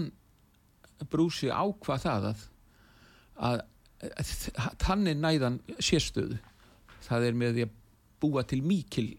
brúsi 1.13 1.51
ákvað 1.53 2.01
það 2.01 2.23
að, 2.31 2.39
að, 3.49 3.59
að 4.09 4.31
þannig 4.81 5.19
næðan 5.21 5.59
sérstöðu. 5.77 6.39
Það 7.05 7.27
er 7.27 7.37
með 7.37 7.53
því 7.55 7.67
að 7.67 7.75
búa 8.19 8.43
til 8.47 8.63
mikil 8.63 9.13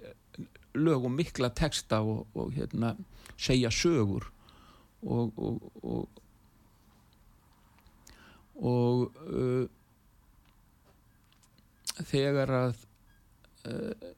lög 0.75 1.05
og 1.05 1.13
mikla 1.13 1.51
texta 1.51 2.01
og, 2.01 2.27
og 2.35 2.53
hérna 2.55 2.95
segja 3.37 3.71
sögur 3.71 4.31
og 5.03 5.39
og, 5.39 5.63
og, 5.83 6.09
og 8.61 9.17
uh, 9.27 9.67
þegar 12.05 12.55
að 12.61 12.77
uh, 13.67 14.11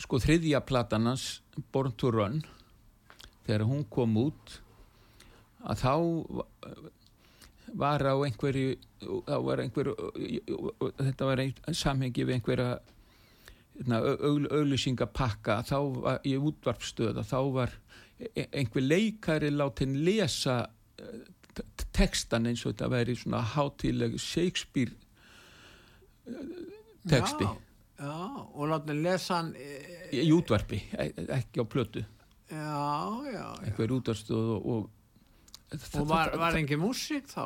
sko 0.00 0.20
þriðja 0.22 0.62
platanans 0.64 1.42
Born 1.72 1.92
to 1.98 2.10
Run 2.14 2.40
þegar 3.44 3.66
hún 3.68 3.84
kom 3.90 4.16
út 4.16 4.60
að 5.60 5.82
þá 5.82 5.94
var 7.80 8.02
á 8.02 8.14
einhverju 8.24 8.78
var 9.26 9.60
einhverju 9.62 9.94
þetta 10.96 11.28
var 11.28 11.42
ein, 11.42 11.52
samhengi 11.76 12.24
við 12.24 12.38
einhverja 12.38 12.78
auðlýsingapakka 13.88 15.60
þá 15.68 15.76
var 16.02 16.20
í 16.28 16.34
útvarpstöða 16.36 17.24
þá 17.26 17.38
var 17.54 17.74
e- 18.20 18.48
einhver 18.52 18.84
leikari 18.84 19.50
látin 19.54 19.94
lesa 20.04 20.58
eh, 21.00 21.22
t- 21.54 21.64
t- 21.76 21.88
textan 21.96 22.46
eins 22.50 22.64
og 22.66 22.74
þetta 22.74 22.90
væri 22.92 23.16
svona 23.16 23.40
hátíleg 23.54 24.18
Shakespeare 24.20 24.92
eh, 26.26 26.54
texti 27.08 27.44
Já, 27.44 27.56
já, 28.00 28.14
og 28.54 28.68
látni 28.70 28.96
lesa 29.02 29.40
hann, 29.40 29.52
e, 29.56 29.80
í 30.16 30.30
útvarpi, 30.32 30.78
e- 30.96 31.12
ekki 31.36 31.60
á 31.60 31.64
plötu 31.68 32.04
já, 32.50 32.56
já, 32.56 33.32
já. 33.34 33.46
einhver 33.66 33.92
útvarpstöð 33.98 34.56
og, 34.56 34.66
og 34.66 34.90
Og 35.70 36.08
var, 36.10 36.32
var 36.34 36.56
engin 36.58 36.80
músík 36.82 37.28
þá? 37.30 37.44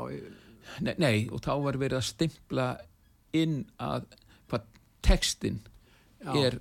Nei, 0.81 0.95
nei, 0.97 1.17
og 1.29 1.43
þá 1.45 1.51
var 1.61 1.77
verið 1.77 1.99
að 1.99 2.07
stimpla 2.09 2.69
inn 3.37 3.67
að 3.77 4.07
hvað 4.49 4.63
textin 5.05 5.59
Já. 6.25 6.33
er 6.47 6.59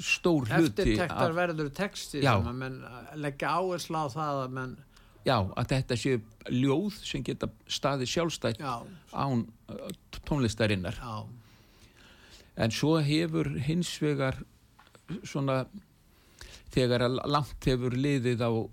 stór 0.00 0.46
hluti 0.48 0.68
eftirtektar 0.68 1.34
verður 1.36 1.70
texti 1.74 2.20
Já. 2.22 2.34
sem 2.36 2.48
að 2.50 2.58
menn 2.60 2.78
leggja 3.20 3.52
áherslu 3.56 4.00
á 4.00 4.06
það 4.12 4.40
að 4.44 4.56
menn 4.58 4.78
já, 5.26 5.36
að 5.36 5.68
þetta 5.74 5.98
séu 6.00 6.20
ljóð 6.48 6.98
sem 7.04 7.24
geta 7.24 7.50
staðið 7.68 8.12
sjálfstætt 8.14 8.60
já, 8.60 8.74
án 9.12 9.44
uh, 9.68 9.90
tónlistarinnar. 10.28 10.96
Já, 10.96 11.26
en 12.64 12.74
svo 12.74 12.96
hefur 13.04 13.50
hins 13.66 13.92
vegar 14.02 14.40
svona 15.26 15.64
þegar 16.74 17.08
langt 17.10 17.68
hefur 17.68 17.96
liðið 17.96 18.44
á 18.44 18.50
uh, 18.52 18.70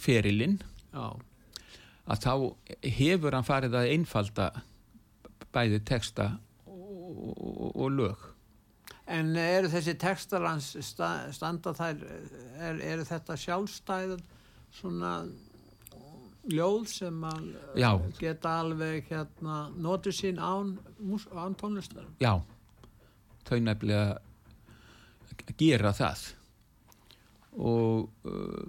ferilinn 0.00 0.58
að 0.98 2.24
þá 2.24 2.32
hefur 2.98 3.36
hann 3.36 3.46
farið 3.46 3.76
að 3.78 3.92
einfalda 3.94 4.50
bæði 5.52 5.80
texta 5.86 6.32
og, 6.68 7.36
og, 7.36 7.70
og 7.76 7.92
lög 7.94 8.28
En 9.08 9.32
eru 9.40 9.70
þessi 9.72 9.94
sta, 10.84 11.10
standa 11.32 11.72
þær, 11.72 12.02
er, 12.60 12.80
eru 12.92 13.06
þetta 13.08 13.36
sjálfstæð 13.40 14.18
svona 14.78 15.12
ljóð 16.48 16.86
sem 16.90 17.24
að 17.28 17.46
Já. 17.78 17.90
geta 18.18 18.54
alveg 18.62 19.08
hérna 19.10 19.58
notu 19.76 20.12
sín 20.14 20.40
án, 20.40 20.76
án 21.32 21.56
tónlistar? 21.58 22.06
já, 22.20 22.38
þau 23.48 23.58
nefnilega 23.64 24.18
gera 25.58 25.92
það 25.96 26.24
og 27.58 28.28
uh, 28.28 28.66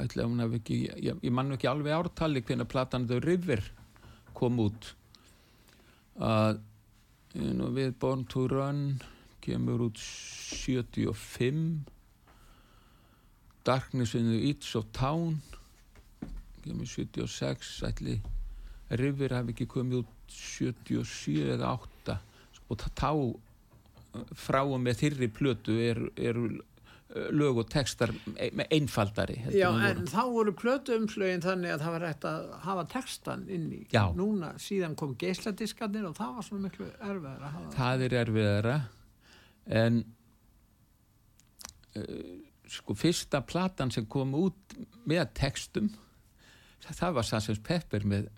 ætla 0.00 0.24
ekki 0.56 0.78
ég, 0.88 1.18
ég 1.20 1.34
man 1.34 1.50
nú 1.50 1.58
ekki 1.58 1.68
alveg 1.70 1.92
ártali 1.96 2.42
hvernig 2.46 2.70
platan 2.70 3.08
þau 3.10 3.18
River 3.26 3.62
kom 4.36 4.62
út 4.64 4.94
að 6.18 6.60
you 7.34 7.52
know, 7.54 7.70
við 7.74 7.94
Born 8.00 8.24
to 8.32 8.46
Run 8.50 9.00
kemur 9.44 9.86
út 9.86 9.98
75 10.00 11.84
Darkness 13.64 14.14
in 14.14 14.30
the 14.32 14.40
Eats 14.48 14.74
of 14.74 14.90
Town 14.96 15.40
kemur 16.64 16.88
76 16.88 17.82
ætli 17.88 18.18
River 19.00 19.36
hafi 19.36 19.54
ekki 19.54 19.68
komið 19.70 20.02
út 20.02 20.34
77 20.34 21.54
eða 21.54 21.76
8 21.76 22.18
og 22.70 22.82
þá 22.98 23.12
frá 24.34 24.60
og 24.64 24.80
með 24.82 25.04
þyrri 25.04 25.28
plötu 25.30 25.76
eru 25.78 26.10
er 26.18 26.38
lög 27.10 27.58
og 27.64 27.70
textar 27.72 28.12
með 28.36 28.68
einfaldari 28.70 29.36
Já, 29.50 29.66
en 29.88 30.04
þá 30.10 30.20
voru 30.30 30.52
plötuumslögin 30.54 31.42
þannig 31.42 31.74
að 31.74 31.82
það 31.82 31.94
var 31.96 32.04
hægt 32.06 32.26
að 32.30 32.44
hafa 32.66 32.84
textan 32.92 33.42
inn 33.50 33.64
í. 33.74 33.80
Já. 33.90 34.04
Núna, 34.14 34.52
síðan 34.62 34.94
kom 34.98 35.16
geisladiskarnir 35.18 36.06
og 36.06 36.14
það 36.18 36.36
var 36.36 36.46
svona 36.46 36.68
miklu 36.68 36.86
erfiðar 36.92 37.42
að 37.48 37.56
hafa 37.56 37.72
það 37.74 38.06
er 38.06 38.16
erfiðara 38.20 38.76
en 39.80 39.98
uh, 41.98 42.30
sko 42.70 42.98
fyrsta 42.98 43.42
platan 43.42 43.90
sem 43.94 44.06
kom 44.10 44.36
út 44.38 44.78
með 45.10 45.26
textum 45.40 45.90
það, 46.86 47.16
var 47.18 47.26
Sassins 47.26 47.62
Pepper 47.66 48.06
með 48.06 48.30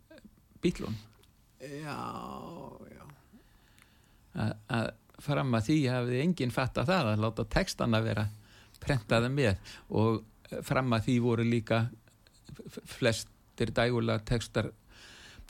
Bílun 0.65 0.97
Já, 1.63 2.01
já. 2.89 3.05
að 4.73 4.95
fram 5.23 5.53
að 5.55 5.69
því 5.69 5.77
hafði 5.93 6.23
enginn 6.25 6.55
fatta 6.55 6.83
það 6.89 7.13
að 7.13 7.21
láta 7.23 7.45
textana 7.53 8.01
vera 8.03 8.25
prentaða 8.83 9.31
með 9.33 9.75
og 9.91 10.23
fram 10.69 10.93
að 10.93 11.07
því 11.09 11.17
voru 11.25 11.47
líka 11.49 11.83
flestir 12.93 13.73
dægulega 13.75 14.25
textar 14.29 14.71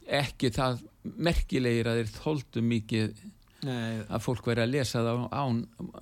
ekki 0.06 0.50
það 0.54 0.82
merkilegir 1.22 1.88
að 1.90 2.00
þeir 2.02 2.12
þóldu 2.16 2.62
mikið 2.66 3.22
Nei, 3.62 4.00
að 4.10 4.22
fólk 4.24 4.46
veri 4.50 4.64
að 4.64 4.72
lesa 4.74 5.02
það 5.06 5.20
án 5.38 5.58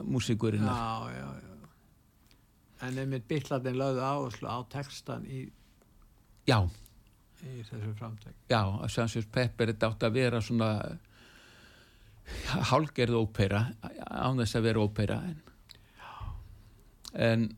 músikurinnar. 0.09 0.77
já, 0.81 1.13
já, 1.13 1.27
já. 1.45 1.49
En 2.89 2.97
einmitt 3.03 3.27
bylladin 3.29 3.77
lögðu 3.77 4.01
áherslu 4.01 4.49
á 4.49 4.59
textan 4.73 5.27
í, 5.29 5.43
í 6.49 7.51
þessu 7.69 7.93
framtæk. 7.99 8.33
já, 8.49 8.63
að 8.65 8.89
Sannsjós 8.95 9.29
Pepper 9.33 9.69
þetta 9.75 9.91
átt 9.93 10.07
að 10.09 10.17
vera 10.17 10.41
svona 10.41 10.71
hálgerð 12.71 13.17
ópera 13.21 13.61
án 14.09 14.41
þess 14.41 14.57
að 14.57 14.67
vera 14.71 14.85
ópera 14.87 15.21
en, 15.29 15.37
en 17.15 17.49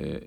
uh, 0.00 0.20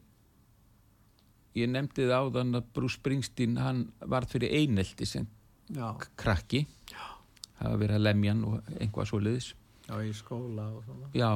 ég 1.58 1.70
nefndi 1.72 2.06
það 2.10 2.28
áðan 2.28 2.60
að 2.60 2.68
Bruce 2.76 3.00
Springsteen 3.00 3.58
hann 3.62 3.86
varð 4.06 4.34
fyrir 4.36 4.54
einelti 4.60 5.06
sem 5.10 5.28
Já, 5.74 5.90
krakki 6.20 6.66
það 7.58 7.72
var 7.72 7.80
verið 7.82 7.96
að 7.98 8.04
lemjan 8.06 8.44
og 8.48 8.68
einhvað 8.80 9.10
svo 9.10 9.20
liðis 9.20 9.48
já, 9.88 9.96
í 10.04 10.12
skóla 10.16 10.68
og 10.78 10.84
svona. 10.86 11.10
já, 11.18 11.32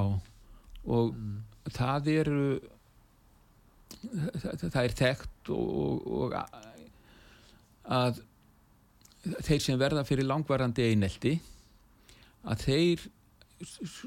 og 0.86 1.12
Mm. 1.16 1.42
það 1.72 2.08
eru 2.14 2.44
það, 4.42 4.64
það 4.72 4.84
er 4.86 4.94
þekkt 4.98 5.50
og, 5.54 6.08
og 6.08 6.36
að 7.92 8.22
þeir 9.46 9.62
sem 9.66 9.80
verða 9.82 10.04
fyrir 10.08 10.26
langvarandi 10.30 10.86
einelti 10.94 11.34
að 12.50 12.64
þeir 12.66 13.04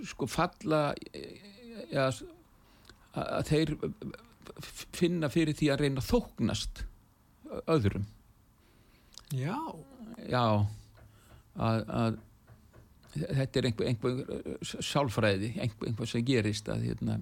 sko 0.09 0.27
falla 0.27 0.81
ja, 1.93 2.09
að 3.15 3.51
þeir 3.51 3.75
finna 4.95 5.31
fyrir 5.33 5.57
því 5.57 5.71
að 5.73 5.83
reyna 5.85 6.03
að 6.03 6.11
þóknast 6.11 6.85
öðrum. 7.71 8.07
Já, 9.35 9.59
já 10.29 10.45
að, 11.55 11.85
að 11.89 12.19
þetta 13.15 13.61
er 13.61 13.69
einhver, 13.71 13.89
einhver 13.91 14.83
sálfræði, 14.83 15.55
einhver, 15.63 15.89
einhver 15.91 16.11
sem 16.11 16.27
gerist 16.27 16.69
að 16.73 16.89
hérna 16.89 17.21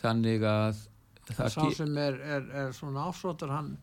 þannig 0.00 0.44
að 0.48 0.82
það 1.30 1.50
sá 1.54 1.60
sem 1.78 1.98
er, 2.00 2.20
er, 2.20 2.46
er 2.64 2.76
svona 2.76 3.06
ásóttur, 3.08 3.52
hann 3.54 3.74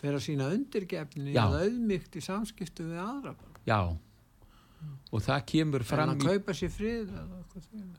fer 0.00 0.16
að 0.16 0.24
sína 0.24 0.50
undirgefni 0.54 1.34
eða 1.34 1.64
auðmygt 1.64 2.18
í 2.18 2.24
samskiptu 2.24 2.88
við 2.90 3.02
aðra. 3.04 3.34
já. 3.68 3.80
Og 5.10 5.22
það 5.24 5.40
kemur 5.50 5.82
Fram 5.82 6.12
hann 6.12 6.20
í, 6.20 6.26
kaupa 6.28 6.54
sér 6.54 6.70
frið 6.70 7.08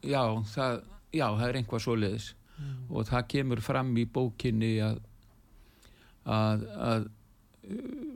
já, 0.07 0.21
það, 0.53 0.77
já, 1.13 1.25
það 1.27 1.47
er 1.49 1.59
einhvað 1.61 1.83
svoleiðis 1.85 2.27
og 2.89 3.05
það 3.07 3.27
kemur 3.31 3.61
fram 3.63 3.93
í 3.97 4.03
bókinni 4.05 4.73
að 4.83 4.97
að, 6.29 6.65
að 6.89 7.05
uh, 7.69 8.09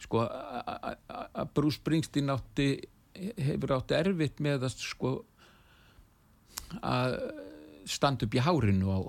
sko 0.00 0.22
að- 0.24 1.50
Bruce 1.56 1.80
Springsteen 1.80 2.30
átti 2.32 2.68
hefur 3.36 3.74
átti 3.76 3.96
erfitt 3.98 4.38
með 4.40 4.68
að 4.68 4.76
sko 4.78 5.10
að 6.86 7.16
standa 7.90 8.26
upp 8.28 8.36
í 8.38 8.42
hárinu 8.46 8.92
á 8.94 9.00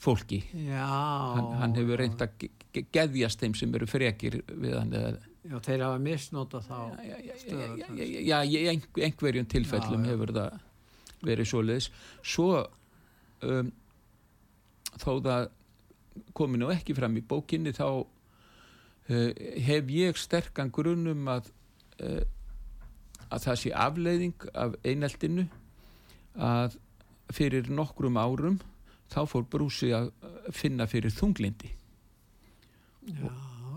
fólki 0.00 0.42
Já. 0.54 0.84
hann, 0.86 1.50
hann 1.60 1.74
hefur 1.76 1.98
reynd 2.00 2.22
að 2.24 2.36
ge- 2.40 2.50
ge- 2.76 2.86
geðjast 2.94 3.40
þeim 3.42 3.56
sem 3.58 3.74
eru 3.76 3.88
frekir 3.90 4.38
við 4.48 4.76
hann 4.78 4.92
eða 4.96 5.10
Já, 5.50 5.56
þeir 5.64 5.82
hafa 5.86 5.98
misnóta 6.04 6.60
þá. 6.60 6.78
já, 7.00 7.16
já, 7.24 8.42
já, 8.44 8.60
já, 8.60 8.72
einhverjum 9.06 9.46
tilfellum 9.48 10.04
hefur 10.04 10.32
það 10.36 10.58
verið 11.26 11.50
svoleiðis. 11.50 11.90
Svo 12.22 12.64
um, 13.46 13.70
þó 14.96 15.12
það 15.24 15.48
komi 16.36 16.60
nú 16.60 16.70
ekki 16.72 16.96
fram 16.96 17.16
í 17.18 17.24
bókinni 17.24 17.72
þá 17.76 17.86
uh, 18.00 19.30
hef 19.66 19.94
ég 19.94 20.18
sterkan 20.18 20.72
grunum 20.74 21.28
að 21.30 21.50
uh, 22.02 22.22
að 23.30 23.44
það 23.46 23.58
sé 23.62 23.72
afleiðing 23.76 24.46
af 24.58 24.76
eineltinu 24.86 25.46
að 26.34 26.76
fyrir 27.30 27.70
nokkrum 27.70 28.18
árum 28.18 28.58
þá 29.10 29.22
fór 29.30 29.46
brúsi 29.50 29.92
að 29.94 30.10
finna 30.54 30.86
fyrir 30.90 31.14
þunglindi 31.14 31.70
Já, 33.10 33.30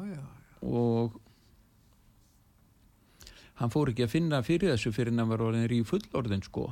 já. 0.10 0.24
og 0.66 1.20
hann 3.62 3.74
fór 3.74 3.94
ekki 3.94 4.08
að 4.08 4.16
finna 4.16 4.41
fyrir 4.46 4.74
þessu 4.74 4.94
fyrir 4.94 5.14
hann 5.16 5.30
var 5.30 5.46
orðin 5.46 5.70
ríf 5.70 5.94
fullorðin 5.94 6.46
sko 6.46 6.72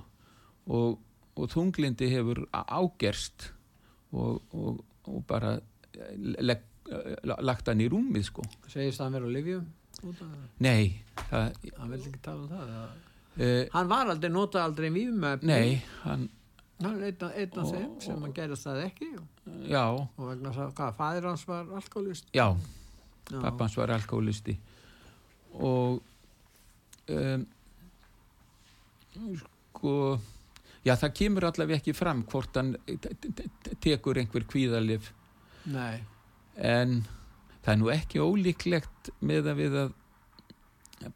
og, 0.67 0.99
og 1.35 1.49
þunglindi 1.49 2.09
hefur 2.11 2.43
ágerst 2.53 3.51
og, 4.13 4.41
og, 4.53 4.81
og 5.07 5.23
bara 5.27 5.55
leg, 6.17 6.61
lagt 7.41 7.67
hann 7.71 7.81
í 7.81 7.87
rúmið 7.91 8.25
sko 8.27 8.43
Segist 8.67 8.99
hann 9.01 9.13
vera 9.15 9.25
á 9.25 9.31
livjum? 9.31 9.65
það? 10.01 10.35
nei, 10.65 11.01
það, 11.29 11.55
Hann 11.77 11.91
vil 11.93 12.01
ekki 12.09 12.21
tala 12.25 12.41
um 12.41 12.49
það. 12.49 12.69
uh, 13.37 13.63
Hann 13.73 13.89
var 13.91 14.09
aldrei, 14.13 14.31
nota 14.33 14.63
aldrei 14.65 14.89
vímöfni. 14.89 15.47
nei 15.47 15.81
hann, 16.03 16.29
Hann 16.81 16.97
er 17.03 17.11
einn, 17.11 17.57
af- 17.61 17.71
þeim 17.71 17.91
sem 18.01 18.21
hann 18.25 18.33
gerist 18.33 18.65
það 18.65 18.79
ekki. 18.87 19.09
já, 19.69 19.83
Og 20.17 20.23
vegna 20.31 20.49
þess 20.49 20.63
að, 20.65 20.71
hvað, 20.79 20.95
fæðir 20.97 21.27
hans 21.29 21.47
var 21.47 21.65
alkoholist. 21.77 22.29
já 22.33 22.47
Já. 23.31 23.39
pappans 23.41 23.75
var 23.77 23.91
alkoholisti 23.93 24.57
og 25.53 26.01
um, 27.07 27.45
sko 29.37 29.93
já 30.85 30.95
það 30.97 31.13
kemur 31.19 31.45
allavega 31.49 31.79
ekki 31.81 31.93
fram 31.97 32.23
hvort 32.31 32.55
hann 32.57 32.75
te- 32.85 33.13
te- 33.21 33.33
te- 33.63 33.75
tekur 33.85 34.17
einhver 34.21 34.45
kvíðalif 34.49 35.11
Nei. 35.69 35.99
en 36.57 37.03
það 37.61 37.73
er 37.75 37.81
nú 37.83 37.91
ekki 37.93 38.21
ólíklegt 38.23 39.11
með 39.21 39.51
að 39.51 39.59
við 39.61 39.75
að 39.85 39.91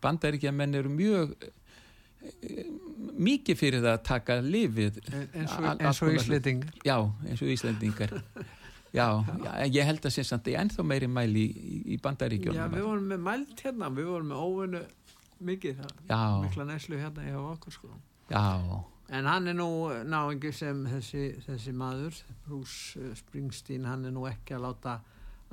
bandaríkjamenn 0.01 0.75
eru 0.79 0.89
mjög 0.93 1.33
eh, 1.45 2.67
mikið 3.21 3.57
fyrir 3.59 3.83
það 3.85 3.95
að 3.97 4.03
taka 4.07 4.37
lifið 4.41 4.99
En- 5.13 5.27
eins 5.41 6.01
og, 6.01 6.13
Íslendingar. 6.15 6.71
Já, 6.85 6.97
eins 7.29 7.41
og 7.45 7.51
Íslandingar 7.53 8.15
já, 8.99 9.07
já, 9.45 9.51
ég 9.75 9.85
held 9.89 10.05
að 10.07 10.13
sé 10.15 10.23
samt 10.25 10.47
í 10.49 10.55
ennþá 10.57 10.85
meiri 10.87 11.09
mæli 11.11 11.45
í, 11.49 11.77
í- 11.91 11.97
í 11.97 11.99
Já, 12.55 12.65
við 12.71 12.85
vorum 12.87 13.09
með 13.11 13.23
mælt 13.29 13.65
hérna, 13.65 13.89
við 13.93 14.09
vorum 14.13 14.29
með 14.31 14.45
óvinnu 14.45 14.83
mikið, 15.45 15.81
það, 15.81 15.95
já, 16.09 16.19
mikla 16.45 16.65
neslu 16.69 16.97
hérna 17.01 17.25
hjá 17.27 17.39
okkur 17.51 17.73
sko. 17.75 17.89
já, 18.31 18.43
En 19.13 19.27
hann 19.29 19.47
er 19.51 19.57
nú 19.57 19.69
náingi 20.09 20.49
sem 20.55 20.79
þessi, 20.89 21.25
þessi 21.45 21.73
maður, 21.77 22.17
Bruce 22.47 23.01
eh, 23.01 23.11
Springsteen, 23.19 23.85
hann 23.85 24.07
er 24.09 24.15
nú 24.15 24.25
ekki 24.29 24.55
að 24.57 24.65
láta 24.65 24.95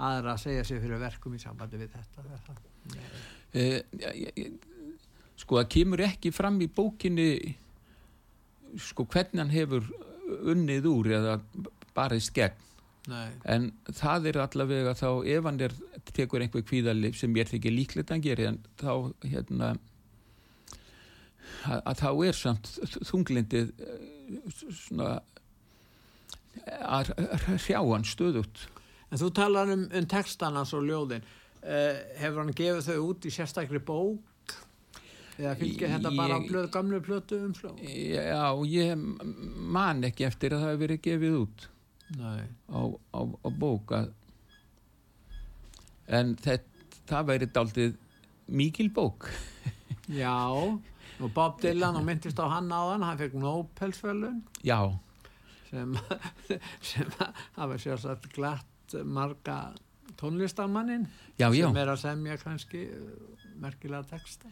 aðra 0.01 0.37
að 0.37 0.45
segja 0.47 0.65
sig 0.65 0.81
fyrir 0.81 1.03
verkum 1.03 1.35
í 1.37 1.41
sambandi 1.43 1.81
við 1.83 1.93
þetta. 1.93 2.57
Eh, 3.53 3.83
sko 5.37 5.61
það 5.61 5.69
kemur 5.75 6.05
ekki 6.07 6.33
fram 6.35 6.57
í 6.65 6.71
bókinni 6.73 7.29
sko 8.81 9.05
hvernig 9.05 9.43
hann 9.43 9.53
hefur 9.53 9.89
unnið 10.49 10.89
úr 10.89 11.11
eða 11.19 11.39
barist 11.97 12.33
gegn 12.37 12.57
Nei, 13.11 13.33
en 13.51 13.73
það 13.91 14.29
er 14.31 14.37
allavega 14.45 14.93
þá 14.95 15.09
ef 15.27 15.47
hann 15.49 15.59
er, 15.67 15.73
tekur 16.15 16.45
einhver 16.45 16.63
kvíðalif 16.63 17.17
sem 17.19 17.35
ég 17.35 17.45
er 17.45 17.51
þykir 17.51 17.75
líklegt 17.75 18.13
að 18.15 18.29
geri 18.29 18.47
en 18.53 18.61
þá 18.79 18.93
hérna 19.27 19.73
að, 21.67 21.83
að 21.87 22.01
þá 22.03 22.11
er 22.29 22.39
samt 22.39 22.71
þunglindið 23.09 23.73
eh, 23.79 24.39
svona 24.77 25.11
að 26.83 27.13
hrjá 27.65 27.81
hann 27.81 28.05
stöðut 28.07 28.67
En 29.13 29.21
þú 29.21 29.29
talar 29.37 29.69
um, 29.75 29.83
um 29.93 30.07
textana 30.09 30.63
og 30.65 30.85
ljóðin. 30.89 31.25
Uh, 31.63 31.99
hefur 32.17 32.41
hann 32.41 32.55
gefið 32.57 32.87
þau 32.87 33.03
út 33.11 33.27
í 33.29 33.33
sérstakri 33.35 33.81
bók? 33.85 34.55
Eða 35.37 35.53
fylgir 35.61 35.93
þetta 35.93 36.13
bara 36.17 36.39
Ég- 36.41 36.49
blöð, 36.49 36.71
gamlu 36.73 37.01
plötu 37.05 37.39
umsló? 37.45 37.75
Já, 37.83 38.49
ég 38.69 38.97
man 38.97 40.03
ekki 40.09 40.27
eftir 40.29 40.57
að 40.57 40.65
það 40.65 40.73
hefur 40.73 40.83
verið 40.83 41.03
gefið 41.07 41.37
út 41.43 41.67
Nei. 42.17 42.43
á, 42.73 42.81
á, 43.17 43.21
á 43.21 43.49
bóka 43.57 44.01
en 46.13 46.35
það, 46.43 46.67
það 47.09 47.31
væri 47.31 47.49
daldið 47.57 47.95
mikil 48.53 48.89
bók 48.93 49.31
Já, 50.13 50.37
og 51.23 51.33
Bob 51.35 51.61
Dylan 51.63 51.99
og 51.99 52.05
myndist 52.07 52.41
á 52.43 52.47
hann 52.51 52.71
áðan, 52.73 53.05
hann 53.07 53.19
fekk 53.21 53.37
Nobelsfjölun 53.41 54.43
já, 54.67 54.79
sem, 55.71 55.97
sem 56.91 57.17
hafa 57.57 57.79
sérsagt 57.81 58.29
glatt 58.35 58.97
marga 59.05 59.73
tónlistarmannin 60.21 61.07
já, 61.39 61.49
já. 61.49 61.67
sem 61.67 61.83
er 61.83 61.93
að 61.93 62.01
semja 62.05 62.39
kannski 62.43 62.87
uh, 62.91 63.13
merkilega 63.63 64.05
texta. 64.15 64.51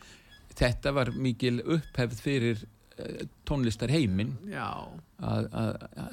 þetta 0.56 0.94
var 0.96 1.12
mikil 1.16 1.60
upphefð 1.64 2.22
fyrir 2.22 2.62
uh, 2.62 3.26
tónlistar 3.48 3.92
heiminn 3.92 4.36
Já, 4.50 4.70
að, 5.18 5.50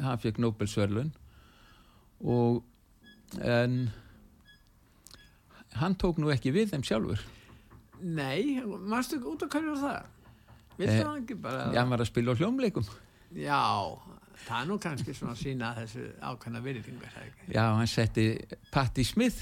hann 0.03 0.25
fekk 0.25 0.41
Nobelsverlun 0.43 1.13
og 2.25 2.63
en 3.43 3.87
hann 5.77 5.97
tók 5.99 6.19
nú 6.21 6.31
ekki 6.33 6.53
við 6.55 6.71
þeim 6.73 6.85
sjálfur. 6.87 7.23
Nei, 8.01 8.61
mástu 8.63 9.19
út 9.25 9.43
að 9.45 9.57
var 9.57 9.81
það? 9.81 10.13
Viltu 10.77 10.93
Eh, 10.93 11.03
það 11.03 11.17
ekki 11.23 11.35
bara? 11.41 11.63
hann 11.73 11.89
var 11.89 11.99
að 12.03 12.09
spila 12.11 12.33
á 12.33 12.39
hljómleikum 12.39 12.85
Já, 13.35 13.61
það 14.47 14.61
er 14.61 14.67
nú 14.69 14.77
kannski 14.79 15.13
svona 15.17 15.33
að 15.33 15.41
sína 15.43 15.71
þessu 15.75 16.03
ákveðna 16.21 16.61
virðingar, 16.63 17.11
það 17.15 17.25
ekki? 17.29 17.53
já, 17.55 17.63
hann 17.75 17.87
setti 17.87 18.25
Patti 18.71 19.03
Smith 19.03 19.39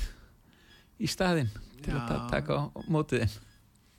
í 1.00 1.08
staðinn 1.12 1.50
til 1.84 1.94
að 1.94 2.08
Já. 2.10 2.30
taka 2.32 2.54
á 2.56 2.64
mótið 2.88 3.26
þeim 3.26 3.42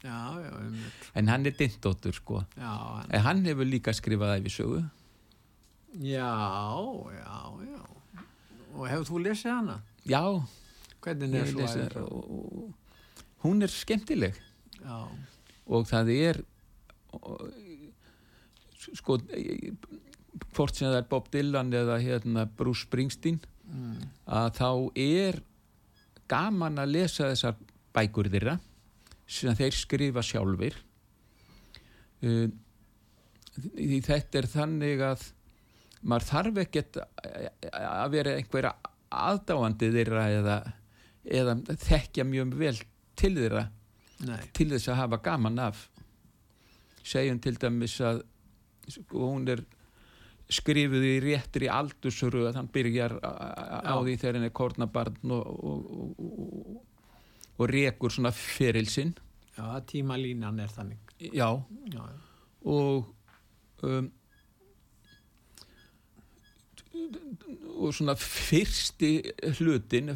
Já, 0.06 0.18
já, 0.38 0.50
um, 0.60 0.74
en 1.18 1.28
hann 1.28 1.46
er 1.46 1.54
dindóttur 1.58 2.14
sko 2.14 2.40
já, 2.56 2.68
hann, 2.70 3.10
en 3.10 3.20
hann 3.24 3.44
hefur 3.44 3.66
líka 3.66 3.92
skrifað 3.96 4.36
æfisögu 4.40 4.80
já, 5.96 6.32
já, 7.16 7.36
já. 7.66 7.82
Og 8.76 8.88
hefur 8.90 9.06
þú 9.08 9.20
lesið 9.24 9.50
hana? 9.54 9.78
já, 10.06 10.22
Hvernig 11.02 11.34
er 11.34 11.46
svo 11.52 11.60
æfisögu? 11.64 12.72
hún 13.44 13.62
er 13.62 13.68
skemmtileg 13.72 14.34
Já, 14.82 14.98
og 15.66 15.86
það 15.88 16.10
er 16.14 16.42
sko 18.94 19.18
hvort 20.56 20.76
sem 20.76 20.88
það 20.88 20.98
er 21.00 21.10
Bob 21.10 21.28
Dylan 21.32 21.72
eða 21.74 21.98
hérna 22.02 22.46
Bruce 22.58 22.86
Springsteen 22.86 23.40
mm, 23.66 24.02
að 24.38 24.50
þá 24.58 24.70
er 25.02 25.40
gaman 26.30 26.82
að 26.82 26.94
lesa 26.96 27.30
þessar 27.30 27.58
bækur 27.96 28.30
þeirra 28.32 28.58
sem 29.26 29.56
þeir 29.58 29.74
skrifa 29.74 30.24
sjálfur 30.24 30.76
uh, 32.26 32.46
því 33.56 34.00
þetta 34.04 34.42
er 34.42 34.50
þannig 34.52 35.04
að 35.06 35.24
maður 36.06 36.28
þarf 36.28 36.60
ekkert 36.62 37.00
að 37.00 38.12
vera 38.12 38.36
einhverja 38.36 38.74
aðdáandi 39.16 39.88
þeirra 39.94 40.26
eða, 40.34 40.56
eða 41.24 41.56
þekkja 41.86 42.26
mjög 42.28 42.54
vel 42.60 42.76
til 43.16 43.32
þeirra 43.38 43.64
nei, 44.28 44.40
til 44.56 44.68
þess 44.74 44.90
að 44.92 45.00
hafa 45.00 45.22
gaman 45.24 45.62
af 45.66 45.86
segjum 47.06 47.38
til 47.42 47.56
dæmis 47.62 47.96
að 48.04 48.22
sko, 48.90 49.22
hún 49.30 49.46
er 49.52 49.62
skrifuð 50.52 51.04
í 51.08 51.14
réttri 51.24 51.68
aldursuru 51.72 52.44
að 52.46 52.60
hann 52.60 52.68
byrjar 52.74 53.16
á 53.22 53.94
því 53.98 54.14
þegar 54.20 54.38
hann 54.38 54.46
er 54.46 54.54
kornabarn 54.54 55.32
og, 55.34 55.48
og, 55.70 55.88
og, 55.96 56.20
og, 56.20 56.84
og 57.56 57.72
rekur 57.72 58.14
svona 58.14 58.30
ferilsinn 58.36 59.14
já, 59.56 59.64
tímalínan 59.90 60.60
er 60.62 60.70
þannig. 60.70 61.00
já, 61.18 61.50
Já, 61.90 62.04
og 62.66 63.10
um, 63.86 64.10
og 67.76 67.92
svona 67.94 68.14
fyrsti 68.18 69.10
hlutin 69.58 70.14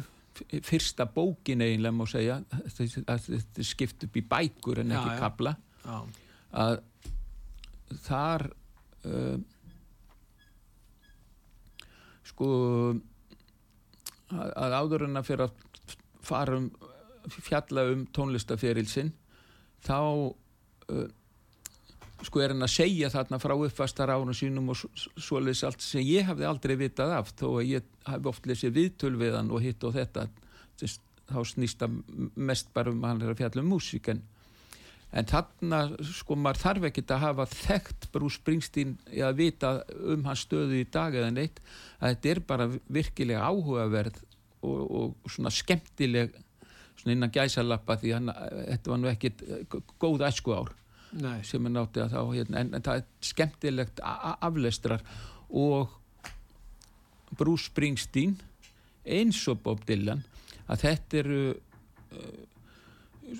fyrsta 0.65 1.05
bókin 1.05 1.61
eiginlega 1.61 1.93
má 1.93 2.07
segja 2.09 2.39
þetta 2.49 3.17
er 3.19 3.67
skipt 3.67 4.07
upp 4.07 4.17
í 4.17 4.23
bækur 4.25 4.81
en 4.81 4.93
Já, 4.95 5.01
ekki 5.01 5.19
kabla 5.21 5.53
já, 5.83 5.97
að 6.51 6.81
þar 8.05 8.47
uh, 9.07 9.37
sko 12.31 12.51
að, 14.31 14.51
að 14.55 14.77
áður 14.79 15.07
en 15.07 15.19
að 15.19 15.27
fyrir 15.29 15.47
að 15.47 15.97
fara 16.21 16.59
um 16.61 16.69
fjalla 17.29 17.85
um 17.91 18.05
tónlistaferilsinn 18.15 19.11
þá 19.85 19.97
uh, 20.01 21.09
sko 22.21 22.41
er 22.43 22.53
hann 22.53 22.65
að 22.65 22.75
segja 22.75 23.09
þarna 23.13 23.39
frá 23.41 23.55
uppfastar 23.55 24.11
árun 24.13 24.37
sínum 24.37 24.71
og 24.73 24.81
svoleiðis 25.17 25.63
allt 25.67 25.85
sem 25.85 26.05
ég 26.05 26.27
hafði 26.29 26.47
aldrei 26.49 26.75
vitað 26.79 27.15
af 27.17 27.33
þó 27.33 27.47
að 27.55 27.71
ég 27.71 27.87
hafi 28.05 28.29
oft 28.29 28.49
lesið 28.49 28.75
viðtöl 28.77 29.15
við 29.17 29.37
hann 29.39 29.49
og 29.53 29.63
hitt 29.65 29.83
og 29.87 29.95
þetta 29.97 30.27
þá 31.31 31.39
snýst 31.47 31.81
það 31.81 31.97
mest 32.35 32.71
bara 32.75 32.93
um 32.93 33.01
að 33.01 33.13
hann 33.13 33.25
er 33.25 33.33
að 33.33 33.41
fjalla 33.41 33.63
um 33.63 33.73
músík 33.73 34.11
en 35.11 35.27
þarna, 35.27 35.81
sko, 36.07 36.37
maður 36.39 36.61
þarf 36.61 36.89
ekkert 36.89 37.13
að 37.15 37.23
hafa 37.25 37.47
þekkt 37.51 38.09
Bruce 38.13 38.39
Springsteen 38.39 38.93
að 39.11 39.41
vita 39.41 39.73
um 40.13 40.23
hans 40.27 40.45
stöðu 40.45 40.79
í 40.79 40.85
dag 40.91 41.15
eða 41.15 41.33
neitt, 41.35 41.59
að 41.99 42.13
þetta 42.13 42.31
er 42.33 42.43
bara 42.53 42.69
virkilega 42.71 43.49
áhugaverð 43.49 44.21
og, 44.61 44.79
og 44.85 45.31
svona 45.33 45.51
skemmtileg 45.53 46.35
svona 47.01 47.15
innan 47.15 47.33
gæsalappa 47.33 47.97
því 47.99 48.13
hann, 48.15 48.31
þetta 48.69 48.93
var 48.93 49.01
nú 49.01 49.09
ekkit 49.11 49.43
góð 49.99 50.27
æsku 50.29 50.53
ár 50.55 50.71
nei, 51.19 51.41
sem 51.47 51.65
er 51.67 51.73
náttið 51.75 52.05
að 52.05 52.13
þá, 52.13 52.21
hérna, 52.35 52.61
en, 52.61 52.71
en 52.77 52.85
það 52.85 53.01
er 53.01 53.31
skemmtilegt 53.31 54.01
aflestrar. 54.03 55.03
Og 55.51 55.91
Bruce 57.39 57.67
Springsteen 57.69 58.37
eins 59.03 59.41
og 59.51 59.61
Bob 59.65 59.83
Dylan 59.87 60.23
að 60.71 60.85
þetta 60.85 61.19
eru 61.21 61.41
uh, 61.51 62.41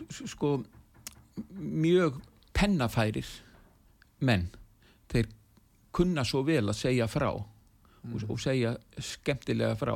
sko 0.10 0.58
mjög 1.56 2.20
pennafærir 2.54 3.28
menn. 4.22 4.50
Þeir 5.12 5.32
kunna 5.92 6.26
svo 6.28 6.44
vel 6.48 6.68
að 6.72 6.80
segja 6.80 7.08
frá 7.12 7.30
og, 7.34 7.48
og 8.28 8.38
segja 8.42 8.76
skemmtilega 8.98 9.76
frá. 9.80 9.96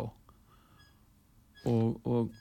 Og, 1.66 2.02
og 2.06 2.34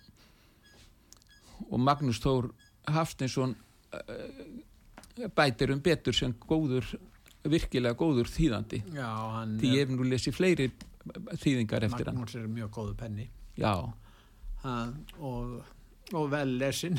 og 1.70 1.80
Magnús 1.80 2.20
Þór 2.22 2.51
Hafstinsson 2.92 3.55
uh, 3.55 5.28
bætir 5.36 5.72
um 5.74 5.82
betur 5.82 6.16
sem 6.16 6.34
góður 6.45 6.95
virkilega 7.45 7.97
góður 7.99 8.30
þýðandi. 8.32 8.80
Já, 8.97 9.09
hann 9.36 9.59
því 9.61 9.72
ég 9.74 9.84
hef 9.84 9.92
nú 9.92 10.09
lesið 10.09 10.36
fleiri 10.36 10.70
þýðingar 11.42 11.86
eftir 11.88 12.09
hann. 12.09 12.18
Magnús 12.20 12.36
er 12.40 12.49
mjög 12.51 12.72
góðu 12.78 12.97
penni. 13.01 13.28
Já, 13.61 13.74
hann, 14.64 14.97
og, 15.20 15.59
og 16.18 16.30
vel 16.32 16.56
lesin. 16.60 16.98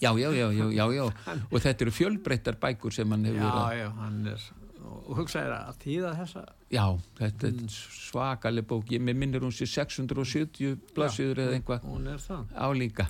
Já, 0.00 0.10
já, 0.18 0.30
já, 0.32 0.50
já, 0.52 0.66
já, 0.72 0.86
já. 0.96 1.06
og 1.52 1.56
þetta 1.60 1.86
eru 1.86 1.94
fjölbreyttar 1.94 2.58
bækur 2.62 2.94
sem 2.94 3.10
hann 3.14 3.24
hefur 3.28 3.42
já, 3.42 3.52
að 3.52 3.78
já, 3.78 3.88
hann 4.00 4.20
er 4.34 4.50
og 4.92 5.16
hugsaði 5.16 5.56
að 5.56 5.76
tíða 5.82 6.12
þessa? 6.18 6.44
Já, 6.72 6.84
þetta 7.18 7.48
er 7.48 7.74
svakaleg 7.74 8.66
bók. 8.68 8.90
Ég 8.92 9.02
minnir 9.04 9.44
hún 9.44 9.54
sér 9.54 9.70
670 9.70 10.78
blaðsýður 10.96 11.42
eða 11.46 11.58
einhvað 11.58 11.86
hún 11.88 12.08
er 12.12 12.22
það. 12.22 12.56
Álíka 12.56 13.08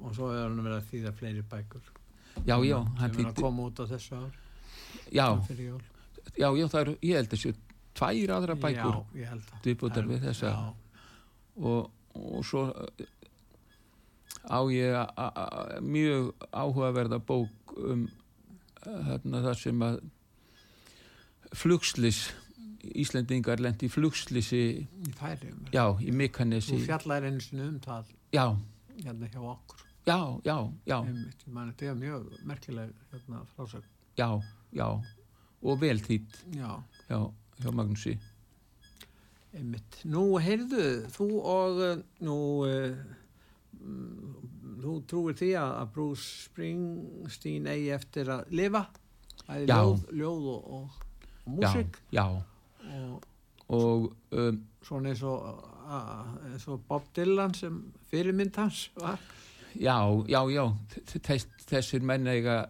og 0.00 0.14
svo 0.16 0.30
er 0.32 0.46
hann 0.46 0.60
verið 0.64 0.76
að 0.78 0.86
þýða 0.90 1.14
fleiri 1.18 1.42
bækur. 1.50 1.88
Já, 2.46 2.54
já, 2.64 2.76
hann 2.78 2.94
sem 2.96 3.04
er 3.04 3.10
að 3.10 3.18
þýtti 3.18 3.42
koma 3.42 3.66
út 3.68 3.82
á 3.82 3.84
þessu 3.90 4.16
ár. 4.16 4.38
Já, 5.10 5.26
já, 6.38 6.48
já, 6.48 6.66
það 6.70 6.80
eru, 6.80 6.94
ég 7.04 7.18
held 7.18 7.32
þessu 7.34 7.54
tvær 7.98 8.34
aðra 8.36 8.56
bækur 8.60 8.94
já, 8.94 9.20
ég 9.20 9.32
held 9.34 9.54
að 9.54 9.64
og, 11.60 11.90
og 12.14 12.44
svo 12.46 12.64
á 14.48 14.60
ég 14.72 15.82
mjög 15.84 16.30
áhugaverða 16.50 17.20
bók 17.20 17.74
um 17.76 18.06
eh, 18.86 19.02
þarna 19.10 19.42
það 19.48 19.58
sem 19.64 19.84
að 19.86 20.00
flugslis 21.56 22.28
Íslendingar 22.80 23.60
lendi 23.60 23.90
flugslisi 23.92 24.60
í 24.80 25.10
færium 25.12 25.66
já, 25.68 25.84
í 26.00 26.14
Mykanesi 26.16 26.78
þú 26.78 26.86
fjallar 26.86 27.26
einu 27.28 27.42
sinni 27.44 27.66
um 27.66 27.76
það. 27.84 28.08
Já, 28.32 28.44
hérna 29.02 29.28
hjá 29.28 29.40
okkur. 29.52 29.82
Já, 30.08 30.16
já, 30.46 30.56
já, 30.88 30.96
Einmitt, 30.96 31.44
mani, 31.46 31.74
þetta 31.76 31.90
er 31.92 31.98
mjög 32.00 32.30
merkileg 32.48 32.94
hérna, 33.12 33.42
frásögn. 33.52 33.90
Já, 34.16 34.30
já. 34.72 34.86
Og 35.60 35.80
vel 35.82 36.00
þýtt 36.00 36.38
já, 36.56 36.70
hjá, 37.10 37.18
hjá 37.60 37.74
Magnúsi. 37.76 38.16
Einmitt. 39.52 40.00
Nú 40.08 40.24
heyrðu, 40.40 40.86
þú 41.12 41.28
og 41.42 41.82
uh, 41.84 42.02
nú 42.24 42.38
mm, 42.64 43.19
þú 44.80 44.94
trúir 45.08 45.38
því 45.38 45.50
að, 45.60 45.72
að 45.80 45.90
Bruce 45.96 46.28
Springsteen 46.46 47.68
eigi 47.70 47.90
eftir 47.96 48.32
að 48.32 48.54
lifa? 48.60 48.86
Já. 49.50 49.66
ljóð, 49.66 50.06
ljóð 50.14 50.46
og, 50.52 50.70
og, 50.76 51.02
og 51.42 51.54
músík? 51.56 51.96
já, 52.14 52.24
og 52.28 53.26
og 53.70 54.12
um, 54.30 54.62
svona 54.82 55.12
eins 55.12 55.22
og, 55.22 56.80
Bob 56.88 57.06
Dylan 57.16 57.54
sem 57.54 57.76
fyrirmynd 58.10 58.56
hans 58.58 58.90
var? 58.98 59.20
Já, 59.78 59.98
já, 60.26 60.40
já, 60.50 60.64
þess, 61.22 61.46
þessir 61.70 62.02
menn 62.02 62.26
eiga, 62.26 62.64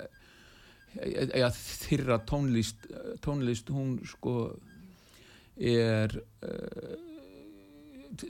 eiga 1.01 1.49
þyrra 1.57 2.19
tónlist, 2.29 2.85
tónlist. 3.25 3.73
Hún 3.73 3.97
sko 4.05 4.35
er 5.57 6.13
uh, 6.45 6.93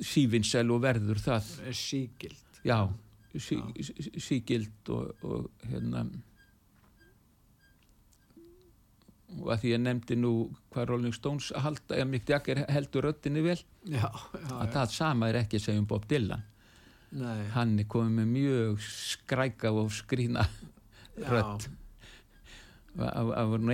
sífinsel 0.06 0.70
og 0.70 0.84
verður 0.84 1.18
það, 1.24 1.50
er 1.66 1.78
síkild 1.80 2.38
já, 2.66 2.78
sí, 3.34 3.60
sí, 3.86 4.12
sígild 4.20 4.92
og, 4.94 5.24
og 5.24 5.70
hérna 5.70 6.04
og 9.38 9.50
að 9.54 9.62
því 9.62 9.72
ég 9.74 9.82
nefndi 9.84 10.16
nú 10.18 10.32
hvað 10.72 10.88
Rolling 10.90 11.14
Stones 11.14 11.50
halda, 11.54 11.96
eða 11.96 12.08
Mick 12.10 12.30
Jagger 12.30 12.64
heldur 12.70 13.06
röttinni 13.06 13.42
vel, 13.44 13.58
já, 13.86 14.06
já, 14.08 14.48
að 14.58 14.72
það 14.74 14.96
sama 14.96 15.30
er 15.30 15.42
ekki 15.44 15.60
að 15.60 15.66
segja 15.68 15.82
um 15.82 15.90
Bob 15.90 16.08
Dylan. 16.10 16.46
Nei, 17.20 17.46
hann 17.56 17.74
er 17.82 17.86
komið 17.90 18.16
með 18.20 18.32
mjög 18.36 18.82
skræka 18.86 19.72
og 19.74 19.90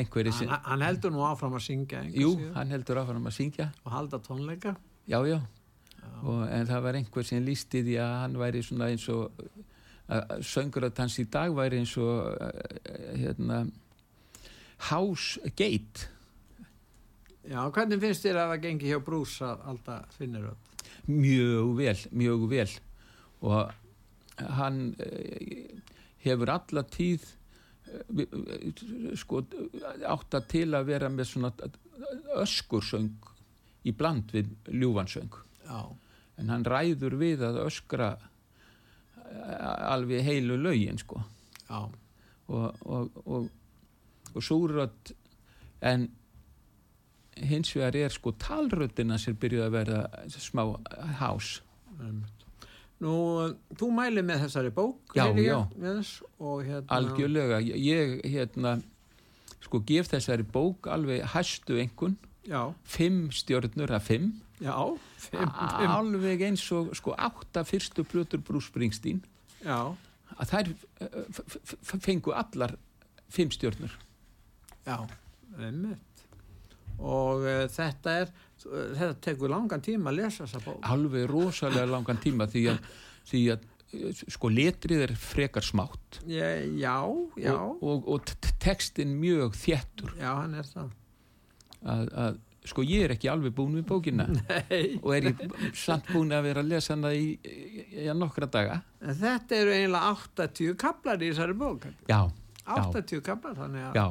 einhverju 0.00 0.32
sem 0.36 0.50
hann, 0.52 0.64
hann 0.66 0.84
heldur 0.84 1.12
nú 1.12 1.24
áfram 1.24 1.56
að 1.56 1.66
syngja 1.66 2.02
jú, 2.12 2.34
síður. 2.36 2.54
hann 2.56 2.72
heldur 2.74 3.00
áfram 3.00 3.28
að 3.28 3.36
syngja. 3.38 3.70
Og 3.84 3.92
halda 3.94 4.20
tónleika. 4.24 4.74
Já, 5.08 5.20
já, 5.28 5.38
og, 6.22 6.42
en 6.50 6.68
það 6.68 6.84
var 6.86 6.98
einhver 7.00 7.26
sem 7.28 7.44
lísti 7.44 7.82
því 7.86 7.96
að 8.02 8.14
hann 8.22 8.36
væri 8.40 8.62
svona 8.66 8.90
eins 8.92 9.08
og 9.12 9.46
að 10.06 10.44
söngur 10.46 10.86
að 10.86 11.00
hans 11.02 11.18
í 11.18 11.26
dag 11.30 11.54
væri 11.54 11.80
eins 11.82 11.96
og 11.98 12.36
eh, 12.40 13.16
hérna 13.24 13.64
House 14.90 15.40
Gate 15.56 16.12
já, 17.46 17.60
hvernig 17.70 18.00
finnst 18.02 18.26
þér 18.26 18.42
að 18.42 18.54
það 18.54 18.64
gengi 18.68 18.92
hjá 18.92 19.02
Brús 19.02 19.40
að 19.42 19.66
halda 19.66 20.00
finnir 20.14 20.50
upp 20.52 20.66
mjög 21.06 21.76
vel, 21.76 21.98
mjög 22.10 22.48
vel. 22.50 22.70
Og 23.40 23.72
hann 24.36 24.94
eh, 24.98 25.78
hefur 26.24 26.52
alla 26.56 26.82
tíð 26.90 27.24
eh, 27.86 28.26
eh, 28.26 29.16
sko 29.16 29.42
átt 30.06 30.36
að 30.36 30.48
til 30.50 30.68
að 30.74 30.90
vera 30.90 31.10
með 31.12 31.30
svona 31.30 31.52
öskursöng 32.36 33.14
í 33.86 33.94
bland 33.96 34.32
við 34.34 34.50
ljúfansöng 34.72 35.42
já, 35.66 35.80
en 36.40 36.52
hann 36.52 36.66
ræður 36.66 37.18
við 37.20 37.44
að 37.46 37.60
öskra 37.66 38.10
eh, 38.16 39.92
alveg 39.92 40.24
heilu 40.26 40.58
lögin 40.60 41.00
sko. 41.02 41.22
Já, 41.66 41.86
og, 42.46 42.82
og, 42.86 43.20
og, 43.26 43.48
og 44.32 44.44
súrödd 44.44 45.14
en 45.86 46.08
hins 47.36 47.74
vegar 47.76 47.96
er 47.98 48.14
sko 48.14 48.32
talröddina 48.40 49.18
sem 49.20 49.36
byrjuð 49.36 49.66
að 49.66 49.76
vera 49.76 50.02
smá 50.32 50.64
hás. 51.20 51.58
Nú, 53.02 53.12
þú 53.76 53.90
mæli 53.92 54.22
með 54.24 54.46
þessari 54.46 54.70
bók 54.72 55.12
Já, 55.16 55.26
já. 55.36 55.58
Yes, 55.76 56.14
hérna 56.40 56.96
algjörlega, 56.96 57.58
ég 57.60 58.22
hérna 58.24 58.78
sko 59.64 59.82
gef 59.84 60.08
þessari 60.12 60.46
bók 60.48 60.88
alveg 60.88 61.24
hæstu 61.34 61.76
einhvern, 61.82 62.16
já, 62.46 62.72
fimm 62.88 63.26
stjörnur 63.34 63.92
að 63.92 64.06
fimm, 64.08 64.30
já, 64.62 64.76
fimm, 65.20 65.50
fimm. 65.52 65.92
alveg 65.98 66.42
eins 66.48 66.64
og 66.72 66.92
sko 66.96 67.14
átta 67.18 67.64
fyrstu 67.68 68.04
plötur 68.08 68.40
Bruce 68.46 68.70
Springsteen. 68.70 69.20
Já, 69.64 69.78
að 70.36 70.50
þær 70.52 70.72
eh, 71.04 71.22
f- 71.44 71.96
fengu 72.04 72.32
allar 72.36 72.76
fimm 73.32 73.50
stjörnur. 73.54 73.92
Já, 74.86 74.98
einmitt. 75.58 76.26
Og 76.96 77.42
uh, 77.44 77.64
þetta 77.68 78.12
er 78.22 78.30
þetta 78.66 79.14
tekur 79.22 79.50
langan 79.52 79.82
tíma 79.84 80.08
að 80.10 80.22
lesa 80.22 80.46
þessa 80.46 80.62
bók. 80.64 80.78
Alveg 80.88 81.26
rosalega 81.28 81.86
langan 81.90 82.18
tíma 82.22 82.46
því 82.48 82.62
að, 82.72 82.78
því 83.28 83.40
að 83.52 83.66
eh, 83.92 84.22
sko 84.32 84.48
letrið 84.50 85.02
er 85.04 85.12
frekar 85.20 85.66
smátt. 85.66 86.22
Já, 86.24 86.48
já, 86.72 86.94
og, 87.04 87.82
og, 87.84 88.08
og 88.16 88.32
textin 88.62 89.12
mjög 89.20 89.58
þéttur. 89.60 90.14
Já, 90.16 90.30
hann 90.40 90.56
er 90.56 90.70
það. 90.72 90.94
Að, 91.86 92.08
að 92.24 92.40
sko 92.66 92.84
ég 92.86 93.04
er 93.06 93.14
ekki 93.16 93.30
alveg 93.30 93.54
búin 93.56 93.76
við 93.78 93.86
bókina 93.88 94.26
Nei. 94.34 94.96
og 95.02 95.12
er 95.16 95.30
ég 95.30 95.44
samt 95.76 96.08
búin 96.12 96.34
að 96.34 96.48
vera 96.50 96.64
að 96.64 96.72
lesa 96.74 96.94
hana 96.96 97.12
í, 97.14 97.28
í, 97.40 97.58
í 98.04 98.08
nokkra 98.16 98.48
daga 98.50 98.80
þetta 99.00 99.60
eru 99.60 99.76
eiginlega 99.76 100.14
80 100.14 100.76
kaplar 100.80 101.22
í 101.22 101.30
þessari 101.32 101.56
bók. 101.58 101.86
já, 102.10 102.20
80 102.66 103.22
kaplar, 103.26 103.54
þannig 103.60 103.90
að 103.90 104.00
já 104.00 104.06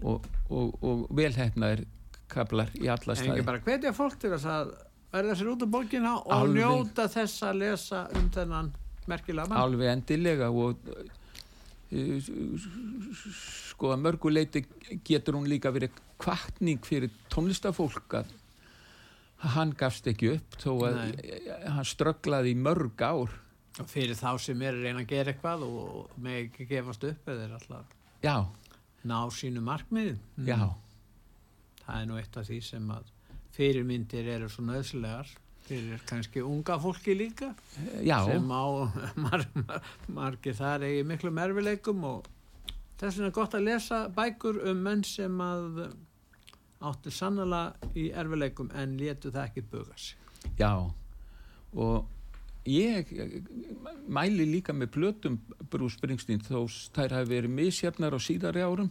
og, 0.00 0.28
og, 0.48 0.76
og 0.80 1.02
velhæfnaðir 1.16 1.84
kablar 2.30 2.70
í 2.78 2.86
alla 2.88 3.12
en 3.12 3.18
ekki 3.18 3.26
staði 3.34 3.46
bara 3.48 3.62
hvetja 3.66 3.92
fólk 3.96 4.18
til 4.22 4.30
þess 4.34 4.46
að 4.48 4.74
verða 5.10 5.34
sér 5.38 5.50
út 5.52 5.64
af 5.66 5.72
bókina 5.72 6.12
og 6.20 6.34
Alveg. 6.36 6.60
njóta 6.62 7.08
þess 7.10 7.42
að 7.48 7.58
lesa 7.64 8.04
um 8.16 8.28
þennan 8.34 8.70
merkilega 9.10 9.50
mann. 9.50 9.58
alveg 9.64 9.90
endilega 9.90 10.50
og 10.54 10.78
uh, 11.90 12.68
sko 13.74 13.90
að 13.94 14.04
mörguleiti 14.04 14.62
getur 15.06 15.38
hún 15.38 15.48
líka 15.50 15.72
verið 15.74 15.98
kvartning 16.20 16.84
fyrir 16.86 17.12
tónlistafólk 17.32 18.18
að 18.20 18.34
hann 19.56 19.72
gafst 19.78 20.08
ekki 20.10 20.34
upp 20.36 20.58
þó 20.60 20.72
að 20.90 20.98
hann 21.64 21.88
strögglaði 21.88 22.52
í 22.52 22.58
mörg 22.60 23.00
ár. 23.00 23.32
Og 23.80 23.88
fyrir 23.88 24.18
þá 24.18 24.34
sem 24.42 24.60
er 24.66 24.76
að 24.76 24.84
reyna 24.84 25.04
að 25.04 25.12
gera 25.14 25.32
eitthvað 25.32 25.62
og 25.64 26.16
með 26.20 26.40
ekki 26.44 26.66
gefast 26.68 27.06
upp 27.08 27.30
eða 27.32 27.46
er 27.46 27.54
alltaf 27.56 27.94
já, 28.24 28.34
ná 29.08 29.18
sínu 29.32 29.62
markmiðin. 29.64 30.18
já, 30.44 30.58
Það 31.86 32.00
er 32.02 32.10
nú 32.10 32.18
eitt 32.20 32.36
af 32.36 32.46
því 32.46 32.58
sem 32.62 32.90
að 32.92 33.06
fyrirmyndir 33.56 34.28
eru 34.36 34.50
svo 34.52 34.62
nöðslegar 34.68 35.30
fyrir 35.70 36.02
kannski 36.08 36.42
unga 36.42 36.76
fólki 36.82 37.14
líka 37.16 37.52
já. 38.02 38.18
sem 38.26 38.46
á 38.50 38.64
mar, 39.24 39.46
mar, 39.54 39.88
margir 40.10 40.56
þar 40.58 40.84
eigi 40.88 41.06
miklu 41.06 41.32
merfileikum 41.34 42.04
og 42.10 42.28
þess 43.00 43.16
vegna 43.16 43.30
er 43.30 43.36
gott 43.38 43.56
að 43.56 43.66
lesa 43.70 44.00
bækur 44.14 44.60
um 44.70 44.84
menn 44.86 45.04
sem 45.06 45.40
að 45.44 45.82
áttu 46.80 47.12
sannlega 47.12 47.92
í 47.94 48.08
erfileikum 48.16 48.70
en 48.76 48.96
létu 49.00 49.32
það 49.32 49.50
ekki 49.50 49.66
buga 49.72 49.96
sig. 50.00 50.16
Já, 50.58 50.72
og 51.76 52.08
ég 52.68 53.12
mæli 54.08 54.46
líka 54.48 54.72
með 54.76 54.92
plötum 54.96 55.38
Bruce 55.70 55.98
Springsteen 55.98 56.42
þó 56.44 56.64
þær 56.96 57.18
hafi 57.18 57.32
verið 57.34 57.56
misjafnar 57.56 58.16
á 58.16 58.20
síðari 58.20 58.64
árum. 58.64 58.90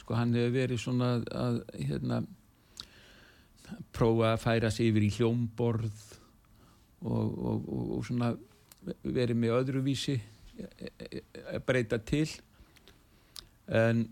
Sko 0.00 0.16
hann 0.16 0.34
hefur 0.34 0.56
verið 0.56 0.80
svona 0.80 1.10
að 1.36 1.60
hérna, 1.76 2.22
prófa 3.94 4.34
að 4.34 4.42
færa 4.44 4.70
sig 4.72 4.90
yfir 4.90 5.06
í 5.06 5.12
hljómborð 5.18 6.06
og, 7.04 7.26
og, 7.28 7.68
og, 7.68 7.84
og 7.98 8.06
svona 8.08 8.32
verið 9.04 9.36
með 9.36 9.56
öðruvísi 9.60 10.16
að 10.60 11.60
breyta 11.68 12.00
til. 12.02 12.26
En 13.70 14.08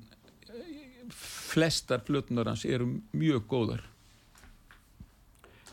flestar 1.48 2.04
plötunar 2.04 2.50
hans 2.52 2.66
eru 2.68 2.90
mjög 3.16 3.46
góðar. 3.50 3.82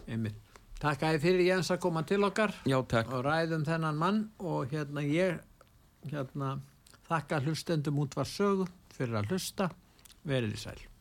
Einmitt. 0.07 0.41
Takk 0.80 1.03
að 1.03 1.15
þið 1.15 1.23
fyrir 1.23 1.47
Jens 1.49 1.71
að 1.73 1.82
koma 1.86 2.03
til 2.07 2.21
okkar. 2.28 2.53
Já, 2.67 2.78
og 2.78 3.21
ræðum 3.26 3.63
þennan 3.67 3.99
mann. 3.99 4.23
Og 4.43 4.73
hérna 4.73 5.03
ég 5.07 5.39
hérna, 6.11 6.57
þakka 7.09 7.41
hlustendum 7.45 8.03
út 8.03 8.17
var 8.17 8.30
sögu 8.30 8.67
fyrir 8.95 9.21
að 9.21 9.34
hlusta. 9.34 9.71
Verið 10.26 10.57
í 10.57 10.61
sæl 10.67 10.95